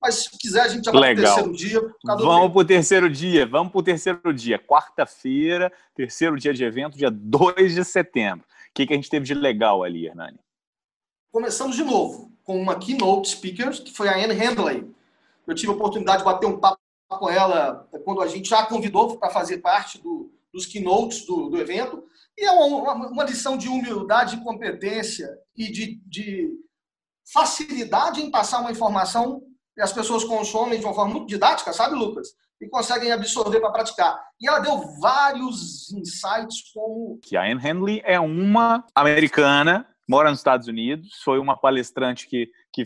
Mas 0.00 0.16
se 0.16 0.30
quiser, 0.36 0.62
a 0.62 0.68
gente 0.68 0.84
já 0.84 0.90
vai 0.90 1.14
para 1.14 1.22
o 1.22 1.24
terceiro 1.24 1.52
dia. 1.52 1.80
Vamos 2.04 2.52
para 2.52 2.60
o 2.60 2.64
terceiro 2.64 3.10
dia, 3.10 3.46
vamos 3.46 3.72
para 3.72 3.78
o 3.78 3.84
terceiro 3.84 4.34
dia. 4.34 4.58
Quarta-feira, 4.58 5.72
terceiro 5.94 6.36
dia 6.36 6.52
de 6.52 6.64
evento, 6.64 6.98
dia 6.98 7.10
2 7.10 7.76
de 7.76 7.84
setembro. 7.84 8.44
O 8.44 8.74
que, 8.74 8.86
que 8.86 8.92
a 8.92 8.96
gente 8.96 9.10
teve 9.10 9.24
de 9.24 9.34
legal 9.34 9.84
ali, 9.84 10.06
Hernani? 10.06 10.40
Começamos 11.30 11.76
de 11.76 11.84
novo 11.84 12.32
com 12.42 12.60
uma 12.60 12.78
keynote 12.78 13.28
speaker, 13.28 13.70
que 13.70 13.92
foi 13.92 14.08
a 14.08 14.16
Anne 14.16 14.34
Handley 14.34 14.92
eu 15.46 15.54
tive 15.54 15.72
a 15.72 15.74
oportunidade 15.74 16.18
de 16.18 16.24
bater 16.24 16.46
um 16.46 16.58
papo 16.58 16.80
com 17.08 17.28
ela 17.28 17.88
quando 18.04 18.22
a 18.22 18.26
gente 18.26 18.48
já 18.48 18.64
convidou 18.64 19.16
para 19.18 19.30
fazer 19.30 19.58
parte 19.58 19.98
do, 20.00 20.32
dos 20.52 20.66
keynotes 20.66 21.24
do, 21.24 21.48
do 21.48 21.58
evento. 21.58 22.04
E 22.36 22.44
é 22.44 22.50
uma, 22.50 22.92
uma, 23.08 23.24
lição 23.24 23.56
de 23.56 23.68
humildade 23.68 24.36
e 24.36 24.44
competência 24.44 25.28
e 25.56 25.70
de, 25.70 26.00
de 26.06 26.50
facilidade 27.32 28.22
em 28.22 28.30
passar 28.30 28.60
uma 28.60 28.70
informação 28.70 29.42
que 29.74 29.82
as 29.82 29.92
pessoas 29.92 30.24
consomem 30.24 30.78
de 30.78 30.84
uma 30.84 30.94
forma 30.94 31.14
muito 31.14 31.28
didática, 31.28 31.72
sabe, 31.72 31.94
Lucas? 31.94 32.28
E 32.60 32.68
conseguem 32.68 33.10
absorver 33.10 33.60
para 33.60 33.72
praticar. 33.72 34.22
E 34.40 34.48
ela 34.48 34.60
deu 34.60 34.78
vários 35.00 35.90
insights 35.92 36.70
como... 36.72 37.18
Que 37.22 37.36
a 37.36 37.42
Anne 37.42 37.60
Henley 37.60 38.02
é 38.04 38.20
uma 38.20 38.84
americana, 38.94 39.86
mora 40.08 40.30
nos 40.30 40.38
Estados 40.38 40.68
Unidos, 40.68 41.20
foi 41.24 41.38
uma 41.38 41.56
palestrante 41.56 42.28
que, 42.28 42.50
que 42.72 42.84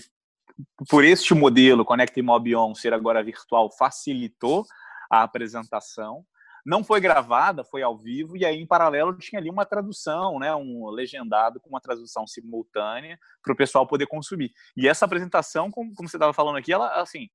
por 0.88 1.04
este 1.04 1.34
modelo, 1.34 1.84
Connect 1.84 2.20
Mob 2.22 2.54
On 2.56 2.74
ser 2.74 2.94
agora 2.94 3.22
virtual, 3.22 3.70
facilitou 3.70 4.64
a 5.10 5.22
apresentação. 5.22 6.24
Não 6.64 6.82
foi 6.82 7.00
gravada, 7.00 7.62
foi 7.62 7.82
ao 7.82 7.96
vivo, 7.96 8.36
e 8.36 8.44
aí, 8.44 8.56
em 8.60 8.66
paralelo, 8.66 9.16
tinha 9.16 9.40
ali 9.40 9.48
uma 9.48 9.64
tradução, 9.64 10.40
né, 10.40 10.52
um 10.54 10.88
legendado 10.88 11.60
com 11.60 11.68
uma 11.68 11.80
tradução 11.80 12.26
simultânea 12.26 13.16
para 13.40 13.52
o 13.52 13.56
pessoal 13.56 13.86
poder 13.86 14.06
consumir. 14.06 14.50
E 14.76 14.88
essa 14.88 15.04
apresentação, 15.04 15.70
como, 15.70 15.94
como 15.94 16.08
você 16.08 16.16
estava 16.16 16.32
falando 16.32 16.56
aqui, 16.56 16.72
ela, 16.72 17.00
assim, 17.00 17.28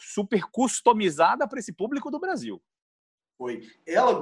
super 0.00 0.42
customizada 0.52 1.48
para 1.48 1.58
esse 1.58 1.72
público 1.72 2.10
do 2.12 2.20
Brasil. 2.20 2.62
Foi. 3.36 3.66
Ela, 3.86 4.12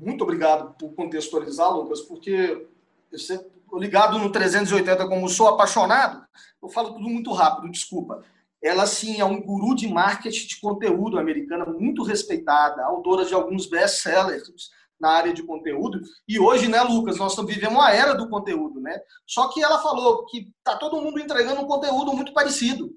muito 0.00 0.22
obrigado 0.22 0.74
por 0.78 0.94
contextualizar, 0.94 1.70
Lucas, 1.70 2.00
porque 2.02 2.68
você 3.10 3.44
ligado 3.74 4.18
no 4.18 4.32
380 4.32 5.06
como 5.08 5.28
sou 5.28 5.48
apaixonado, 5.48 6.24
eu 6.62 6.68
falo 6.68 6.94
tudo 6.94 7.08
muito 7.08 7.32
rápido, 7.32 7.70
desculpa. 7.70 8.22
Ela, 8.62 8.86
sim, 8.86 9.20
é 9.20 9.24
um 9.24 9.40
guru 9.40 9.74
de 9.74 9.86
marketing 9.86 10.46
de 10.46 10.60
conteúdo 10.60 11.18
americana, 11.18 11.64
muito 11.66 12.02
respeitada, 12.02 12.84
autora 12.84 13.24
de 13.24 13.34
alguns 13.34 13.66
best-sellers 13.66 14.70
na 15.00 15.10
área 15.10 15.32
de 15.32 15.44
conteúdo. 15.44 16.00
E 16.26 16.40
hoje, 16.40 16.66
né, 16.68 16.82
Lucas, 16.82 17.18
nós 17.18 17.32
estamos 17.32 17.54
vivendo 17.54 17.72
uma 17.72 17.92
era 17.92 18.14
do 18.14 18.28
conteúdo, 18.28 18.80
né? 18.80 18.98
Só 19.26 19.48
que 19.48 19.62
ela 19.62 19.80
falou 19.80 20.26
que 20.26 20.52
tá 20.64 20.76
todo 20.76 21.00
mundo 21.00 21.20
entregando 21.20 21.60
um 21.60 21.68
conteúdo 21.68 22.12
muito 22.12 22.32
parecido. 22.32 22.90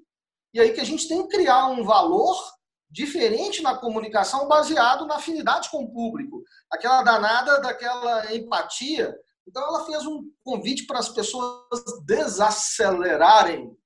E 0.52 0.60
aí 0.60 0.72
que 0.72 0.80
a 0.80 0.84
gente 0.84 1.06
tem 1.06 1.22
que 1.22 1.36
criar 1.36 1.68
um 1.68 1.84
valor 1.84 2.36
diferente 2.90 3.62
na 3.62 3.76
comunicação 3.76 4.48
baseado 4.48 5.06
na 5.06 5.16
afinidade 5.16 5.70
com 5.70 5.84
o 5.84 5.90
público. 5.90 6.42
Aquela 6.70 7.02
danada 7.02 7.60
daquela 7.60 8.34
empatia 8.34 9.14
então, 9.46 9.62
ela 9.62 9.84
fez 9.84 10.06
um 10.06 10.22
convite 10.44 10.86
para 10.86 10.98
as 10.98 11.08
pessoas 11.08 11.66
desacelerarem 12.04 13.76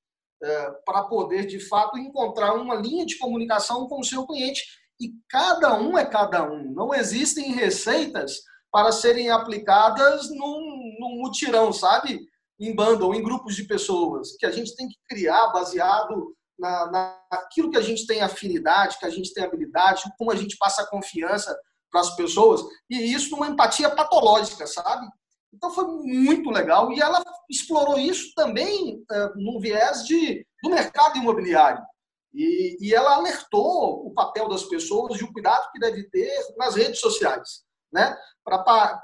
é, 0.42 0.71
para 0.85 1.05
poder, 1.05 1.47
de 1.47 1.59
fato, 1.61 1.99
encontrar 1.99 2.55
uma 2.55 2.75
linha 2.75 3.07
de 3.07 3.19
comunicação 3.19 3.88
com 3.88 4.01
o 4.01 4.05
seu 4.05 4.27
cliente. 4.27 4.62
E 5.01 5.12
cada 5.29 5.79
um 5.79 5.97
é 5.97 6.05
cada 6.05 6.42
um. 6.51 6.73
Não 6.73 6.95
existem 6.95 7.53
receitas 7.53 8.40
para 8.71 8.92
serem 8.92 9.31
aplicadas 9.31 10.29
num, 10.31 10.97
num 11.01 11.21
mutirão, 11.23 11.73
sabe? 11.73 12.21
Em 12.61 12.75
banda 12.75 13.05
ou 13.05 13.14
em 13.14 13.23
grupos 13.23 13.57
de 13.57 13.64
pessoas. 13.64 14.37
Que 14.38 14.47
a 14.47 14.51
gente 14.51 14.77
tem 14.77 14.88
que 14.88 14.97
criar 15.09 15.49
baseado 15.49 16.35
na, 16.59 17.21
naquilo 17.31 17.71
que 17.71 17.79
a 17.79 17.83
gente 17.83 18.07
tem 18.07 18.21
afinidade, 18.21 18.99
que 18.99 19.07
a 19.07 19.11
gente 19.11 19.33
tem 19.33 19.45
habilidade, 19.45 20.05
como 20.19 20.31
a 20.31 20.37
gente 20.37 20.57
passa 20.59 20.87
confiança 20.87 21.59
para 21.90 22.01
as 22.03 22.14
pessoas. 22.14 22.62
E 22.90 23.12
isso 23.12 23.31
numa 23.31 23.49
empatia 23.49 23.90
patológica, 23.90 24.66
sabe? 24.66 25.07
Então 25.57 25.71
foi 25.71 25.87
muito 25.87 26.51
legal 26.51 26.92
e 26.92 27.01
ela 27.01 27.23
explorou 27.49 27.99
isso 27.99 28.33
também 28.35 29.03
é, 29.11 29.29
no 29.37 29.59
viés 29.59 30.05
de, 30.05 30.47
do 30.62 30.71
mercado 30.71 31.16
imobiliário. 31.16 31.83
E, 32.35 32.77
e, 32.81 32.95
ela 32.95 33.14
alertou 33.14 34.07
o 34.07 34.12
papel 34.12 34.47
das 34.47 34.64
pessoas 34.64 35.19
e 35.19 35.25
o 35.25 35.33
cuidado 35.33 35.71
que 35.73 35.79
deve 35.79 36.05
ter 36.11 36.31
nas 36.59 36.75
redes 36.75 37.01
sociais, 37.01 37.62
né? 37.90 38.14
para 38.45 39.03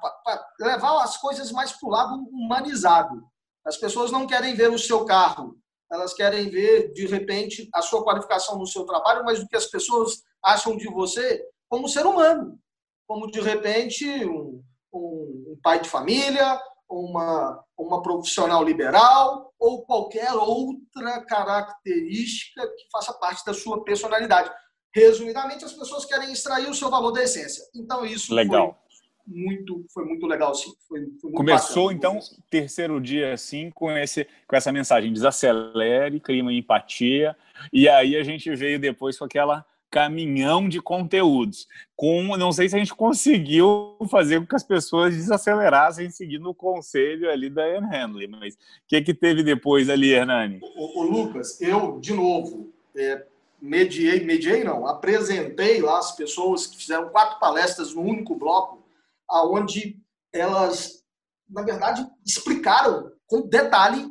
levar 0.60 1.02
as 1.02 1.16
coisas 1.16 1.50
mais 1.50 1.72
para 1.72 1.88
o 1.88 1.90
lado 1.90 2.14
humanizado. 2.30 3.22
As 3.64 3.78
pessoas 3.78 4.10
não 4.10 4.26
querem 4.26 4.54
ver 4.54 4.70
o 4.70 4.78
seu 4.78 5.06
carro, 5.06 5.56
elas 5.90 6.12
querem 6.12 6.50
ver, 6.50 6.92
de 6.92 7.06
repente, 7.06 7.68
a 7.74 7.80
sua 7.80 8.04
qualificação 8.04 8.58
no 8.58 8.66
seu 8.66 8.84
trabalho, 8.84 9.24
mas 9.24 9.40
o 9.40 9.48
que 9.48 9.56
as 9.56 9.66
pessoas 9.66 10.22
acham 10.42 10.76
de 10.76 10.88
você 10.88 11.42
como 11.70 11.88
ser 11.88 12.04
humano. 12.04 12.58
Como, 13.06 13.30
de 13.30 13.40
repente, 13.40 14.06
um, 14.26 14.62
um, 14.92 15.52
um 15.52 15.58
pai 15.62 15.80
de 15.80 15.88
família, 15.88 16.60
uma, 16.88 17.64
uma 17.78 18.02
profissional 18.02 18.62
liberal 18.62 19.52
ou 19.58 19.84
qualquer 19.84 20.32
outra 20.32 21.24
característica 21.24 22.66
que 22.66 22.84
faça 22.92 23.12
parte 23.14 23.44
da 23.44 23.54
sua 23.54 23.82
personalidade. 23.82 24.50
Resumidamente, 24.94 25.64
as 25.64 25.72
pessoas 25.72 26.04
querem 26.04 26.32
extrair 26.32 26.68
o 26.68 26.74
seu 26.74 26.90
valor 26.90 27.12
da 27.12 27.22
essência. 27.22 27.64
Então, 27.74 28.04
isso 28.04 28.34
legal. 28.34 28.78
foi 29.24 29.34
muito, 29.34 29.86
foi 29.92 30.04
muito 30.04 30.26
legal, 30.26 30.54
sim. 30.54 30.70
Foi, 30.86 31.00
foi 31.20 31.32
Começou, 31.32 31.94
bacana, 31.94 32.18
então, 32.18 32.36
terceiro 32.50 33.00
dia, 33.00 33.32
assim, 33.32 33.70
com, 33.70 33.90
esse, 33.96 34.26
com 34.46 34.54
essa 34.54 34.70
mensagem, 34.70 35.12
desacelere, 35.12 36.20
crie 36.20 36.42
uma 36.42 36.52
empatia, 36.52 37.34
e 37.72 37.88
aí 37.88 38.16
a 38.16 38.22
gente 38.22 38.54
veio 38.54 38.78
depois 38.78 39.18
com 39.18 39.24
aquela 39.24 39.64
caminhão 39.92 40.66
de 40.66 40.80
conteúdos. 40.80 41.68
Com, 41.94 42.34
não 42.38 42.50
sei 42.50 42.66
se 42.66 42.74
a 42.74 42.78
gente 42.78 42.94
conseguiu 42.94 43.94
fazer 44.10 44.40
com 44.40 44.46
que 44.46 44.56
as 44.56 44.64
pessoas 44.64 45.14
desacelerassem 45.14 46.10
seguindo 46.10 46.48
o 46.48 46.54
conselho 46.54 47.30
ali 47.30 47.50
da 47.50 47.62
Anne 47.62 47.86
Handley, 47.86 48.26
mas 48.26 48.54
o 48.54 48.58
que, 48.88 49.02
que 49.02 49.12
teve 49.12 49.42
depois 49.42 49.90
ali, 49.90 50.08
Hernani? 50.08 50.60
O, 50.62 51.00
o 51.00 51.02
Lucas, 51.02 51.60
eu, 51.60 52.00
de 52.00 52.14
novo, 52.14 52.72
é, 52.96 53.26
mediei, 53.60 54.24
mediei 54.24 54.64
não, 54.64 54.86
apresentei 54.86 55.82
lá 55.82 55.98
as 55.98 56.16
pessoas 56.16 56.66
que 56.66 56.78
fizeram 56.78 57.10
quatro 57.10 57.38
palestras 57.38 57.94
no 57.94 58.00
único 58.00 58.34
bloco, 58.34 58.82
aonde 59.28 60.00
elas, 60.32 61.04
na 61.48 61.62
verdade, 61.62 62.04
explicaram 62.26 63.12
com 63.26 63.42
detalhe 63.42 64.10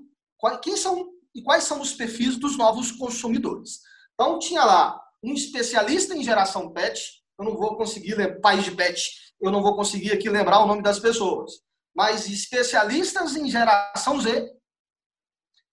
quem 0.62 0.78
são 0.78 1.10
e 1.34 1.42
quais 1.42 1.64
são 1.64 1.82
os 1.82 1.94
perfis 1.94 2.38
dos 2.38 2.58
novos 2.58 2.92
consumidores. 2.92 3.80
Então, 4.14 4.38
tinha 4.38 4.64
lá 4.64 5.02
um 5.24 5.34
especialista 5.34 6.16
em 6.16 6.24
geração 6.24 6.72
pet, 6.72 7.22
eu 7.40 7.46
não 7.46 7.58
vou 7.58 7.76
conseguir, 7.76 8.40
país 8.42 8.64
de 8.64 8.72
pet, 8.72 9.02
eu 9.42 9.52
não 9.52 9.62
vou 9.62 9.76
conseguir 9.76 10.12
aqui 10.14 10.30
lembrar 10.30 10.60
o 10.60 10.68
nome 10.68 10.82
das 10.82 11.00
pessoas, 11.00 11.52
mas 11.96 12.28
especialistas 12.28 13.36
em 13.36 13.50
geração 13.50 14.20
Z, 14.20 14.50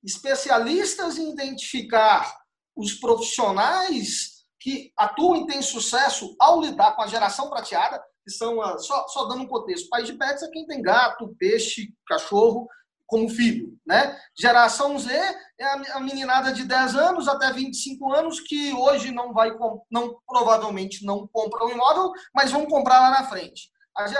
especialistas 0.02 1.18
em 1.18 1.30
identificar 1.30 2.38
os 2.76 2.94
profissionais 2.94 4.38
que 4.60 4.92
atuam 4.96 5.42
e 5.42 5.46
têm 5.46 5.62
sucesso 5.62 6.34
ao 6.38 6.60
lidar 6.60 6.94
com 6.94 7.02
a 7.02 7.06
geração 7.06 7.48
prateada, 7.48 8.02
que 8.24 8.32
são, 8.32 8.56
só, 8.78 9.06
só 9.08 9.24
dando 9.26 9.42
um 9.42 9.48
contexto, 9.48 9.88
país 9.88 10.06
de 10.06 10.14
pets 10.14 10.42
é 10.42 10.50
quem 10.50 10.66
tem 10.66 10.82
gato, 10.82 11.34
peixe, 11.38 11.92
cachorro, 12.06 12.68
como 13.08 13.28
filho, 13.28 13.74
né? 13.86 14.16
Geração 14.38 14.96
Z 14.98 15.10
é 15.58 15.64
a 15.92 15.98
meninada 15.98 16.52
de 16.52 16.62
10 16.62 16.94
anos 16.94 17.26
até 17.26 17.50
25 17.50 18.12
anos 18.12 18.38
que 18.38 18.72
hoje 18.74 19.10
não 19.10 19.32
vai 19.32 19.50
não 19.90 20.14
provavelmente 20.26 21.04
não 21.04 21.26
compra 21.26 21.64
um 21.64 21.70
imóvel, 21.70 22.12
mas 22.34 22.52
vão 22.52 22.66
comprar 22.66 23.00
lá 23.00 23.10
na 23.10 23.24
frente. 23.24 23.72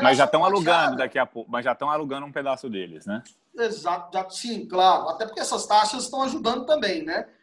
Mas 0.03 0.17
já 0.17 0.25
estão 0.25 0.45
alugando 0.45 0.97
daqui 0.97 1.19
a 1.19 1.27
pouco, 1.27 1.49
mas 1.51 1.65
já 1.65 1.73
estão 1.73 1.91
alugando 1.91 2.27
um 2.27 2.33
pedaço 2.33 2.69
deles, 2.69 3.07
né? 3.07 3.23
Exato, 3.57 4.11
já, 4.13 4.29
sim, 4.31 4.67
claro. 4.67 5.11
Até 5.11 5.27
porque 5.27 5.41
essas 5.41 5.67
taxas 5.67 6.05
estão 6.05 6.23
ajudando 6.23 6.67
também, 6.67 7.05
né? 7.05 7.29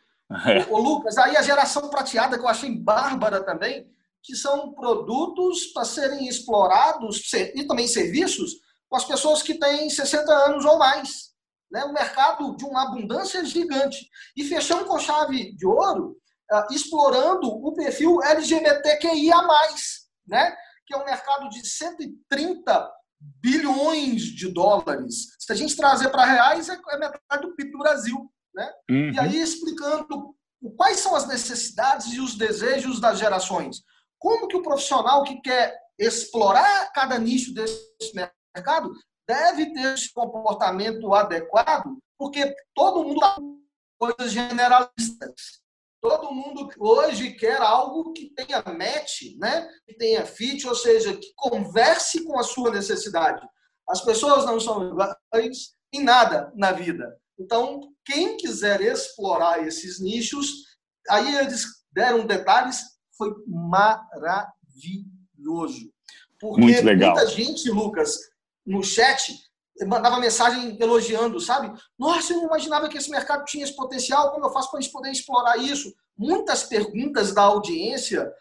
É. 0.48 0.64
O, 0.72 0.78
o 0.78 0.80
Lucas, 0.80 1.20
aí 1.20 1.38
a 1.38 1.43
geração 1.43 1.88
prateada 1.88 2.36
que 2.36 2.43
eu 2.43 2.50
achei 2.50 2.76
bárbara 2.76 3.43
também, 3.43 3.88
que 4.24 4.36
são 4.36 4.74
produtos 4.74 5.68
para 5.68 5.86
serem 5.86 6.28
explorados 6.28 7.22
e 7.54 7.64
também 7.68 7.88
serviços 7.88 8.54
com 8.89 8.96
as 8.96 9.06
pessoas 9.06 9.43
que 9.43 9.54
têm 9.54 9.88
60 9.88 10.32
anos 10.34 10.66
ou 10.66 10.80
mais 10.80 11.35
né, 11.76 11.84
um 11.84 11.91
mercado 11.91 12.55
de 12.55 12.63
uma 12.63 12.84
abundância 12.84 13.43
gigante. 13.43 14.09
E 14.36 14.45
fechamos 14.45 14.88
com 14.88 14.97
chave 14.97 15.53
de 15.57 15.67
ouro, 15.67 16.15
uh, 16.49 16.73
explorando 16.73 17.49
o 17.49 17.73
perfil 17.73 18.23
LGBTQIA, 18.23 19.36
né, 20.26 20.55
que 20.88 20.93
é 20.93 20.97
um 20.97 21.03
mercado 21.03 21.49
de 21.49 21.67
130 21.67 22.91
bilhões 23.41 24.21
de 24.21 24.47
dólares. 24.47 25.36
Se 25.38 25.51
a 25.51 25.55
gente 25.55 25.76
trazer 25.76 26.09
para 26.09 26.23
reais, 26.23 26.69
é, 26.69 26.80
é 26.91 26.97
metade 26.97 27.41
do 27.41 27.55
PIB 27.55 27.71
do 27.71 27.80
Brasil. 27.80 28.32
Né? 28.53 28.71
Uhum. 28.89 29.11
E 29.11 29.19
aí 29.19 29.41
explicando 29.41 30.34
quais 30.78 30.99
são 30.99 31.13
as 31.13 31.28
necessidades 31.28 32.13
e 32.13 32.21
os 32.21 32.36
desejos 32.36 33.01
das 33.01 33.19
gerações. 33.19 33.82
Como 34.17 34.47
que 34.47 34.55
o 34.55 34.63
profissional 34.63 35.23
que 35.23 35.41
quer 35.41 35.78
explorar 35.99 36.91
cada 36.93 37.19
nicho 37.19 37.53
desse 37.53 38.13
mercado 38.55 38.93
deve 39.28 39.73
ter 39.73 39.93
esse 39.93 40.11
comportamento 40.13 41.13
adequado, 41.13 41.97
porque 42.17 42.55
todo 42.73 43.03
mundo 43.03 43.21
coisas 43.97 44.32
generalistas. 44.32 45.63
Todo 46.01 46.34
mundo 46.34 46.69
hoje 46.78 47.32
quer 47.32 47.59
algo 47.59 48.13
que 48.13 48.30
tenha 48.36 48.61
match, 48.61 49.36
né? 49.38 49.67
que 49.88 49.95
tenha 49.95 50.26
fit, 50.26 50.67
ou 50.67 50.76
seja, 50.76 51.15
que 51.15 51.34
converse 51.36 52.23
com 52.23 52.38
a 52.38 52.43
sua 52.43 52.69
necessidade. 52.71 53.41
As 53.89 54.01
pessoas 54.01 54.45
não 54.45 54.59
são 54.59 54.88
iguais 54.88 55.76
em 55.91 56.03
nada 56.03 56.51
na 56.55 56.71
vida. 56.71 57.17
Então, 57.39 57.82
quem 58.03 58.38
quiser 58.38 58.82
explorar 58.82 59.65
esses 59.65 59.99
nichos, 59.99 60.47
aí 61.09 61.36
eles 61.38 61.65
deram 61.91 62.26
detalhes, 62.26 62.82
foi 63.17 63.34
maravilhoso. 63.47 64.53
Porque 66.39 66.61
Muito 66.61 66.86
legal. 66.86 67.15
muita 67.15 67.28
gente, 67.32 67.69
Lucas, 67.71 68.17
no 68.66 68.84
chat, 68.84 69.34
mandava 69.86 70.20
mensagem 70.20 70.78
elogiando, 70.80 71.39
sabe? 71.39 71.72
Nossa, 71.97 72.34
eu 72.34 72.38
não 72.38 72.45
imaginava 72.45 72.88
que 72.88 72.97
esse 72.97 73.09
mercado 73.09 73.45
tinha 73.45 73.63
esse 73.63 73.76
potencial, 73.76 74.32
como 74.32 74.45
eu 74.45 74.51
faço 74.51 74.70
para 74.70 74.80
a 74.80 74.82
gente 74.82 74.91
poder 74.91 75.11
explorar 75.11 75.57
isso? 75.57 75.93
Muitas 76.18 76.63
perguntas 76.63 77.34
da 77.34 77.43
audiência 77.43 78.32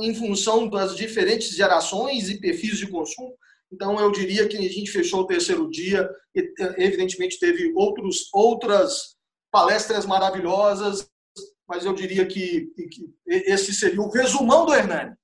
em 0.00 0.14
função 0.14 0.68
das 0.68 0.96
diferentes 0.96 1.50
gerações 1.50 2.28
e 2.28 2.40
perfis 2.40 2.78
de 2.78 2.88
consumo. 2.88 3.34
Então, 3.70 3.98
eu 4.00 4.10
diria 4.10 4.48
que 4.48 4.56
a 4.56 4.60
gente 4.60 4.90
fechou 4.90 5.20
o 5.20 5.26
terceiro 5.26 5.70
dia, 5.70 6.08
e, 6.34 6.54
evidentemente 6.78 7.38
teve 7.38 7.72
outros, 7.76 8.28
outras 8.32 9.16
palestras 9.50 10.06
maravilhosas, 10.06 11.08
mas 11.68 11.84
eu 11.84 11.92
diria 11.92 12.26
que, 12.26 12.72
que 12.90 13.14
esse 13.26 13.74
seria 13.74 14.00
o 14.00 14.10
resumão 14.10 14.64
do 14.64 14.74
Hernani. 14.74 15.14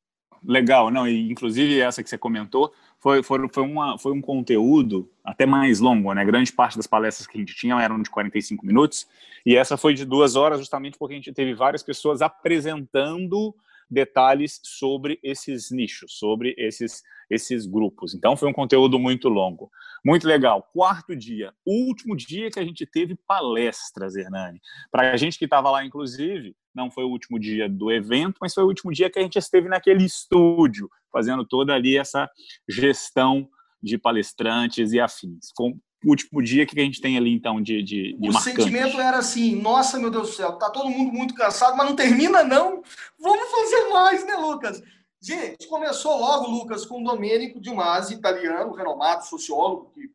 Legal, 0.47 0.90
não, 0.90 1.09
e 1.09 1.30
inclusive 1.30 1.80
essa 1.80 2.03
que 2.03 2.09
você 2.09 2.18
comentou, 2.18 2.72
foi, 3.01 3.22
foi, 3.22 3.49
foi, 3.53 3.62
uma, 3.62 3.99
foi 3.99 4.12
um 4.12 4.20
conteúdo 4.20 5.11
até 5.24 5.47
mais 5.47 5.80
longo, 5.80 6.12
né? 6.12 6.24
Grande 6.24 6.53
parte 6.53 6.76
das 6.76 6.86
palestras 6.86 7.26
que 7.26 7.36
a 7.36 7.40
gente 7.40 7.55
tinha 7.55 7.80
eram 7.80 8.01
de 8.03 8.11
45 8.11 8.66
minutos, 8.66 9.07
e 9.47 9.57
essa 9.57 9.76
foi 9.76 9.95
de 9.95 10.05
duas 10.05 10.36
horas, 10.36 10.59
justamente 10.59 10.99
porque 10.99 11.14
a 11.14 11.16
gente 11.16 11.32
teve 11.32 11.55
várias 11.55 11.82
pessoas 11.82 12.20
apresentando 12.20 13.55
detalhes 13.90 14.61
sobre 14.62 15.18
esses 15.22 15.70
nichos, 15.70 16.18
sobre 16.18 16.55
esses, 16.59 17.03
esses 17.30 17.66
grupos. 17.66 18.14
Então, 18.14 18.36
foi 18.36 18.49
um 18.49 18.53
conteúdo 18.53 18.99
muito 18.99 19.28
longo. 19.28 19.70
Muito 20.05 20.26
legal. 20.26 20.68
Quarto 20.72 21.16
dia, 21.16 21.53
último 21.64 22.16
dia 22.16 22.51
que 22.51 22.59
a 22.59 22.64
gente 22.64 22.84
teve 22.84 23.14
palestras, 23.26 24.16
Hernani. 24.16 24.61
Para 24.90 25.12
a 25.12 25.16
gente 25.16 25.38
que 25.38 25.45
estava 25.45 25.70
lá, 25.70 25.84
inclusive, 25.84 26.55
não 26.75 26.91
foi 26.91 27.05
o 27.05 27.09
último 27.09 27.39
dia 27.39 27.68
do 27.68 27.91
evento, 27.91 28.37
mas 28.41 28.53
foi 28.53 28.64
o 28.64 28.66
último 28.66 28.93
dia 28.93 29.09
que 29.09 29.18
a 29.18 29.22
gente 29.22 29.39
esteve 29.39 29.68
naquele 29.68 30.05
estúdio, 30.05 30.91
fazendo 31.12 31.45
toda 31.45 31.72
ali 31.72 31.97
essa 31.97 32.29
gestão 32.68 33.49
de 33.83 33.97
palestrantes 33.97 34.93
e 34.93 35.01
afins. 35.01 35.53
Com 35.55 35.70
o 36.05 36.11
último 36.11 36.43
dia 36.43 36.66
que 36.66 36.79
a 36.79 36.85
gente 36.85 37.01
tem 37.01 37.16
ali, 37.16 37.33
então, 37.33 37.61
de, 37.62 37.83
de, 37.83 38.16
de 38.18 38.29
O 38.29 38.33
marcante. 38.33 38.57
sentimento 38.57 39.01
era 39.01 39.18
assim, 39.18 39.61
nossa, 39.61 39.99
meu 39.99 40.11
Deus 40.11 40.31
do 40.31 40.35
céu, 40.35 40.53
tá 40.53 40.70
todo 40.70 40.91
mundo 40.91 41.12
muito 41.12 41.35
cansado, 41.35 41.77
mas 41.77 41.89
não 41.89 41.97
termina 41.97 42.43
não. 42.43 42.83
Vamos 43.18 43.51
fazer 43.51 43.89
mais, 43.91 44.27
né, 44.27 44.35
Lucas? 44.35 44.83
Gente, 45.20 45.66
começou 45.68 46.18
logo, 46.18 46.51
Lucas, 46.51 46.85
com 46.85 47.01
o 47.01 47.05
Domênico 47.05 47.59
de 47.59 47.72
Masi, 47.72 48.14
italiano, 48.14 48.75
renomado 48.75 49.25
sociólogo, 49.25 49.91
que 49.95 50.12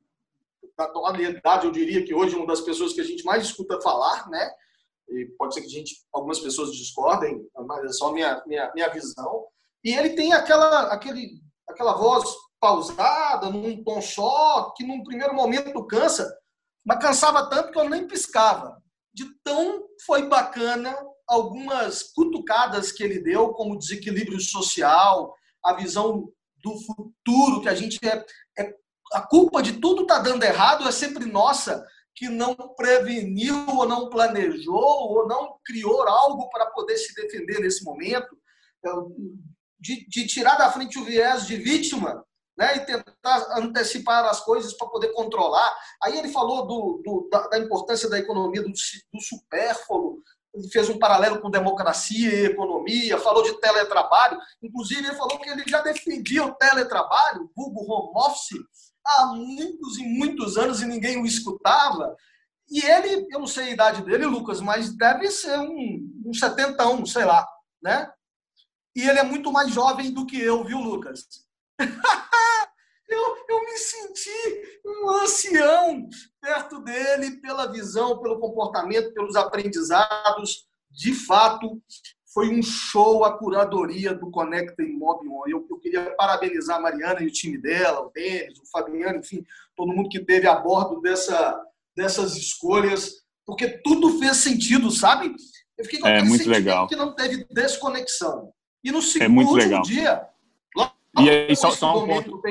da 0.77 0.85
atualidade 0.85 1.65
eu 1.65 1.71
diria 1.71 2.05
que 2.05 2.13
hoje 2.13 2.35
é 2.35 2.37
uma 2.37 2.47
das 2.47 2.61
pessoas 2.61 2.93
que 2.93 3.01
a 3.01 3.03
gente 3.03 3.23
mais 3.25 3.43
escuta 3.43 3.81
falar, 3.81 4.29
né? 4.29 4.49
E 5.11 5.25
pode 5.37 5.53
ser 5.53 5.61
que 5.61 5.69
gente, 5.69 5.95
algumas 6.13 6.39
pessoas 6.39 6.71
discordem, 6.71 7.39
mas 7.65 7.83
é 7.83 7.89
só 7.89 8.11
minha, 8.11 8.41
minha, 8.45 8.71
minha 8.73 8.89
visão. 8.89 9.45
E 9.83 9.93
ele 9.93 10.11
tem 10.11 10.33
aquela, 10.33 10.93
aquele, 10.93 11.41
aquela 11.67 11.93
voz 11.93 12.29
pausada, 12.59 13.49
num 13.49 13.83
tom 13.83 14.01
só, 14.01 14.73
que 14.75 14.85
num 14.85 15.03
primeiro 15.03 15.33
momento 15.33 15.85
cansa, 15.87 16.29
mas 16.85 16.99
cansava 16.99 17.49
tanto 17.49 17.71
que 17.71 17.79
eu 17.79 17.89
nem 17.89 18.07
piscava. 18.07 18.81
De 19.13 19.25
tão 19.43 19.83
foi 20.05 20.27
bacana 20.27 20.95
algumas 21.27 22.03
cutucadas 22.03 22.91
que 22.91 23.03
ele 23.03 23.21
deu, 23.21 23.49
como 23.53 23.77
desequilíbrio 23.77 24.39
social, 24.39 25.33
a 25.63 25.73
visão 25.73 26.29
do 26.63 26.75
futuro, 26.79 27.61
que 27.61 27.69
a 27.69 27.75
gente 27.75 27.99
é, 28.03 28.25
é 28.57 28.73
a 29.13 29.21
culpa 29.21 29.61
de 29.61 29.73
tudo 29.79 30.05
tá 30.05 30.19
dando 30.19 30.43
errado 30.43 30.87
é 30.87 30.91
sempre 30.91 31.25
nossa, 31.25 31.85
que 32.19 32.27
não 32.27 32.53
preveniu 32.75 33.65
ou 33.69 33.87
não 33.87 34.09
planejou 34.09 34.75
ou 34.75 35.25
não 35.25 35.55
criou 35.65 36.05
algo 36.05 36.49
para 36.49 36.65
poder 36.65 36.97
se 36.97 37.15
defender 37.15 37.61
nesse 37.61 37.81
momento, 37.81 38.37
de, 39.79 40.05
de 40.05 40.27
tirar 40.27 40.57
da 40.57 40.69
frente 40.69 40.99
o 40.99 41.05
viés 41.05 41.47
de 41.47 41.55
vítima 41.55 42.21
né, 42.57 42.75
e 42.75 42.79
tentar 42.81 43.57
antecipar 43.57 44.25
as 44.25 44.41
coisas 44.41 44.73
para 44.73 44.89
poder 44.89 45.13
controlar. 45.13 45.73
Aí 46.03 46.19
ele 46.19 46.27
falou 46.27 46.67
do, 46.67 47.01
do 47.05 47.29
da, 47.31 47.47
da, 47.47 47.57
importância 47.57 48.09
da 48.09 48.19
economia 48.19 48.61
do, 48.63 48.67
do 48.69 49.21
supérfluo, 49.21 50.21
ele 50.53 50.67
fez 50.67 50.89
um 50.89 50.99
paralelo 50.99 51.39
com 51.39 51.49
democracia 51.49 52.33
e 52.33 52.45
economia, 52.47 53.17
falou 53.17 53.43
de 53.43 53.53
teletrabalho, 53.61 54.37
inclusive 54.61 55.07
ele 55.07 55.15
falou 55.15 55.39
que 55.39 55.49
ele 55.49 55.63
já 55.65 55.79
defendia 55.79 56.43
o 56.43 56.53
teletrabalho, 56.55 57.49
vulgo 57.55 57.89
home 57.89 58.11
office, 58.13 58.59
há 59.17 59.25
muitos 59.33 59.97
e 59.97 60.03
muitos 60.03 60.57
anos 60.57 60.81
e 60.81 60.85
ninguém 60.85 61.21
o 61.21 61.25
escutava. 61.25 62.15
E 62.69 62.85
ele, 62.85 63.27
eu 63.31 63.39
não 63.39 63.47
sei 63.47 63.65
a 63.65 63.71
idade 63.71 64.03
dele, 64.03 64.25
Lucas, 64.25 64.61
mas 64.61 64.95
deve 64.95 65.29
ser 65.31 65.57
um, 65.59 66.21
um 66.25 66.33
71, 66.33 67.05
sei 67.05 67.25
lá, 67.25 67.47
né? 67.81 68.11
E 68.95 69.07
ele 69.07 69.19
é 69.19 69.23
muito 69.23 69.51
mais 69.51 69.71
jovem 69.71 70.11
do 70.11 70.25
que 70.25 70.39
eu, 70.39 70.63
viu, 70.63 70.79
Lucas? 70.79 71.25
eu, 73.09 73.45
eu 73.47 73.65
me 73.65 73.77
senti 73.77 74.81
um 74.85 75.09
ancião 75.09 76.07
perto 76.39 76.79
dele, 76.81 77.39
pela 77.41 77.71
visão, 77.71 78.21
pelo 78.21 78.39
comportamento, 78.39 79.13
pelos 79.13 79.35
aprendizados. 79.35 80.67
De 80.91 81.13
fato, 81.13 81.81
foi 82.33 82.49
um 82.49 82.61
show 82.61 83.25
a 83.25 83.37
curadoria 83.37 84.13
do 84.13 84.29
Conecta 84.29 84.83
Imóvel. 84.83 85.41
Eu, 85.47 85.65
eu 85.69 85.79
queria 85.79 86.11
parabenizar 86.15 86.77
a 86.77 86.81
Mariana 86.81 87.21
e 87.23 87.27
o 87.27 87.31
time 87.31 87.57
dela, 87.57 88.01
o 88.01 88.11
Denis, 88.11 88.59
o 88.59 88.69
Fabiano, 88.71 89.19
enfim, 89.19 89.43
todo 89.75 89.93
mundo 89.93 90.09
que 90.09 90.19
teve 90.19 90.47
a 90.47 90.55
bordo 90.55 91.01
dessa, 91.01 91.59
dessas 91.95 92.35
escolhas, 92.35 93.23
porque 93.45 93.67
tudo 93.67 94.19
fez 94.19 94.37
sentido, 94.37 94.91
sabe? 94.91 95.33
Eu 95.77 95.85
fiquei 95.85 95.99
com 95.99 96.07
é 96.07 96.21
muito 96.21 96.47
legal 96.47 96.87
que 96.87 96.95
não 96.95 97.15
teve 97.15 97.45
desconexão. 97.49 98.51
E 98.83 98.91
no 98.91 99.01
segundo 99.01 99.25
é 99.25 99.29
muito 99.29 99.53
legal. 99.53 99.81
dia, 99.81 100.27
e 101.19 101.29
aí, 101.29 101.55
só, 101.55 101.71
só 101.71 102.03
um 102.03 102.07
ponto. 102.07 102.41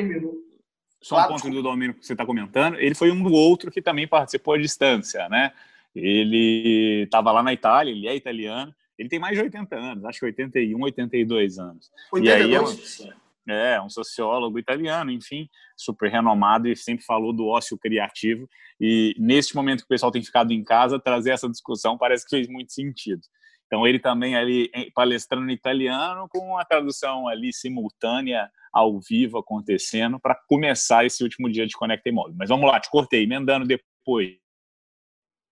Só 1.01 1.25
um 1.25 1.29
ponto 1.29 1.51
do 1.51 1.63
domínio 1.63 1.95
que 1.95 2.05
você 2.05 2.13
está 2.13 2.27
comentando. 2.27 2.79
Ele 2.79 2.95
foi 2.95 3.11
um 3.11 3.23
do 3.23 3.33
outro 3.33 3.71
que 3.71 3.81
também 3.81 4.07
participou 4.07 4.55
à 4.55 4.59
distância, 4.59 5.29
né? 5.29 5.53
Ele 5.95 7.05
estava 7.05 7.31
lá 7.31 7.43
na 7.43 7.53
Itália, 7.53 7.93
ele 7.93 8.09
é 8.09 8.17
italiano. 8.17 8.75
Ele 8.99 9.09
tem 9.09 9.19
mais 9.19 9.37
de 9.37 9.43
80 9.43 9.77
anos, 9.77 10.05
acho 10.05 10.19
que 10.19 10.27
81, 10.27 10.81
82 10.81 11.59
anos. 11.59 11.91
82? 12.13 12.27
E 12.27 12.31
aí 12.31 12.55
é 12.55 12.61
um, 12.61 13.53
é 13.53 13.83
um 13.83 13.89
sociólogo 13.89 14.59
italiano, 14.59 15.11
enfim, 15.11 15.49
super 15.77 16.11
renomado 16.11 16.69
e 16.69 16.77
sempre 16.77 17.05
falou 17.05 17.33
do 17.33 17.47
ócio 17.47 17.79
criativo. 17.79 18.49
E 18.81 19.15
neste 19.19 19.55
momento 19.55 19.81
que 19.81 19.87
o 19.87 19.89
pessoal 19.89 20.13
tem 20.13 20.23
ficado 20.23 20.53
em 20.53 20.65
casa, 20.65 20.99
trazer 20.99 21.31
essa 21.31 21.49
discussão 21.49 21.97
parece 21.97 22.25
que 22.25 22.37
fez 22.37 22.49
muito 22.49 22.73
sentido. 22.73 23.23
Então 23.67 23.87
ele 23.87 23.99
também 23.99 24.35
ali 24.35 24.71
palestrando 24.95 25.51
em 25.51 25.55
italiano 25.55 26.27
com 26.29 26.57
a 26.57 26.65
tradução 26.65 27.29
ali 27.29 27.53
simultânea 27.53 28.51
ao 28.73 28.99
vivo 28.99 29.39
acontecendo 29.39 30.19
para 30.19 30.35
começar 30.49 31.05
esse 31.05 31.23
último 31.23 31.51
dia 31.51 31.67
de 31.67 31.77
Conecta 31.77 32.09
Imóvel. 32.09 32.35
Mas 32.37 32.49
vamos 32.49 32.69
lá, 32.69 32.81
te 32.81 32.91
cortei, 32.91 33.25
emendando 33.25 33.67
depois. 33.67 34.37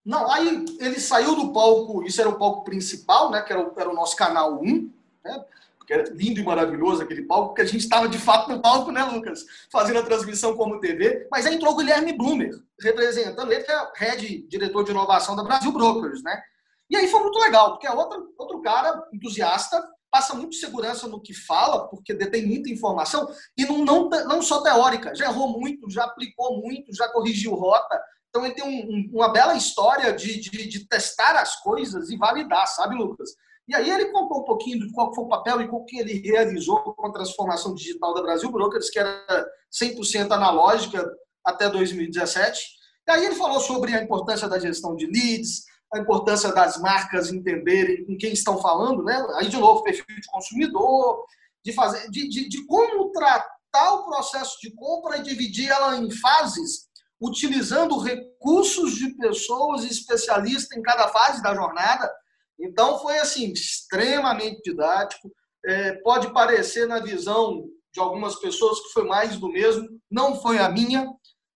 Não, 0.07 0.31
aí 0.31 0.65
ele 0.79 1.01
saiu 1.01 1.35
do 1.35 1.53
palco, 1.53 2.05
isso 2.05 2.21
era 2.21 2.31
o 2.31 2.39
palco 2.39 2.63
principal, 2.63 3.29
né, 3.29 3.43
que 3.43 3.53
era 3.53 3.61
o, 3.61 3.73
era 3.77 3.91
o 3.91 3.95
nosso 3.95 4.15
canal 4.15 4.63
1, 4.63 4.91
né, 5.25 5.45
porque 5.77 5.93
era 5.93 6.09
lindo 6.11 6.39
e 6.39 6.45
maravilhoso 6.45 7.03
aquele 7.03 7.23
palco, 7.23 7.49
porque 7.49 7.63
a 7.63 7.65
gente 7.65 7.81
estava 7.81 8.09
de 8.09 8.17
fato 8.17 8.49
no 8.49 8.63
palco, 8.63 8.93
né, 8.93 9.03
Lucas, 9.03 9.45
fazendo 9.69 9.99
a 9.99 10.05
transmissão 10.05 10.57
como 10.57 10.79
TV, 10.79 11.27
mas 11.29 11.45
aí 11.45 11.57
entrou 11.57 11.73
o 11.73 11.77
Guilherme 11.77 12.13
Blumer, 12.13 12.57
representando 12.81 13.51
ele, 13.53 13.65
que 13.65 13.73
é 13.73 13.91
head, 13.97 14.47
diretor 14.47 14.85
de 14.85 14.93
inovação 14.93 15.35
da 15.35 15.43
Brasil 15.43 15.73
Brokers, 15.73 16.23
né, 16.23 16.41
e 16.89 16.95
aí 16.97 17.09
foi 17.09 17.21
muito 17.21 17.41
legal, 17.41 17.73
porque 17.73 17.89
é 17.89 17.91
outro, 17.91 18.33
outro 18.39 18.63
cara 18.63 19.09
entusiasta, 19.13 19.83
passa 20.09 20.35
muito 20.35 20.55
segurança 20.55 21.09
no 21.09 21.21
que 21.21 21.35
fala, 21.35 21.89
porque 21.89 22.15
detém 22.15 22.47
muita 22.47 22.71
informação, 22.71 23.29
e 23.59 23.65
não, 23.67 23.85
não, 23.85 24.09
não 24.09 24.41
só 24.41 24.63
teórica, 24.63 25.13
já 25.17 25.25
errou 25.25 25.59
muito, 25.59 25.91
já 25.91 26.05
aplicou 26.05 26.63
muito, 26.63 26.95
já 26.95 27.09
corrigiu 27.09 27.55
rota. 27.55 28.01
Então 28.37 28.45
ele 28.45 28.55
tem 28.55 28.65
um, 28.65 29.17
uma 29.17 29.33
bela 29.33 29.55
história 29.55 30.13
de, 30.13 30.39
de, 30.39 30.69
de, 30.69 30.87
testar 30.87 31.37
as 31.37 31.57
coisas 31.63 32.11
e 32.11 32.19
validar, 32.19 32.67
sabe, 32.67 32.95
Lucas? 32.95 33.31
E 33.67 33.75
aí 33.75 33.91
ele 33.91 34.13
contou 34.13 34.41
um 34.43 34.45
pouquinho 34.45 34.79
de 34.79 34.93
qual 34.93 35.15
foi 35.15 35.25
o 35.25 35.29
papel 35.29 35.63
e 35.63 35.69
o 35.69 35.85
que 35.85 35.99
ele 35.99 36.21
realizou 36.21 36.95
com 36.95 37.07
a 37.07 37.13
transformação 37.13 37.75
digital 37.75 38.15
da 38.15 38.23
Brasil 38.23 38.51
Brokers, 38.51 38.91
que 38.91 38.99
era 38.99 39.47
100% 39.73 40.31
analógica 40.31 41.05
até 41.45 41.69
2017. 41.69 42.61
E 43.09 43.11
aí 43.11 43.25
ele 43.25 43.35
falou 43.37 43.59
sobre 43.59 43.95
a 43.95 44.03
importância 44.03 44.49
da 44.49 44.59
gestão 44.59 44.95
de 44.95 45.07
leads, 45.07 45.65
a 45.95 45.99
importância 45.99 46.53
das 46.53 46.79
marcas 46.79 47.33
entenderem 47.33 48.05
com 48.05 48.19
quem 48.19 48.33
estão 48.35 48.61
falando, 48.61 49.03
né? 49.03 49.25
Aí, 49.37 49.49
de 49.49 49.57
novo, 49.57 49.83
perfil 49.83 50.05
de 50.07 50.27
consumidor, 50.29 51.25
de, 51.65 51.73
fazer, 51.73 52.11
de, 52.11 52.29
de, 52.29 52.49
de 52.49 52.67
como 52.67 53.11
tratar 53.13 53.95
o 53.95 54.05
processo 54.05 54.59
de 54.61 54.71
compra 54.75 55.17
e 55.17 55.23
dividir 55.23 55.71
ela 55.71 55.97
em 55.97 56.11
fases, 56.11 56.86
utilizando 57.21 57.99
recursos 57.99 58.95
de 58.95 59.15
pessoas 59.17 59.85
especialistas 59.85 60.77
em 60.77 60.83
cada 60.83 61.09
fase 61.09 61.43
da 61.43 61.55
jornada. 61.55 62.13
Então, 62.59 62.99
foi 62.99 63.19
assim, 63.19 63.53
extremamente 63.53 64.61
didático. 64.63 65.31
É, 65.65 65.95
pode 66.03 66.33
parecer 66.33 66.87
na 66.87 67.01
visão 67.01 67.65
de 67.93 68.01
algumas 68.01 68.37
pessoas 68.37 68.81
que 68.81 68.93
foi 68.93 69.05
mais 69.05 69.39
do 69.39 69.49
mesmo, 69.49 69.89
não 70.11 70.41
foi 70.41 70.59
a 70.59 70.69
minha. 70.69 71.07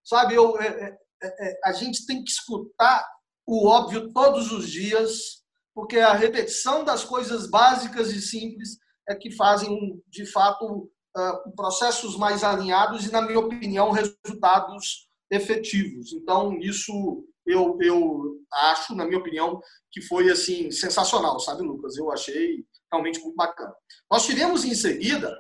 Sabe, 0.03 0.35
eu, 0.35 0.59
é, 0.61 0.97
é, 1.23 1.49
é 1.49 1.61
a 1.65 1.73
gente 1.73 2.07
tem 2.07 2.25
que 2.25 2.31
escutar 2.31 3.07
o 3.47 3.69
óbvio 3.69 4.13
todos 4.13 4.51
os 4.53 4.69
dias, 4.69 5.43
porque 5.75 5.99
a 5.99 6.13
repetição 6.13 6.85
das 6.85 7.05
coisas 7.05 7.49
básicas 7.49 8.11
e 8.11 8.21
simples 8.21 8.79
é 9.09 9.15
que 9.15 9.31
fazem, 9.33 10.01
de 10.09 10.25
fato, 10.25 10.91
uh, 11.17 11.55
processos 11.57 12.17
mais 12.17 12.45
alinhados 12.45 13.07
e, 13.07 13.13
na 13.13 13.23
minha 13.23 13.39
opinião, 13.39 13.91
resultados 13.91 15.10
efetivos. 15.31 16.13
Então, 16.13 16.59
isso 16.59 17.25
eu, 17.47 17.79
eu 17.81 18.37
acho, 18.53 18.95
na 18.95 19.05
minha 19.05 19.19
opinião, 19.19 19.61
que 19.91 20.01
foi 20.03 20.31
assim 20.31 20.71
sensacional, 20.71 21.39
sabe, 21.41 21.63
Lucas? 21.63 21.97
Eu 21.97 22.11
achei 22.13 22.65
realmente 22.93 23.21
muito 23.21 23.37
bacana. 23.37 23.75
Nós 24.11 24.27
tivemos 24.27 24.65
em 24.65 24.75
seguida 24.75 25.37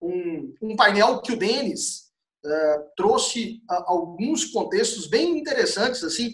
um, 0.00 0.54
um 0.62 0.76
painel 0.76 1.20
que 1.20 1.32
o 1.32 1.36
Denis 1.36 2.10
uh, 2.44 2.84
trouxe 2.96 3.62
uh, 3.70 3.84
alguns 3.86 4.46
contextos 4.46 5.06
bem 5.06 5.38
interessantes, 5.38 6.02
assim, 6.02 6.32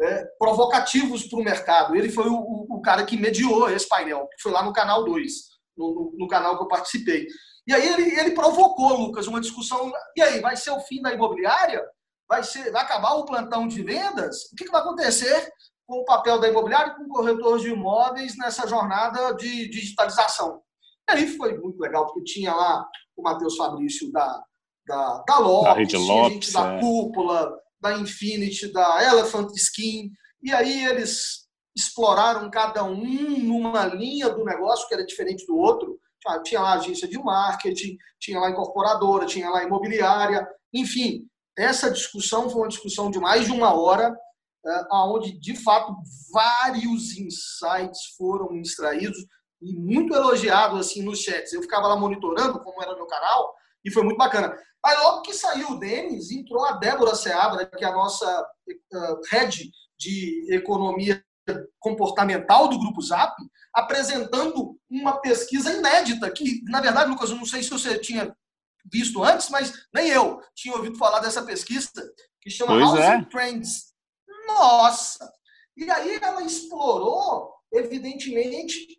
é, 0.00 0.24
provocativos 0.38 1.26
para 1.26 1.38
o 1.38 1.42
mercado. 1.42 1.96
Ele 1.96 2.08
foi 2.08 2.28
o, 2.28 2.66
o, 2.70 2.80
cara 2.80 3.04
que 3.04 3.16
mediou 3.16 3.68
esse 3.68 3.88
painel, 3.88 4.28
que 4.28 4.40
foi 4.40 4.52
lá 4.52 4.62
no 4.62 4.72
canal 4.72 5.04
2, 5.04 5.32
no, 5.76 5.94
no, 5.94 6.12
no, 6.18 6.28
canal 6.28 6.56
que 6.56 6.62
eu 6.62 6.68
participei. 6.68 7.26
E 7.66 7.74
aí 7.74 7.86
ele, 7.88 8.18
ele 8.18 8.30
provocou, 8.30 8.96
Lucas, 8.96 9.26
uma 9.26 9.40
discussão. 9.40 9.92
E 10.16 10.22
aí, 10.22 10.40
vai 10.40 10.56
ser 10.56 10.70
o 10.70 10.80
fim 10.80 11.02
da 11.02 11.12
imobiliária? 11.12 11.84
Vai, 12.28 12.42
ser, 12.42 12.70
vai 12.70 12.82
acabar 12.82 13.14
o 13.14 13.24
plantão 13.24 13.66
de 13.66 13.82
vendas? 13.82 14.44
O 14.52 14.56
que, 14.56 14.70
vai 14.70 14.80
acontecer 14.80 15.50
com 15.86 16.00
o 16.00 16.04
papel 16.04 16.38
da 16.38 16.48
imobiliária 16.48 16.92
e 16.92 16.96
com 16.96 17.04
o 17.04 17.08
corretor 17.08 17.58
de 17.58 17.70
imóveis 17.70 18.36
nessa 18.36 18.66
jornada 18.66 19.32
de 19.32 19.68
digitalização? 19.68 20.60
E 21.08 21.12
aí 21.12 21.36
foi 21.36 21.56
muito 21.56 21.80
legal, 21.80 22.06
porque 22.06 22.24
tinha 22.24 22.54
lá 22.54 22.86
o 23.16 23.22
Matheus 23.22 23.56
Fabrício 23.56 24.12
da, 24.12 24.42
da, 24.86 25.24
da 25.26 25.38
Lopes, 25.38 25.92
da, 25.92 25.98
Lopes, 25.98 26.32
gente 26.32 26.52
da 26.52 26.74
é. 26.74 26.80
Cúpula, 26.80 27.58
da 27.80 27.96
Infinity, 27.96 28.72
da 28.72 29.04
Elephant 29.04 29.50
Skin, 29.54 30.10
e 30.42 30.52
aí 30.52 30.84
eles 30.84 31.48
exploraram 31.76 32.50
cada 32.50 32.84
um 32.84 33.38
numa 33.38 33.86
linha 33.86 34.28
do 34.28 34.44
negócio 34.44 34.86
que 34.88 34.94
era 34.94 35.06
diferente 35.06 35.46
do 35.46 35.56
outro. 35.56 35.98
Tinha 36.44 36.60
lá 36.60 36.74
agência 36.74 37.08
de 37.08 37.16
marketing, 37.16 37.96
tinha 38.20 38.40
lá 38.40 38.50
incorporadora, 38.50 39.24
tinha 39.24 39.48
lá 39.48 39.62
imobiliária, 39.62 40.46
enfim. 40.74 41.26
Essa 41.58 41.90
discussão 41.90 42.48
foi 42.48 42.62
uma 42.62 42.68
discussão 42.68 43.10
de 43.10 43.18
mais 43.18 43.46
de 43.46 43.52
uma 43.52 43.74
hora, 43.74 44.16
é, 44.64 44.84
onde 44.92 45.32
de 45.40 45.56
fato 45.56 45.92
vários 46.32 47.16
insights 47.16 48.14
foram 48.16 48.54
extraídos 48.56 49.18
e 49.60 49.74
muito 49.74 50.14
elogiados 50.14 50.78
assim 50.78 51.02
nos 51.02 51.20
chats. 51.20 51.52
Eu 51.52 51.62
ficava 51.62 51.88
lá 51.88 51.96
monitorando, 51.96 52.62
como 52.62 52.80
era 52.80 52.94
meu 52.94 53.06
canal, 53.06 53.52
e 53.84 53.90
foi 53.90 54.04
muito 54.04 54.16
bacana. 54.16 54.56
Aí 54.84 54.96
logo 54.98 55.22
que 55.22 55.34
saiu 55.34 55.72
o 55.72 55.78
Denis, 55.78 56.30
entrou 56.30 56.64
a 56.64 56.72
Débora 56.72 57.14
Seabra, 57.16 57.66
que 57.66 57.84
é 57.84 57.88
a 57.88 57.92
nossa 57.92 58.40
uh, 58.40 59.20
head 59.30 59.68
de 59.98 60.54
economia 60.54 61.22
comportamental 61.80 62.68
do 62.68 62.78
Grupo 62.78 63.02
Zap, 63.02 63.34
apresentando 63.74 64.78
uma 64.88 65.20
pesquisa 65.20 65.72
inédita, 65.72 66.30
que, 66.30 66.62
na 66.64 66.80
verdade, 66.80 67.10
Lucas, 67.10 67.30
eu 67.30 67.36
não 67.36 67.46
sei 67.46 67.62
se 67.62 67.70
você 67.70 67.98
tinha 67.98 68.34
visto 68.92 69.22
antes, 69.22 69.48
mas 69.50 69.72
nem 69.92 70.08
eu 70.08 70.40
tinha 70.54 70.74
ouvido 70.74 70.96
falar 70.96 71.20
dessa 71.20 71.42
pesquisa, 71.42 71.90
que 72.40 72.50
chama 72.50 72.72
pois 72.72 72.84
Housing 72.84 73.02
é. 73.02 73.24
Trends. 73.24 73.94
Nossa! 74.46 75.30
E 75.76 75.90
aí 75.90 76.18
ela 76.20 76.42
explorou, 76.42 77.52
evidentemente, 77.72 78.98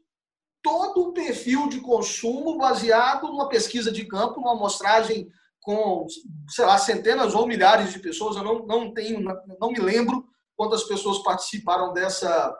todo 0.61 1.09
o 1.09 1.13
perfil 1.13 1.67
de 1.67 1.81
consumo 1.81 2.57
baseado 2.57 3.27
numa 3.27 3.49
pesquisa 3.49 3.91
de 3.91 4.05
campo, 4.05 4.39
numa 4.39 4.53
amostragem 4.53 5.29
com, 5.61 6.05
sei 6.49 6.65
lá, 6.65 6.77
centenas 6.77 7.35
ou 7.35 7.47
milhares 7.47 7.91
de 7.91 7.99
pessoas. 7.99 8.35
Eu 8.37 8.43
não, 8.43 8.65
não 8.65 8.93
tenho, 8.93 9.21
não 9.59 9.71
me 9.71 9.79
lembro 9.79 10.25
quantas 10.55 10.83
pessoas 10.83 11.19
participaram 11.19 11.93
dessa 11.93 12.55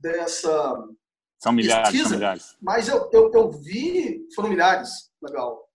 dessa 0.00 0.76
são 1.40 1.52
milhares, 1.52 1.90
pesquisa, 1.90 2.08
são 2.08 2.18
milhares. 2.18 2.56
mas 2.60 2.88
eu, 2.88 3.08
eu, 3.12 3.32
eu 3.32 3.50
vi, 3.50 4.26
foram 4.34 4.48
milhares, 4.48 5.10
legal. 5.22 5.67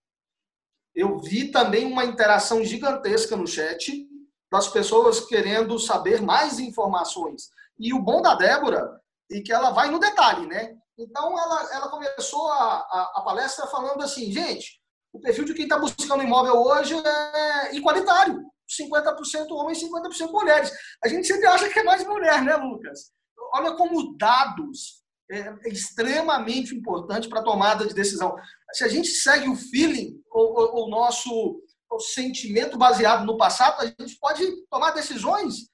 Eu 0.94 1.18
vi 1.18 1.50
também 1.50 1.84
uma 1.84 2.04
interação 2.04 2.64
gigantesca 2.64 3.36
no 3.36 3.46
chat 3.46 4.08
das 4.50 4.68
pessoas 4.68 5.20
querendo 5.20 5.78
saber 5.78 6.22
mais 6.22 6.58
informações. 6.60 7.50
E 7.78 7.92
o 7.92 8.00
bom 8.00 8.22
da 8.22 8.34
Débora 8.34 9.00
é 9.30 9.40
que 9.40 9.52
ela 9.52 9.70
vai 9.70 9.90
no 9.90 9.98
detalhe, 9.98 10.46
né? 10.46 10.76
Então 10.96 11.36
ela, 11.38 11.74
ela 11.74 11.88
começou 11.88 12.46
a, 12.52 12.76
a, 12.78 13.12
a 13.16 13.22
palestra 13.22 13.66
falando 13.66 14.02
assim, 14.02 14.30
gente, 14.30 14.80
o 15.12 15.20
perfil 15.20 15.44
de 15.44 15.54
quem 15.54 15.64
está 15.64 15.78
buscando 15.78 16.22
imóvel 16.22 16.56
hoje 16.56 16.94
é 16.94 17.74
igualitário. 17.74 18.40
50% 18.80 19.50
homens, 19.50 19.82
50% 19.82 20.30
mulheres. 20.30 20.72
A 21.02 21.08
gente 21.08 21.26
sempre 21.26 21.46
acha 21.46 21.68
que 21.68 21.78
é 21.78 21.82
mais 21.82 22.06
mulher, 22.06 22.42
né, 22.42 22.56
Lucas? 22.56 23.12
Olha 23.52 23.74
como 23.74 24.16
dados 24.16 25.04
é 25.30 25.68
extremamente 25.68 26.74
importante 26.74 27.28
para 27.28 27.40
a 27.40 27.44
tomada 27.44 27.86
de 27.86 27.94
decisão. 27.94 28.34
Se 28.72 28.84
a 28.84 28.88
gente 28.88 29.08
segue 29.08 29.48
o 29.48 29.56
feeling, 29.56 30.20
o, 30.34 30.84
o 30.84 30.88
nosso 30.88 31.62
o 31.90 32.00
sentimento 32.00 32.76
baseado 32.76 33.24
no 33.24 33.36
passado, 33.36 33.80
a 33.80 33.86
gente 33.86 34.18
pode 34.18 34.44
tomar 34.66 34.90
decisões 34.90 35.68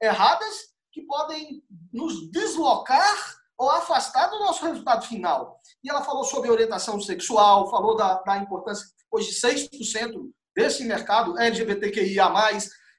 erradas 0.00 0.72
que 0.92 1.02
podem 1.02 1.62
nos 1.92 2.30
deslocar 2.30 3.36
ou 3.58 3.68
afastar 3.70 4.28
do 4.28 4.38
nosso 4.38 4.64
resultado 4.64 5.04
final. 5.06 5.58
E 5.82 5.90
ela 5.90 6.02
falou 6.02 6.24
sobre 6.24 6.50
orientação 6.50 7.00
sexual, 7.00 7.70
falou 7.70 7.96
da, 7.96 8.22
da 8.22 8.38
importância, 8.38 8.86
hoje 9.10 9.32
6% 9.32 10.30
desse 10.54 10.84
mercado 10.84 11.38
LGBTQIA+. 11.38 12.30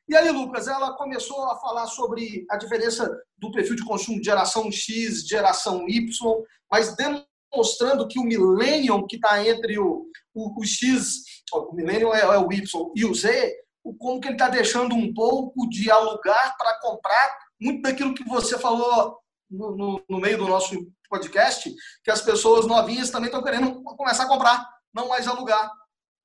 E 0.08 0.16
aí, 0.16 0.30
Lucas, 0.30 0.68
ela 0.68 0.96
começou 0.96 1.46
a 1.46 1.58
falar 1.58 1.88
sobre 1.88 2.46
a 2.50 2.58
diferença 2.58 3.10
do 3.38 3.52
perfil 3.52 3.76
de 3.76 3.86
consumo 3.86 4.20
de 4.20 4.26
geração 4.26 4.72
X, 4.72 5.26
geração 5.26 5.88
Y, 5.88 6.44
mas 6.70 6.96
demonstrando 7.56 8.08
que 8.08 8.20
o 8.20 8.24
millennium 8.24 9.08
que 9.08 9.16
está 9.16 9.46
entre 9.48 9.80
o, 9.80 10.06
o, 10.34 10.60
o, 10.60 10.66
X, 10.66 11.24
o 11.54 11.74
millennium 11.74 12.14
é, 12.14 12.22
é, 12.22 12.38
o 12.38 12.52
Y 12.52 12.92
e 12.96 13.06
o 13.06 13.16
Z, 13.16 13.56
como 14.00 14.20
que 14.20 14.28
ele 14.28 14.36
está 14.36 14.50
deixando 14.50 14.94
um 14.94 15.14
pouco 15.14 15.68
de 15.70 15.90
alugar 15.90 16.56
para 16.58 16.80
comprar 16.82 17.38
muito 17.60 17.82
daquilo 17.82 18.14
que 18.14 18.24
você 18.24 18.60
falou 18.60 19.18
no, 19.50 19.78
no, 19.78 20.04
no, 20.10 20.20
meio 20.20 20.38
do 20.38 20.48
nosso 20.48 20.76
podcast, 21.10 21.74
que 22.04 22.12
as 22.12 22.22
pessoas 22.22 22.68
novinhas 22.68 23.10
também 23.10 23.28
estão 23.28 23.44
querendo 23.44 23.82
começar 23.84 24.24
a 24.24 24.28
comprar, 24.28 24.68
não 24.94 25.08
mais 25.08 25.28
alugar, 25.28 25.72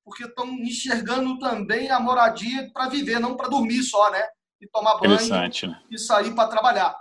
porque 0.04 0.24
estão 0.24 0.48
enxergando 0.48 1.38
também 1.38 1.90
a 1.90 2.00
moradia 2.00 2.70
para 2.72 2.88
viver, 2.88 3.20
não 3.20 3.36
para 3.36 3.48
dormir 3.48 3.82
só, 3.82 4.10
né? 4.10 4.26
E 4.60 4.66
tomar 4.68 4.98
banho 4.98 5.12
né? 5.68 5.82
e 5.90 5.98
sair 5.98 6.34
para 6.34 6.48
trabalhar. 6.48 6.96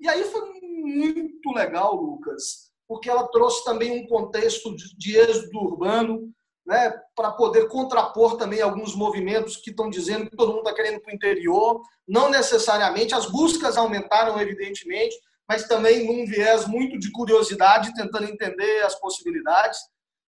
E 0.00 0.08
aí 0.08 0.24
foi 0.24 0.60
muito 0.60 1.50
legal, 1.52 1.94
Lucas, 1.94 2.72
porque 2.88 3.08
ela 3.08 3.28
trouxe 3.28 3.64
também 3.64 4.00
um 4.02 4.06
contexto 4.06 4.74
de, 4.96 5.16
êxodo 5.16 5.58
urbano, 5.58 6.30
né, 6.66 6.92
para 7.14 7.30
poder 7.32 7.68
contrapor 7.68 8.36
também 8.36 8.62
alguns 8.62 8.94
movimentos 8.94 9.56
que 9.56 9.70
estão 9.70 9.90
dizendo 9.90 10.30
que 10.30 10.36
todo 10.36 10.48
mundo 10.48 10.60
está 10.60 10.74
querendo 10.74 11.00
para 11.00 11.12
o 11.12 11.14
interior. 11.14 11.82
Não 12.08 12.30
necessariamente, 12.30 13.14
as 13.14 13.26
buscas 13.30 13.76
aumentaram, 13.76 14.40
evidentemente, 14.40 15.14
mas 15.48 15.68
também 15.68 16.06
num 16.06 16.26
viés 16.26 16.66
muito 16.66 16.98
de 16.98 17.10
curiosidade, 17.12 17.92
tentando 17.94 18.24
entender 18.24 18.82
as 18.82 18.98
possibilidades. 18.98 19.78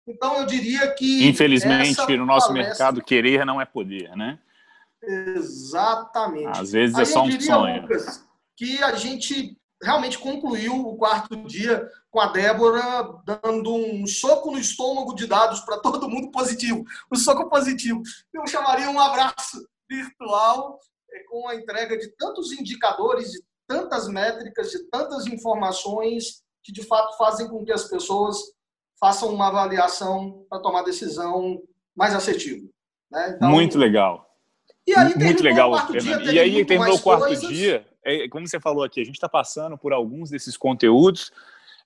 Então, 0.06 0.36
eu 0.38 0.46
diria 0.46 0.92
que. 0.94 1.26
Infelizmente, 1.26 2.16
no 2.16 2.26
nosso 2.26 2.48
palestra... 2.48 2.70
mercado, 2.70 3.02
querer 3.02 3.44
não 3.44 3.60
é 3.60 3.64
poder, 3.64 4.14
né? 4.14 4.38
Exatamente. 5.02 6.58
Às 6.58 6.72
vezes 6.72 6.96
é 6.96 7.00
Aí 7.00 7.06
só 7.06 7.22
um 7.22 7.28
diria, 7.28 7.46
sonho. 7.46 7.82
Lucas, 7.82 8.24
que 8.56 8.82
a 8.82 8.94
gente 8.94 9.56
realmente 9.82 10.18
concluiu 10.18 10.74
o 10.74 10.96
quarto 10.96 11.36
dia 11.46 11.88
com 12.10 12.20
a 12.20 12.26
Débora 12.28 12.82
dando 13.24 13.74
um 13.74 14.06
soco 14.06 14.50
no 14.50 14.58
estômago 14.58 15.14
de 15.14 15.26
dados 15.26 15.60
para 15.60 15.78
todo 15.78 16.08
mundo 16.08 16.30
positivo. 16.30 16.84
O 17.10 17.16
soco 17.16 17.48
positivo. 17.48 18.02
Eu 18.32 18.46
chamaria 18.46 18.90
um 18.90 18.98
abraço 18.98 19.66
virtual 19.88 20.78
eh, 21.12 21.24
com 21.28 21.48
a 21.48 21.54
entrega 21.54 21.96
de 21.96 22.08
tantos 22.16 22.52
indicadores, 22.52 23.30
de 23.30 23.42
tantas 23.66 24.08
métricas, 24.08 24.70
de 24.70 24.84
tantas 24.88 25.26
informações 25.26 26.42
que 26.62 26.72
de 26.72 26.82
fato 26.82 27.16
fazem 27.16 27.48
com 27.48 27.64
que 27.64 27.72
as 27.72 27.84
pessoas 27.84 28.38
façam 28.98 29.28
uma 29.28 29.48
avaliação 29.48 30.44
para 30.48 30.60
tomar 30.60 30.82
decisão 30.82 31.60
mais 31.94 32.14
assertiva. 32.14 32.66
Né? 33.10 33.34
Então, 33.36 33.50
muito 33.50 33.78
legal. 33.78 34.26
E 34.86 34.94
aí 34.94 35.14
muito 35.16 35.42
legal. 35.42 35.72
Dia, 35.92 36.32
e 36.32 36.38
aí 36.38 36.64
terminou 36.64 36.96
o 36.96 37.02
quarto 37.02 37.26
coisas. 37.26 37.48
dia. 37.48 37.86
É, 38.06 38.28
como 38.28 38.46
você 38.46 38.60
falou 38.60 38.84
aqui, 38.84 39.00
a 39.00 39.04
gente 39.04 39.16
está 39.16 39.28
passando 39.28 39.76
por 39.76 39.92
alguns 39.92 40.30
desses 40.30 40.56
conteúdos, 40.56 41.32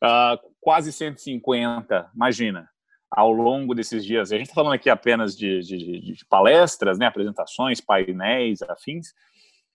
uh, 0.02 0.38
quase 0.60 0.92
150, 0.92 2.10
imagina, 2.14 2.68
ao 3.10 3.32
longo 3.32 3.74
desses 3.74 4.04
dias. 4.04 4.30
A 4.30 4.36
gente 4.36 4.48
está 4.48 4.54
falando 4.54 4.74
aqui 4.74 4.90
apenas 4.90 5.34
de, 5.34 5.60
de, 5.60 6.12
de 6.12 6.24
palestras, 6.26 6.98
né, 6.98 7.06
apresentações, 7.06 7.80
painéis, 7.80 8.60
afins, 8.60 9.14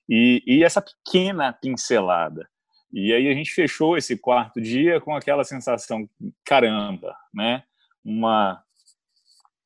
e, 0.07 0.43
e 0.45 0.63
essa 0.63 0.81
pequena 0.81 1.51
pincelada. 1.51 2.47
E 2.93 3.11
aí 3.11 3.27
a 3.27 3.33
gente 3.33 3.51
fechou 3.51 3.97
esse 3.97 4.15
quarto 4.15 4.61
dia 4.61 5.01
com 5.01 5.15
aquela 5.15 5.43
sensação, 5.43 6.07
caramba, 6.45 7.15
né? 7.33 7.63
Uma, 8.03 8.63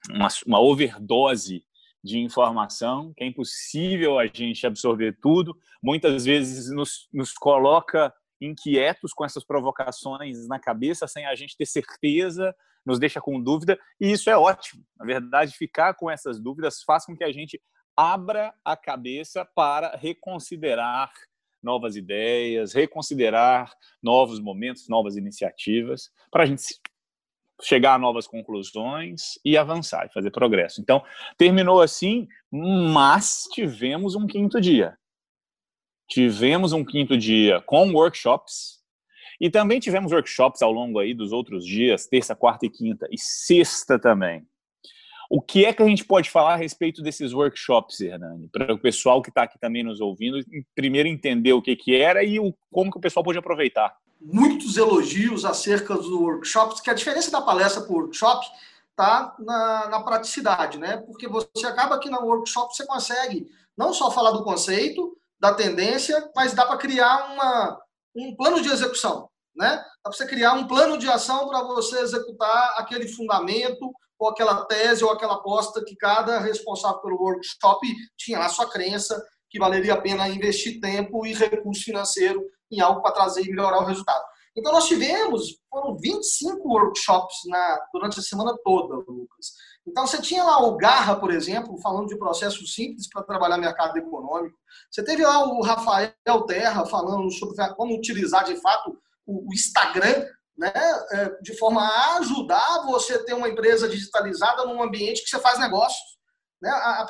uma, 0.10 0.28
uma 0.48 0.60
overdose 0.62 1.64
de 2.04 2.20
informação, 2.20 3.14
que 3.16 3.24
é 3.24 3.28
impossível 3.28 4.18
a 4.20 4.26
gente 4.26 4.66
absorver 4.66 5.18
tudo, 5.22 5.58
muitas 5.82 6.26
vezes 6.26 6.72
nos, 6.72 7.08
nos 7.14 7.34
coloca 7.34 8.14
inquietos 8.42 9.14
com 9.14 9.26
essas 9.26 9.44
provocações 9.44 10.48
na 10.48 10.60
cabeça, 10.60 11.08
sem 11.08 11.26
a 11.26 11.36
gente 11.36 11.58
ter 11.58 11.66
certeza, 11.66 12.56
nos 12.86 13.00
deixa 13.00 13.20
com 13.20 13.42
dúvida, 13.42 13.78
e 14.00 14.12
isso 14.12 14.30
é 14.30 14.38
ótimo. 14.38 14.84
Na 14.98 15.06
verdade, 15.06 15.56
ficar 15.56 15.94
com 15.94 16.10
essas 16.10 16.40
dúvidas 16.40 16.82
faz 16.84 17.06
com 17.06 17.16
que 17.16 17.24
a 17.24 17.32
gente 17.32 17.62
abra 17.96 18.54
a 18.64 18.78
cabeça 18.78 19.44
para 19.44 19.96
reconsiderar 19.98 21.12
novas 21.62 21.98
ideias, 21.98 22.74
reconsiderar 22.74 23.74
novos 24.02 24.40
momentos, 24.40 24.88
novas 24.88 25.18
iniciativas, 25.18 26.10
para 26.32 26.44
a 26.44 26.46
gente 26.46 26.64
chegar 27.62 27.96
a 27.96 28.00
novas 28.00 28.28
conclusões 28.28 29.40
e 29.44 29.58
avançar 29.58 30.06
e 30.06 30.14
fazer 30.14 30.32
progresso. 30.32 30.82
Então, 30.82 31.04
terminou 31.38 31.82
assim, 31.82 32.28
mas 32.52 33.44
tivemos 33.52 34.16
um 34.16 34.26
quinto 34.26 34.60
dia. 34.62 34.98
Tivemos 36.10 36.74
um 36.74 36.84
quinto 36.84 37.18
dia 37.18 37.62
com 37.62 37.92
workshops 37.94 38.80
e 39.40 39.50
também 39.50 39.80
tivemos 39.80 40.12
workshops 40.12 40.62
ao 40.62 40.72
longo 40.72 41.00
aí 41.00 41.14
dos 41.14 41.32
outros 41.32 41.66
dias, 41.66 42.08
terça, 42.08 42.36
quarta 42.36 42.66
e 42.66 42.70
quinta 42.70 43.08
e 43.12 43.18
sexta 43.18 44.00
também. 44.00 44.46
O 45.30 45.40
que 45.40 45.64
é 45.64 45.72
que 45.72 45.84
a 45.84 45.88
gente 45.88 46.04
pode 46.04 46.28
falar 46.30 46.54
a 46.54 46.58
respeito 46.58 47.04
desses 47.04 47.34
workshops, 47.34 48.02
Hernani? 48.02 48.48
Para 48.48 48.74
o 48.74 48.80
pessoal 48.80 49.22
que 49.22 49.30
está 49.30 49.44
aqui 49.44 49.60
também 49.60 49.84
nos 49.84 50.02
ouvindo, 50.02 50.40
primeiro 50.74 51.08
entender 51.08 51.54
o 51.54 51.62
que, 51.62 51.76
que 51.76 51.96
era 51.96 52.24
e 52.24 52.40
o, 52.40 52.52
como 52.72 52.92
que 52.92 52.98
o 52.98 53.02
pessoal 53.02 53.24
pode 53.24 53.38
aproveitar. 53.38 53.96
Muitos 54.20 54.76
elogios 54.76 55.46
acerca 55.46 55.96
dos 55.96 56.10
workshops, 56.10 56.82
que 56.82 56.90
a 56.90 56.94
diferença 56.94 57.32
da 57.32 57.42
palestra 57.42 57.82
para 57.82 57.92
o 57.92 57.96
workshop 57.96 58.46
está 58.92 59.36
na, 59.40 59.88
na, 59.88 60.04
praticidade, 60.04 60.78
né? 60.78 60.98
Porque 60.98 61.28
você 61.28 61.66
acaba 61.66 62.00
que 62.00 62.10
no 62.10 62.20
workshop 62.20 62.76
você 62.76 62.86
consegue 62.86 63.48
não 63.78 63.94
só 63.94 64.12
falar 64.12 64.32
do 64.32 64.44
conceito, 64.44 65.18
da 65.40 65.54
tendência, 65.54 66.30
mas 66.36 66.54
dá 66.54 66.66
para 66.66 66.78
criar 66.78 67.32
uma, 67.32 67.80
um 68.14 68.36
plano 68.36 68.62
de 68.62 68.70
execução, 68.70 69.30
né? 69.56 69.78
Dá 69.78 69.86
para 70.04 70.12
você 70.12 70.28
criar 70.28 70.54
um 70.54 70.68
plano 70.68 70.98
de 70.98 71.08
ação 71.08 71.48
para 71.48 71.64
você 71.64 72.00
executar 72.00 72.76
aquele 72.78 73.08
fundamento 73.08 73.94
ou 74.20 74.28
aquela 74.28 74.66
tese 74.66 75.02
ou 75.02 75.12
aquela 75.12 75.36
aposta 75.36 75.82
que 75.86 75.96
cada 75.96 76.40
responsável 76.40 77.00
pelo 77.00 77.22
workshop 77.22 77.88
tinha 78.18 78.38
lá 78.38 78.50
sua 78.50 78.70
crença 78.70 79.18
que 79.50 79.58
valeria 79.58 79.94
a 79.94 80.02
pena 80.02 80.28
investir 80.28 80.80
tempo 80.80 81.26
e 81.26 81.34
recurso 81.34 81.84
financeiro 81.84 82.44
em 82.72 82.80
algo 82.80 83.02
para 83.02 83.14
trazer 83.14 83.44
e 83.44 83.50
melhorar 83.50 83.80
o 83.80 83.86
resultado. 83.86 84.24
Então, 84.56 84.72
nós 84.72 84.88
tivemos, 84.88 85.58
foram 85.70 85.96
25 85.98 86.68
workshops 86.68 87.36
na, 87.46 87.80
durante 87.94 88.20
a 88.20 88.24
semana 88.24 88.56
toda, 88.64 88.96
Lucas. 88.96 89.54
Então, 89.88 90.06
você 90.06 90.22
tinha 90.22 90.44
lá 90.44 90.60
o 90.60 90.76
Garra, 90.76 91.16
por 91.16 91.32
exemplo, 91.32 91.80
falando 91.82 92.08
de 92.08 92.18
processos 92.18 92.74
simples 92.74 93.08
para 93.08 93.24
trabalhar 93.24 93.58
mercado 93.58 93.98
econômico. 93.98 94.58
Você 94.92 95.04
teve 95.04 95.24
lá 95.24 95.46
o 95.46 95.62
Rafael 95.62 96.12
Terra 96.48 96.86
falando 96.86 97.32
sobre 97.32 97.56
como 97.76 97.96
utilizar, 97.96 98.44
de 98.44 98.56
fato, 98.58 98.98
o 99.26 99.54
Instagram 99.54 100.26
né, 100.60 100.74
é, 101.12 101.42
de 101.42 101.58
forma 101.58 101.82
a 101.82 102.18
ajudar 102.18 102.86
você 102.86 103.14
a 103.14 103.24
ter 103.24 103.34
uma 103.34 103.48
empresa 103.48 103.88
digitalizada 103.88 104.66
num 104.66 104.84
ambiente 104.84 105.24
que 105.24 105.30
você 105.30 105.40
faz 105.40 105.58
negócios. 105.58 106.09
Né? 106.62 106.70
A, 106.70 107.04
a, 107.04 107.08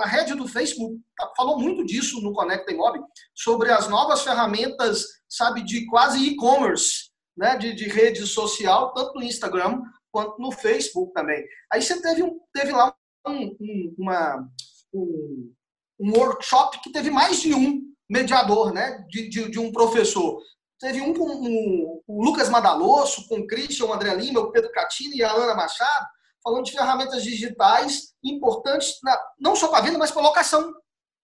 a 0.00 0.06
rede 0.06 0.34
do 0.34 0.46
Facebook 0.46 1.00
falou 1.36 1.58
muito 1.58 1.84
disso 1.84 2.20
no 2.20 2.32
Conecta 2.32 2.72
Imob, 2.72 2.98
sobre 3.34 3.70
as 3.70 3.88
novas 3.88 4.22
ferramentas, 4.22 5.04
sabe, 5.28 5.62
de 5.62 5.86
quase 5.86 6.24
e-commerce, 6.24 7.10
né, 7.36 7.56
de, 7.56 7.74
de 7.74 7.88
rede 7.88 8.24
social, 8.26 8.92
tanto 8.92 9.14
no 9.14 9.24
Instagram 9.24 9.82
quanto 10.12 10.40
no 10.40 10.52
Facebook 10.52 11.12
também. 11.12 11.44
Aí 11.72 11.82
você 11.82 12.00
teve, 12.00 12.22
um, 12.22 12.38
teve 12.52 12.70
lá 12.70 12.94
um, 13.26 13.56
um, 13.60 13.94
uma, 13.98 14.48
um, 14.92 15.52
um 15.98 16.12
workshop 16.16 16.80
que 16.80 16.92
teve 16.92 17.10
mais 17.10 17.40
de 17.40 17.52
um 17.52 17.82
mediador, 18.08 18.72
né, 18.72 19.04
de, 19.08 19.28
de, 19.28 19.50
de 19.50 19.58
um 19.58 19.72
professor. 19.72 20.40
Teve 20.78 21.00
um 21.00 21.14
com 21.14 22.02
o 22.06 22.24
Lucas 22.24 22.48
Madalosso, 22.48 23.26
com 23.26 23.38
o 23.38 23.46
Christian, 23.46 23.86
o 23.86 23.92
André 23.92 24.14
Lima, 24.14 24.40
o 24.40 24.52
Pedro 24.52 24.70
Catini 24.70 25.16
e 25.16 25.24
a 25.24 25.32
Ana 25.32 25.54
Machado, 25.54 26.06
falando 26.44 26.66
de 26.66 26.72
ferramentas 26.72 27.24
digitais 27.24 28.14
importantes, 28.22 28.98
na, 29.02 29.18
não 29.40 29.56
só 29.56 29.68
para 29.68 29.82
venda, 29.82 29.98
mas 29.98 30.10
para 30.10 30.22
locação, 30.22 30.72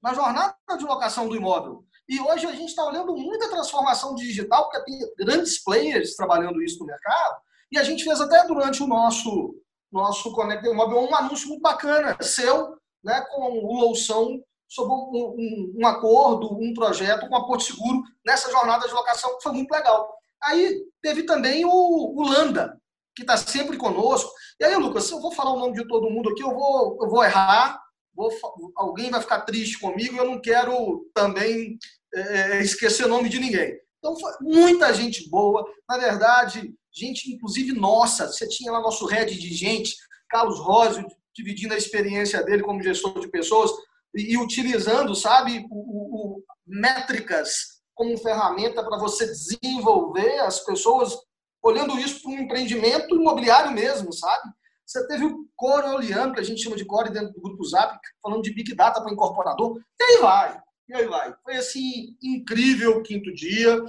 na 0.03 0.15
jornada 0.15 0.57
de 0.79 0.85
locação 0.85 1.29
do 1.29 1.37
imóvel. 1.37 1.85
E 2.09 2.19
hoje 2.19 2.47
a 2.47 2.53
gente 2.53 2.71
está 2.71 2.85
olhando 2.85 3.15
muita 3.15 3.51
transformação 3.51 4.15
digital, 4.15 4.65
porque 4.65 4.85
tem 4.85 5.15
grandes 5.19 5.63
players 5.63 6.17
trabalhando 6.17 6.63
isso 6.63 6.81
no 6.81 6.87
mercado, 6.87 7.37
e 7.71 7.79
a 7.79 7.85
gente 7.85 8.03
fez 8.03 8.21
até 8.21 8.45
durante 8.47 8.83
o 8.83 8.87
nosso, 8.87 9.55
nosso 9.93 10.33
Conecta 10.33 10.69
Imóvel 10.69 11.03
um 11.03 11.15
anúncio 11.15 11.49
muito 11.49 11.61
bacana, 11.61 12.17
seu, 12.23 12.77
né, 13.05 13.21
com 13.31 13.43
o 13.43 13.79
Loução 13.79 14.43
sobre 14.67 14.93
um, 14.93 15.35
um, 15.37 15.75
um, 15.81 15.87
acordo, 15.87 16.53
um 16.55 16.73
projeto 16.73 17.29
com 17.29 17.37
a 17.37 17.47
Porto 17.47 17.65
Seguro 17.65 18.03
nessa 18.25 18.51
jornada 18.51 18.89
de 18.89 18.95
locação, 18.95 19.37
que 19.37 19.43
foi 19.43 19.53
muito 19.53 19.71
legal. 19.71 20.17
Aí 20.43 20.81
teve 21.03 21.25
também 21.25 21.65
o, 21.65 21.71
o 21.71 22.23
Landa, 22.23 22.80
que 23.15 23.23
está 23.23 23.37
sempre 23.37 23.77
conosco. 23.77 24.31
E 24.59 24.65
aí, 24.65 24.77
Lucas, 24.77 25.11
eu 25.11 25.21
vou 25.21 25.33
falar 25.33 25.53
o 25.53 25.59
nome 25.59 25.75
de 25.75 25.87
todo 25.87 26.11
mundo 26.11 26.31
aqui, 26.31 26.43
eu 26.43 26.51
vou, 26.51 26.99
eu 27.01 27.09
vou 27.09 27.25
errar, 27.25 27.81
vou, 28.15 28.31
alguém 28.77 29.11
vai 29.11 29.21
ficar 29.21 29.41
triste 29.43 29.79
comigo, 29.79 30.17
eu 30.17 30.25
não 30.25 30.41
quero 30.41 31.07
também 31.15 31.79
é, 32.15 32.61
esquecer 32.61 33.05
o 33.05 33.09
nome 33.09 33.29
de 33.29 33.39
ninguém. 33.39 33.79
Então, 33.99 34.17
muita 34.41 34.95
gente 34.95 35.29
boa. 35.29 35.65
Na 35.89 35.99
verdade, 35.99 36.73
gente, 36.93 37.33
inclusive 37.33 37.73
nossa. 37.73 38.27
Você 38.27 38.49
tinha 38.49 38.73
lá 38.73 38.81
nosso 38.81 39.07
head 39.07 39.39
de 39.39 39.55
gente, 39.55 39.95
Carlos 40.29 40.59
Rosio, 40.59 41.07
dividindo 41.35 41.75
a 41.75 41.79
experiência 41.79 42.43
dele 42.43 42.63
como 42.63 42.83
gestor 42.83 43.21
de 43.21 43.29
pessoas 43.29 43.71
e, 44.15 44.33
e 44.33 44.39
utilizando, 44.39 45.15
sabe, 45.15 45.67
o, 45.71 45.77
o, 45.77 46.39
o 46.39 46.45
métricas 46.67 47.81
como 47.95 48.17
ferramenta 48.17 48.83
para 48.83 48.99
você 48.99 49.27
desenvolver 49.27 50.39
as 50.41 50.61
pessoas, 50.61 51.15
olhando 51.63 51.99
isso 51.99 52.23
para 52.23 52.33
um 52.33 52.39
empreendimento 52.39 53.15
imobiliário 53.15 53.73
mesmo, 53.73 54.13
sabe? 54.13 54.51
Você 54.87 55.07
teve 55.07 55.25
o 55.25 55.47
core 55.55 55.87
oleano, 55.87 56.35
que 56.35 56.41
a 56.41 56.43
gente 56.43 56.63
chama 56.63 56.77
de 56.77 56.85
core 56.85 57.13
dentro 57.13 57.33
do 57.33 57.41
grupo 57.41 57.65
Zap, 57.65 57.97
falando 58.23 58.43
de 58.43 58.53
Big 58.53 58.75
Data 58.75 59.01
para 59.01 59.13
incorporador, 59.13 59.79
e 60.01 60.03
aí 60.03 60.19
vai, 60.21 60.61
e 60.89 60.95
aí 60.95 61.07
vai. 61.07 61.33
Foi 61.45 61.57
assim, 61.57 62.17
incrível 62.23 62.97
o 62.97 63.03
quinto 63.03 63.33
dia, 63.33 63.81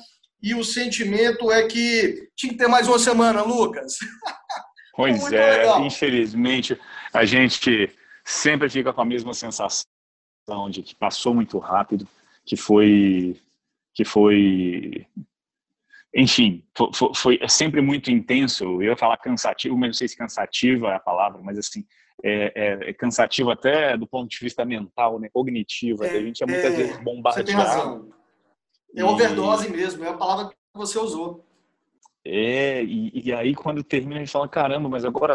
e 0.42 0.54
o 0.54 0.64
sentimento 0.64 1.52
é 1.52 1.68
que 1.68 2.30
tinha 2.36 2.52
que 2.52 2.58
ter 2.58 2.68
mais 2.68 2.88
uma 2.88 3.00
semana, 3.00 3.44
Lucas. 3.44 3.98
Pois 4.94 5.32
é, 5.32 5.60
legal. 5.60 5.86
infelizmente, 5.86 6.78
a 7.14 7.24
gente 7.24 7.90
sempre 8.26 8.70
fica 8.70 8.92
com 8.92 9.02
a 9.02 9.06
mesma 9.06 9.34
sensação 9.34 9.86
de 10.70 10.84
que 10.84 10.94
passou 10.94 11.34
muito 11.34 11.58
rápido, 11.60 12.06
que 12.46 12.58
foi 12.58 13.40
que 13.94 14.04
foi 14.04 15.08
enfim, 16.14 16.64
foi, 16.76 17.12
foi, 17.16 17.40
é 17.42 17.48
sempre 17.48 17.82
muito 17.82 18.12
intenso. 18.12 18.64
Eu 18.64 18.84
ia 18.84 18.98
falar 18.98 19.18
cansativo, 19.18 19.78
mas 19.78 19.88
não 19.88 19.94
sei 19.94 20.08
se 20.08 20.18
cansativa 20.18 20.90
é 20.90 20.96
a 20.96 21.00
palavra, 21.00 21.42
mas 21.42 21.58
assim, 21.58 21.86
é, 22.24 22.52
é, 22.56 22.90
é 22.90 22.94
cansativo 22.94 23.50
até 23.50 23.98
do 23.98 24.06
ponto 24.06 24.30
de 24.30 24.38
vista 24.40 24.66
mental, 24.66 25.20
né, 25.20 25.30
cognitivo. 25.32 26.04
É, 26.04 26.10
a 26.10 26.22
gente 26.22 26.44
é 26.44 26.46
muitas 26.46 26.76
vezes 26.76 26.98
bombardeado. 26.98 27.34
Você 27.34 27.44
tem 27.44 27.56
razão. 27.56 28.10
É 28.96 29.06
overdose 29.06 29.68
e... 29.68 29.72
mesmo, 29.72 30.04
é 30.04 30.10
a 30.10 30.14
palavra 30.14 30.50
que 30.50 30.56
você 30.74 31.00
usou. 31.00 31.46
É, 32.24 32.84
e, 32.84 33.12
e, 33.26 33.34
aí 33.34 33.56
quando 33.56 33.84
termina 33.84 34.18
a 34.18 34.20
gente 34.20 34.32
fala, 34.32 34.48
caramba, 34.48 34.88
mas 34.88 35.04
agora 35.04 35.34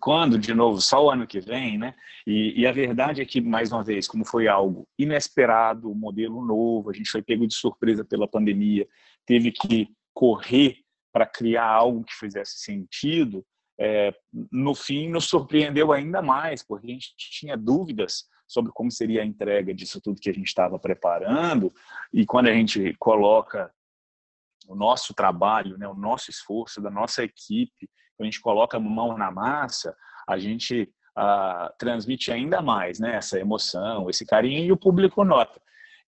quando 0.00 0.38
de 0.38 0.54
novo? 0.54 0.80
Só 0.80 1.04
o 1.04 1.10
ano 1.10 1.26
que 1.26 1.40
vem, 1.40 1.76
né? 1.76 1.94
E, 2.26 2.62
e, 2.62 2.66
a 2.66 2.72
verdade 2.72 3.20
é 3.20 3.24
que, 3.24 3.40
mais 3.40 3.70
uma 3.70 3.84
vez, 3.84 4.08
como 4.08 4.24
foi 4.24 4.48
algo 4.48 4.88
inesperado, 4.98 5.90
um 5.90 5.94
modelo 5.94 6.42
novo, 6.44 6.88
a 6.88 6.92
gente 6.94 7.10
foi 7.10 7.20
pego 7.20 7.46
de 7.46 7.54
surpresa 7.54 8.02
pela 8.02 8.26
pandemia, 8.26 8.88
teve 9.30 9.52
que 9.52 9.88
correr 10.12 10.78
para 11.12 11.24
criar 11.24 11.68
algo 11.68 12.02
que 12.02 12.12
fizesse 12.16 12.58
sentido, 12.58 13.46
é, 13.78 14.12
no 14.50 14.74
fim 14.74 15.08
nos 15.08 15.26
surpreendeu 15.26 15.92
ainda 15.92 16.20
mais, 16.20 16.64
porque 16.64 16.88
a 16.88 16.90
gente 16.90 17.14
tinha 17.16 17.56
dúvidas 17.56 18.24
sobre 18.48 18.72
como 18.72 18.90
seria 18.90 19.22
a 19.22 19.24
entrega 19.24 19.72
disso 19.72 20.00
tudo 20.00 20.20
que 20.20 20.28
a 20.28 20.34
gente 20.34 20.48
estava 20.48 20.80
preparando, 20.80 21.72
e 22.12 22.26
quando 22.26 22.48
a 22.48 22.52
gente 22.52 22.92
coloca 22.98 23.72
o 24.66 24.74
nosso 24.74 25.14
trabalho, 25.14 25.78
né, 25.78 25.86
o 25.86 25.94
nosso 25.94 26.28
esforço 26.28 26.80
da 26.80 26.90
nossa 26.90 27.22
equipe, 27.22 27.88
quando 28.16 28.26
a 28.26 28.30
gente 28.32 28.40
coloca 28.40 28.78
a 28.78 28.80
mão 28.80 29.16
na 29.16 29.30
massa, 29.30 29.96
a 30.28 30.38
gente 30.38 30.92
ah, 31.14 31.72
transmite 31.78 32.32
ainda 32.32 32.60
mais 32.60 32.98
né, 32.98 33.14
essa 33.14 33.38
emoção, 33.38 34.10
esse 34.10 34.26
carinho 34.26 34.64
e 34.64 34.72
o 34.72 34.76
público 34.76 35.22
nota. 35.24 35.62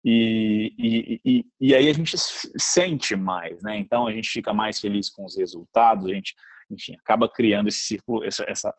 E, 0.05 0.75
e, 0.79 1.21
e, 1.25 1.45
e, 1.61 1.75
aí 1.75 1.89
a 1.89 1.93
gente 1.93 2.17
sente 2.59 3.15
mais, 3.15 3.63
né? 3.63 3.79
Então 3.79 4.07
a 4.07 4.13
gente 4.13 4.29
fica 4.29 4.53
mais 4.53 4.81
feliz 4.81 5.09
com 5.09 5.25
os 5.25 5.37
resultados, 5.37 6.07
a 6.07 6.15
gente, 6.15 6.35
enfim, 6.71 6.97
acaba 6.97 7.29
criando 7.29 7.69
esse 7.69 7.81
círculo, 7.81 8.25
essa, 8.25 8.45
essa, 8.49 8.75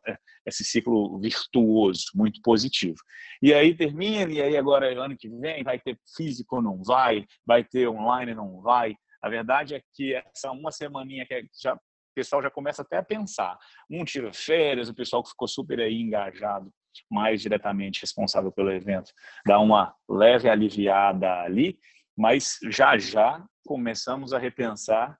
esse 0.45 0.65
ciclo 0.65 1.17
virtuoso, 1.19 2.05
muito 2.13 2.41
positivo. 2.41 2.97
E 3.41 3.53
aí 3.53 3.74
termina, 3.74 4.32
e 4.32 4.41
aí 4.41 4.57
agora 4.57 5.01
ano 5.01 5.15
que 5.17 5.30
vem 5.30 5.63
vai 5.63 5.80
ter 5.80 5.97
físico 6.15 6.61
não 6.61 6.84
vai, 6.84 7.26
vai 7.45 7.63
ter 7.63 7.88
online 7.88 8.36
não 8.36 8.61
vai, 8.61 8.93
a 9.24 9.30
verdade 9.30 9.74
é 9.74 9.82
que 9.93 10.13
essa 10.13 10.51
uma 10.51 10.69
semaninha 10.69 11.26
que 11.26 11.47
já, 11.61 11.74
o 11.74 11.80
pessoal 12.13 12.43
já 12.43 12.51
começa 12.51 12.82
até 12.82 12.97
a 12.97 13.03
pensar. 13.03 13.57
Um 13.89 14.03
tira 14.03 14.34
férias, 14.34 14.89
o 14.89 14.93
pessoal 14.93 15.24
que 15.24 15.30
ficou 15.30 15.47
super 15.47 15.80
aí 15.80 15.95
engajado, 15.95 16.69
mais 17.09 17.41
diretamente 17.41 18.01
responsável 18.01 18.51
pelo 18.51 18.71
evento, 18.71 19.11
dá 19.45 19.59
uma 19.59 19.93
leve 20.09 20.49
aliviada 20.49 21.41
ali, 21.41 21.79
mas 22.15 22.57
já 22.69 22.97
já 22.97 23.43
começamos 23.65 24.33
a 24.33 24.39
repensar 24.39 25.17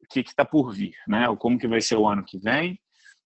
o 0.00 0.06
que 0.08 0.20
está 0.20 0.44
por 0.44 0.72
vir, 0.72 0.94
né? 1.06 1.26
Como 1.38 1.58
que 1.58 1.68
vai 1.68 1.80
ser 1.80 1.96
o 1.96 2.06
ano 2.06 2.24
que 2.24 2.38
vem, 2.38 2.78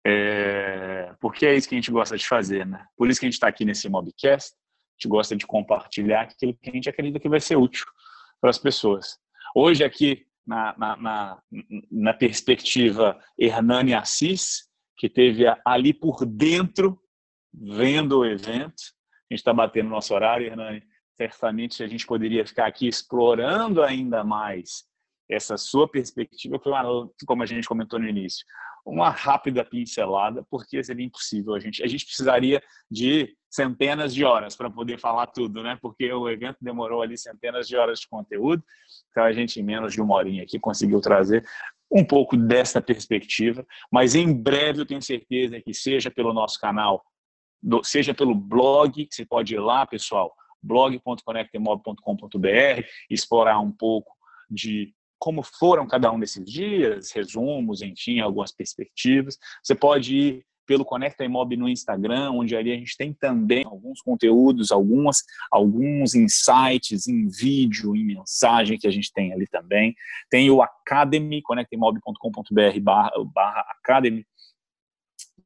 é... 0.05 1.13
porque 1.19 1.45
é 1.45 1.55
isso 1.55 1.67
que 1.67 1.75
a 1.75 1.77
gente 1.77 1.91
gosta 1.91 2.17
de 2.17 2.27
fazer, 2.27 2.65
né? 2.65 2.85
Por 2.95 3.09
isso 3.09 3.19
que 3.19 3.25
a 3.25 3.29
gente 3.29 3.35
está 3.35 3.47
aqui 3.47 3.65
nesse 3.65 3.89
Mobcast, 3.89 4.53
a 4.53 4.93
gente 4.97 5.07
gosta 5.07 5.35
de 5.35 5.45
compartilhar 5.45 6.21
aquilo 6.21 6.53
que 6.53 6.69
a 6.69 6.73
gente 6.73 6.89
acredita 6.89 7.19
que 7.19 7.29
vai 7.29 7.39
ser 7.39 7.55
útil 7.55 7.85
para 8.41 8.49
as 8.49 8.57
pessoas. 8.57 9.17
Hoje, 9.55 9.83
aqui 9.83 10.25
na, 10.45 10.75
na, 10.77 10.97
na, 10.97 11.41
na 11.91 12.13
perspectiva 12.13 13.19
Hernani 13.37 13.93
Assis, 13.93 14.67
que 14.97 15.09
teve 15.09 15.43
ali 15.65 15.93
por 15.93 16.25
dentro, 16.25 16.99
vendo 17.59 18.19
o 18.19 18.25
evento, 18.25 18.83
a 19.29 19.33
gente 19.33 19.39
está 19.39 19.53
batendo 19.53 19.89
nosso 19.89 20.13
horário, 20.13 20.47
Hernani. 20.47 20.83
Certamente 21.15 21.83
a 21.83 21.87
gente 21.87 22.05
poderia 22.05 22.45
ficar 22.45 22.67
aqui 22.67 22.87
explorando 22.87 23.81
ainda 23.81 24.23
mais 24.23 24.85
essa 25.29 25.57
sua 25.57 25.89
perspectiva, 25.89 26.59
como 27.25 27.43
a 27.43 27.45
gente 27.45 27.67
comentou 27.67 27.99
no 27.99 28.07
início, 28.07 28.45
uma 28.85 29.09
rápida 29.09 29.65
pincelada, 29.65 30.45
porque 30.49 30.81
seria 30.81 31.05
impossível. 31.05 31.53
A 31.53 31.59
gente, 31.59 31.83
a 31.83 31.87
gente 31.87 32.05
precisaria 32.05 32.63
de 32.89 33.35
centenas 33.49 34.13
de 34.13 34.23
horas 34.23 34.55
para 34.55 34.69
poder 34.69 34.97
falar 34.97 35.27
tudo, 35.27 35.61
né? 35.61 35.77
Porque 35.81 36.11
o 36.13 36.29
evento 36.29 36.57
demorou 36.61 37.01
ali 37.01 37.17
centenas 37.17 37.67
de 37.67 37.75
horas 37.75 37.99
de 37.99 38.07
conteúdo, 38.07 38.63
então 39.11 39.23
a 39.23 39.33
gente, 39.33 39.59
em 39.59 39.63
menos 39.63 39.93
de 39.93 40.01
uma 40.01 40.15
horinha 40.15 40.43
aqui, 40.43 40.59
conseguiu 40.59 41.01
trazer 41.01 41.45
um 41.91 42.05
pouco 42.05 42.37
dessa 42.37 42.81
perspectiva, 42.81 43.65
mas 43.91 44.15
em 44.15 44.31
breve 44.31 44.81
eu 44.81 44.85
tenho 44.85 45.01
certeza 45.01 45.59
que 45.61 45.73
seja 45.73 46.11
pelo 46.11 46.33
nosso 46.33 46.59
canal, 46.59 47.03
seja 47.83 48.13
pelo 48.13 48.35
blog, 48.35 49.07
você 49.09 49.25
pode 49.25 49.55
ir 49.55 49.59
lá, 49.59 49.85
pessoal, 49.85 50.33
blog.conectemob.com.br, 50.61 52.83
explorar 53.09 53.59
um 53.59 53.71
pouco 53.71 54.11
de 54.49 54.93
como 55.19 55.41
foram 55.41 55.87
cada 55.87 56.11
um 56.11 56.19
desses 56.19 56.45
dias, 56.45 57.11
resumos, 57.11 57.81
enfim, 57.81 58.19
algumas 58.19 58.51
perspectivas. 58.51 59.39
Você 59.63 59.73
pode 59.73 60.15
ir 60.15 60.45
pelo 60.67 60.85
Conecta 60.85 61.23
Imob 61.23 61.55
no 61.55 61.69
Instagram, 61.69 62.31
onde 62.31 62.55
ali 62.55 62.73
a 62.73 62.75
gente 62.75 62.95
tem 62.97 63.13
também 63.13 63.63
alguns 63.65 64.01
conteúdos, 64.01 64.69
algumas, 64.69 65.23
alguns 65.49 66.13
insights 66.13 67.07
em 67.07 67.29
vídeo, 67.29 67.95
em 67.95 68.03
mensagem 68.03 68.77
que 68.77 68.85
a 68.85 68.91
gente 68.91 69.11
tem 69.13 69.31
ali 69.31 69.47
também. 69.47 69.95
Tem 70.29 70.51
o 70.51 70.61
Academy, 70.61 71.41
conectaimob.com.br 71.41 72.79
barra 72.83 73.65
Academy, 73.79 74.27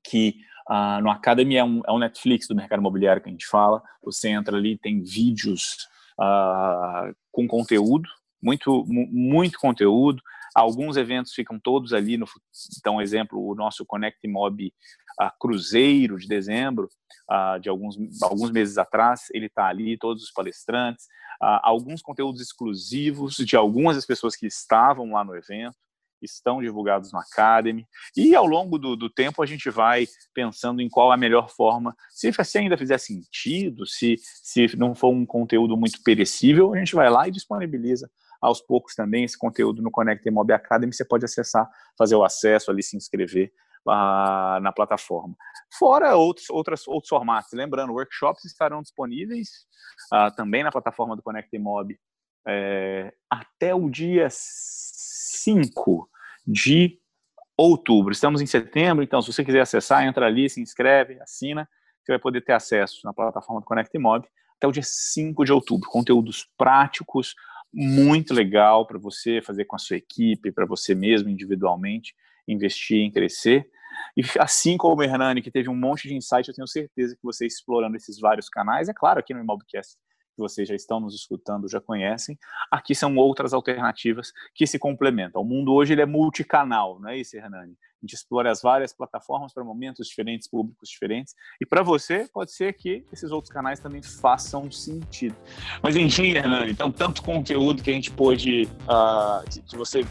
que 0.04 0.36
uh, 0.72 1.02
no 1.02 1.12
Academy 1.12 1.58
é 1.58 1.64
um, 1.64 1.82
é 1.86 1.92
um 1.92 2.00
Netflix 2.00 2.48
do 2.48 2.56
mercado 2.56 2.80
imobiliário 2.80 3.22
que 3.22 3.28
a 3.28 3.32
gente 3.32 3.46
fala. 3.46 3.84
Você 4.02 4.30
entra 4.30 4.56
ali, 4.56 4.78
tem 4.78 5.04
vídeos 5.04 5.88
uh, 6.20 7.14
com 7.32 7.48
conteúdo, 7.48 8.08
muito, 8.42 8.86
muito 8.88 9.60
conteúdo. 9.60 10.22
Alguns 10.56 10.98
eventos 10.98 11.34
ficam 11.34 11.60
todos 11.60 11.94
ali. 11.94 12.18
No, 12.18 12.26
então, 12.78 13.02
exemplo, 13.02 13.40
o 13.40 13.56
nosso 13.56 13.86
Connect 13.86 14.26
Mob 14.28 14.74
a 15.20 15.30
Cruzeiro 15.30 16.18
de 16.18 16.28
dezembro, 16.28 16.90
uh, 17.30 17.60
de 17.60 17.70
alguns, 17.70 17.98
alguns 18.24 18.50
meses 18.52 18.78
atrás, 18.78 19.28
ele 19.34 19.48
está 19.48 19.68
ali, 19.68 19.98
todos 19.98 20.24
os 20.24 20.32
palestrantes, 20.32 21.06
uh, 21.42 21.60
alguns 21.62 22.02
conteúdos 22.02 22.42
exclusivos 22.42 23.36
de 23.36 23.56
algumas 23.56 23.96
das 23.96 24.06
pessoas 24.06 24.36
que 24.36 24.48
estavam 24.48 25.12
lá 25.12 25.24
no 25.24 25.36
evento 25.36 25.78
estão 26.22 26.62
divulgados 26.62 27.12
no 27.12 27.20
Academy. 27.20 27.86
E 28.16 28.36
ao 28.36 28.46
longo 28.46 28.78
do, 28.78 28.96
do, 28.96 29.10
tempo 29.10 29.42
a 29.42 29.46
gente 29.46 29.70
vai 29.70 30.08
pensando 30.34 30.82
em 30.82 30.90
qual 30.90 31.12
a 31.12 31.18
melhor 31.18 31.50
forma. 31.50 31.96
Se, 32.10 32.32
se 32.32 32.58
ainda 32.58 32.78
fizer 32.78 32.98
sentido, 32.98 33.86
se, 33.86 34.16
se 34.18 34.76
não 34.78 34.94
for 34.94 35.12
um 35.14 35.26
conteúdo 35.26 35.76
muito 35.76 36.02
perecível, 36.04 36.74
a 36.74 36.78
gente 36.78 36.96
vai 36.96 37.10
lá 37.10 37.28
e 37.28 37.32
disponibiliza 37.32 38.10
aos 38.42 38.62
poucos 38.62 38.96
também 38.96 39.24
esse 39.24 39.38
conteúdo 39.38 39.82
no 39.82 39.92
Connect 39.92 40.30
Mob 40.32 40.52
Academy. 40.52 40.94
Você 40.94 41.06
pode 41.06 41.26
acessar, 41.26 41.70
fazer 41.98 42.16
o 42.16 42.24
acesso 42.24 42.72
ali, 42.72 42.82
se 42.82 42.98
inscrever 42.98 43.52
uh, 43.88 44.60
na 44.62 44.72
plataforma. 44.72 45.36
Fora 45.78 46.16
outros, 46.16 46.50
outras, 46.50 46.88
outros 46.88 47.10
formatos. 47.10 47.52
Lembrando, 47.54 47.94
workshops 47.94 48.46
estarão 48.46 48.82
disponíveis 48.82 49.50
uh, 50.14 50.36
também 50.36 50.64
na 50.64 50.72
plataforma 50.72 51.16
do 51.16 51.22
Connect 51.22 51.58
Mob 51.60 51.96
é, 52.48 53.14
até 53.30 53.74
o 53.74 53.90
dia 53.90 54.28
5 55.44 56.10
de 56.46 57.00
outubro. 57.58 58.12
Estamos 58.12 58.42
em 58.42 58.46
setembro, 58.46 59.04
então 59.04 59.22
se 59.22 59.32
você 59.32 59.44
quiser 59.44 59.62
acessar, 59.62 60.06
entra 60.06 60.26
ali, 60.26 60.50
se 60.50 60.62
inscreve, 60.62 61.20
assina, 61.22 61.68
você 62.04 62.14
vai 62.14 62.20
poder 62.20 62.42
ter 62.42 62.54
acesso 62.54 63.02
na 63.04 63.14
plataforma 63.14 63.62
do 63.62 63.66
Connect 63.66 63.98
Mob 63.98 64.28
até 64.58 64.68
o 64.68 64.72
dia 64.72 64.84
5 64.84 65.44
de 65.44 65.52
outubro. 65.52 65.90
Conteúdos 65.90 66.48
práticos, 66.58 67.36
muito 67.74 68.34
legal 68.34 68.86
para 68.86 69.00
você 69.00 69.42
fazer 69.42 69.66
com 69.66 69.76
a 69.76 69.80
sua 69.80 69.98
equipe, 69.98 70.52
para 70.52 70.66
você 70.66 70.94
mesmo 70.94 71.30
individualmente, 71.30 72.16
investir 72.48 73.00
em 73.00 73.12
crescer. 73.12 73.68
E 74.16 74.22
assim 74.40 74.78
como 74.78 75.02
o 75.02 75.04
Hernani, 75.04 75.42
que 75.42 75.52
teve 75.52 75.70
um 75.70 75.76
monte 75.76 76.08
de 76.08 76.16
insight, 76.16 76.48
eu 76.48 76.56
tenho 76.56 76.68
certeza 76.68 77.16
que 77.16 77.24
você 77.24 77.46
explorando 77.46 77.96
esses 77.96 78.20
vários 78.20 78.50
canais, 78.50 78.90
é 78.90 78.94
claro, 78.94 79.20
aqui 79.20 79.34
no 79.34 79.40
Imobcast, 79.40 79.96
que 80.32 80.40
vocês 80.40 80.68
já 80.68 80.76
estão 80.76 81.00
nos 81.00 81.14
escutando, 81.14 81.70
já 81.70 81.80
conhecem. 81.80 82.38
Aqui 82.70 82.96
são 82.96 83.16
outras 83.18 83.54
alternativas 83.54 84.32
que 84.56 84.66
se 84.66 84.80
complementam. 84.80 85.42
O 85.42 85.46
mundo 85.46 85.74
hoje 85.74 85.94
ele 85.94 86.02
é 86.02 86.06
multicanal, 86.06 87.00
não 87.00 87.10
é 87.10 87.18
isso, 87.18 87.36
Hernani? 87.36 87.74
A 87.74 88.06
gente 88.06 88.16
explora 88.16 88.52
as 88.52 88.62
várias 88.62 88.92
plataformas 88.94 89.54
para 89.54 89.64
momentos 89.64 90.08
diferentes, 90.08 90.50
públicos 90.50 90.90
diferentes. 90.90 91.36
E 91.62 91.66
para 91.66 91.84
você, 91.84 92.28
pode 92.34 92.52
ser 92.52 92.74
que 92.74 93.06
esses 93.14 93.30
outros 93.30 93.54
canais 93.54 93.80
também 93.80 94.02
façam 94.02 94.72
sentido. 94.72 95.36
Mas 95.84 95.96
enfim, 95.96 96.32
Hernani, 96.32 96.72
então, 96.72 96.92
tanto 96.92 97.22
conteúdo 97.22 97.84
que 97.84 97.92
a 97.92 97.94
gente 97.94 98.10
pôde, 98.10 98.68
uh, 98.84 99.62
que 99.68 99.78
você 99.78 100.04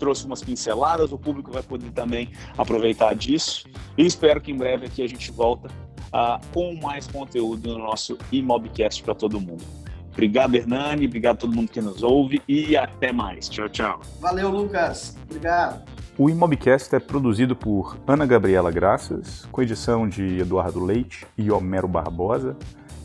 trouxe 0.00 0.24
umas 0.24 0.42
pinceladas, 0.42 1.12
o 1.12 1.18
público 1.18 1.52
vai 1.52 1.62
poder 1.62 1.92
também 1.92 2.32
aproveitar 2.56 3.14
disso. 3.14 3.68
E 3.96 4.04
espero 4.04 4.40
que 4.40 4.50
em 4.50 4.56
breve 4.56 4.86
aqui 4.86 5.02
a 5.02 5.06
gente 5.06 5.30
volta 5.30 5.68
uh, 6.12 6.40
com 6.52 6.74
mais 6.74 7.06
conteúdo 7.06 7.70
no 7.72 7.78
nosso 7.78 8.16
Imobcast 8.30 9.02
para 9.02 9.14
todo 9.14 9.40
mundo. 9.40 9.64
Obrigado, 10.12 10.54
Hernani. 10.54 11.06
Obrigado 11.06 11.36
a 11.36 11.38
todo 11.38 11.54
mundo 11.54 11.70
que 11.70 11.80
nos 11.80 12.02
ouve 12.02 12.42
e 12.46 12.76
até 12.76 13.12
mais. 13.12 13.48
Tchau, 13.48 13.68
tchau. 13.68 14.00
Valeu, 14.20 14.50
Lucas. 14.50 15.16
Obrigado. 15.28 15.82
O 16.18 16.28
Imobcast 16.28 16.94
é 16.94 16.98
produzido 16.98 17.56
por 17.56 17.96
Ana 18.06 18.26
Gabriela 18.26 18.70
Graças, 18.70 19.46
com 19.50 19.62
edição 19.62 20.06
de 20.06 20.40
Eduardo 20.40 20.84
Leite 20.84 21.26
e 21.38 21.50
Homero 21.50 21.88
Barbosa 21.88 22.56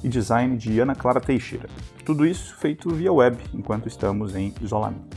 e 0.03 0.09
design 0.09 0.57
de 0.57 0.79
Ana 0.79 0.95
Clara 0.95 1.21
Teixeira. 1.21 1.69
Tudo 2.03 2.25
isso 2.25 2.55
feito 2.57 2.89
via 2.89 3.13
web 3.13 3.37
enquanto 3.53 3.87
estamos 3.87 4.35
em 4.35 4.53
isolamento. 4.61 5.15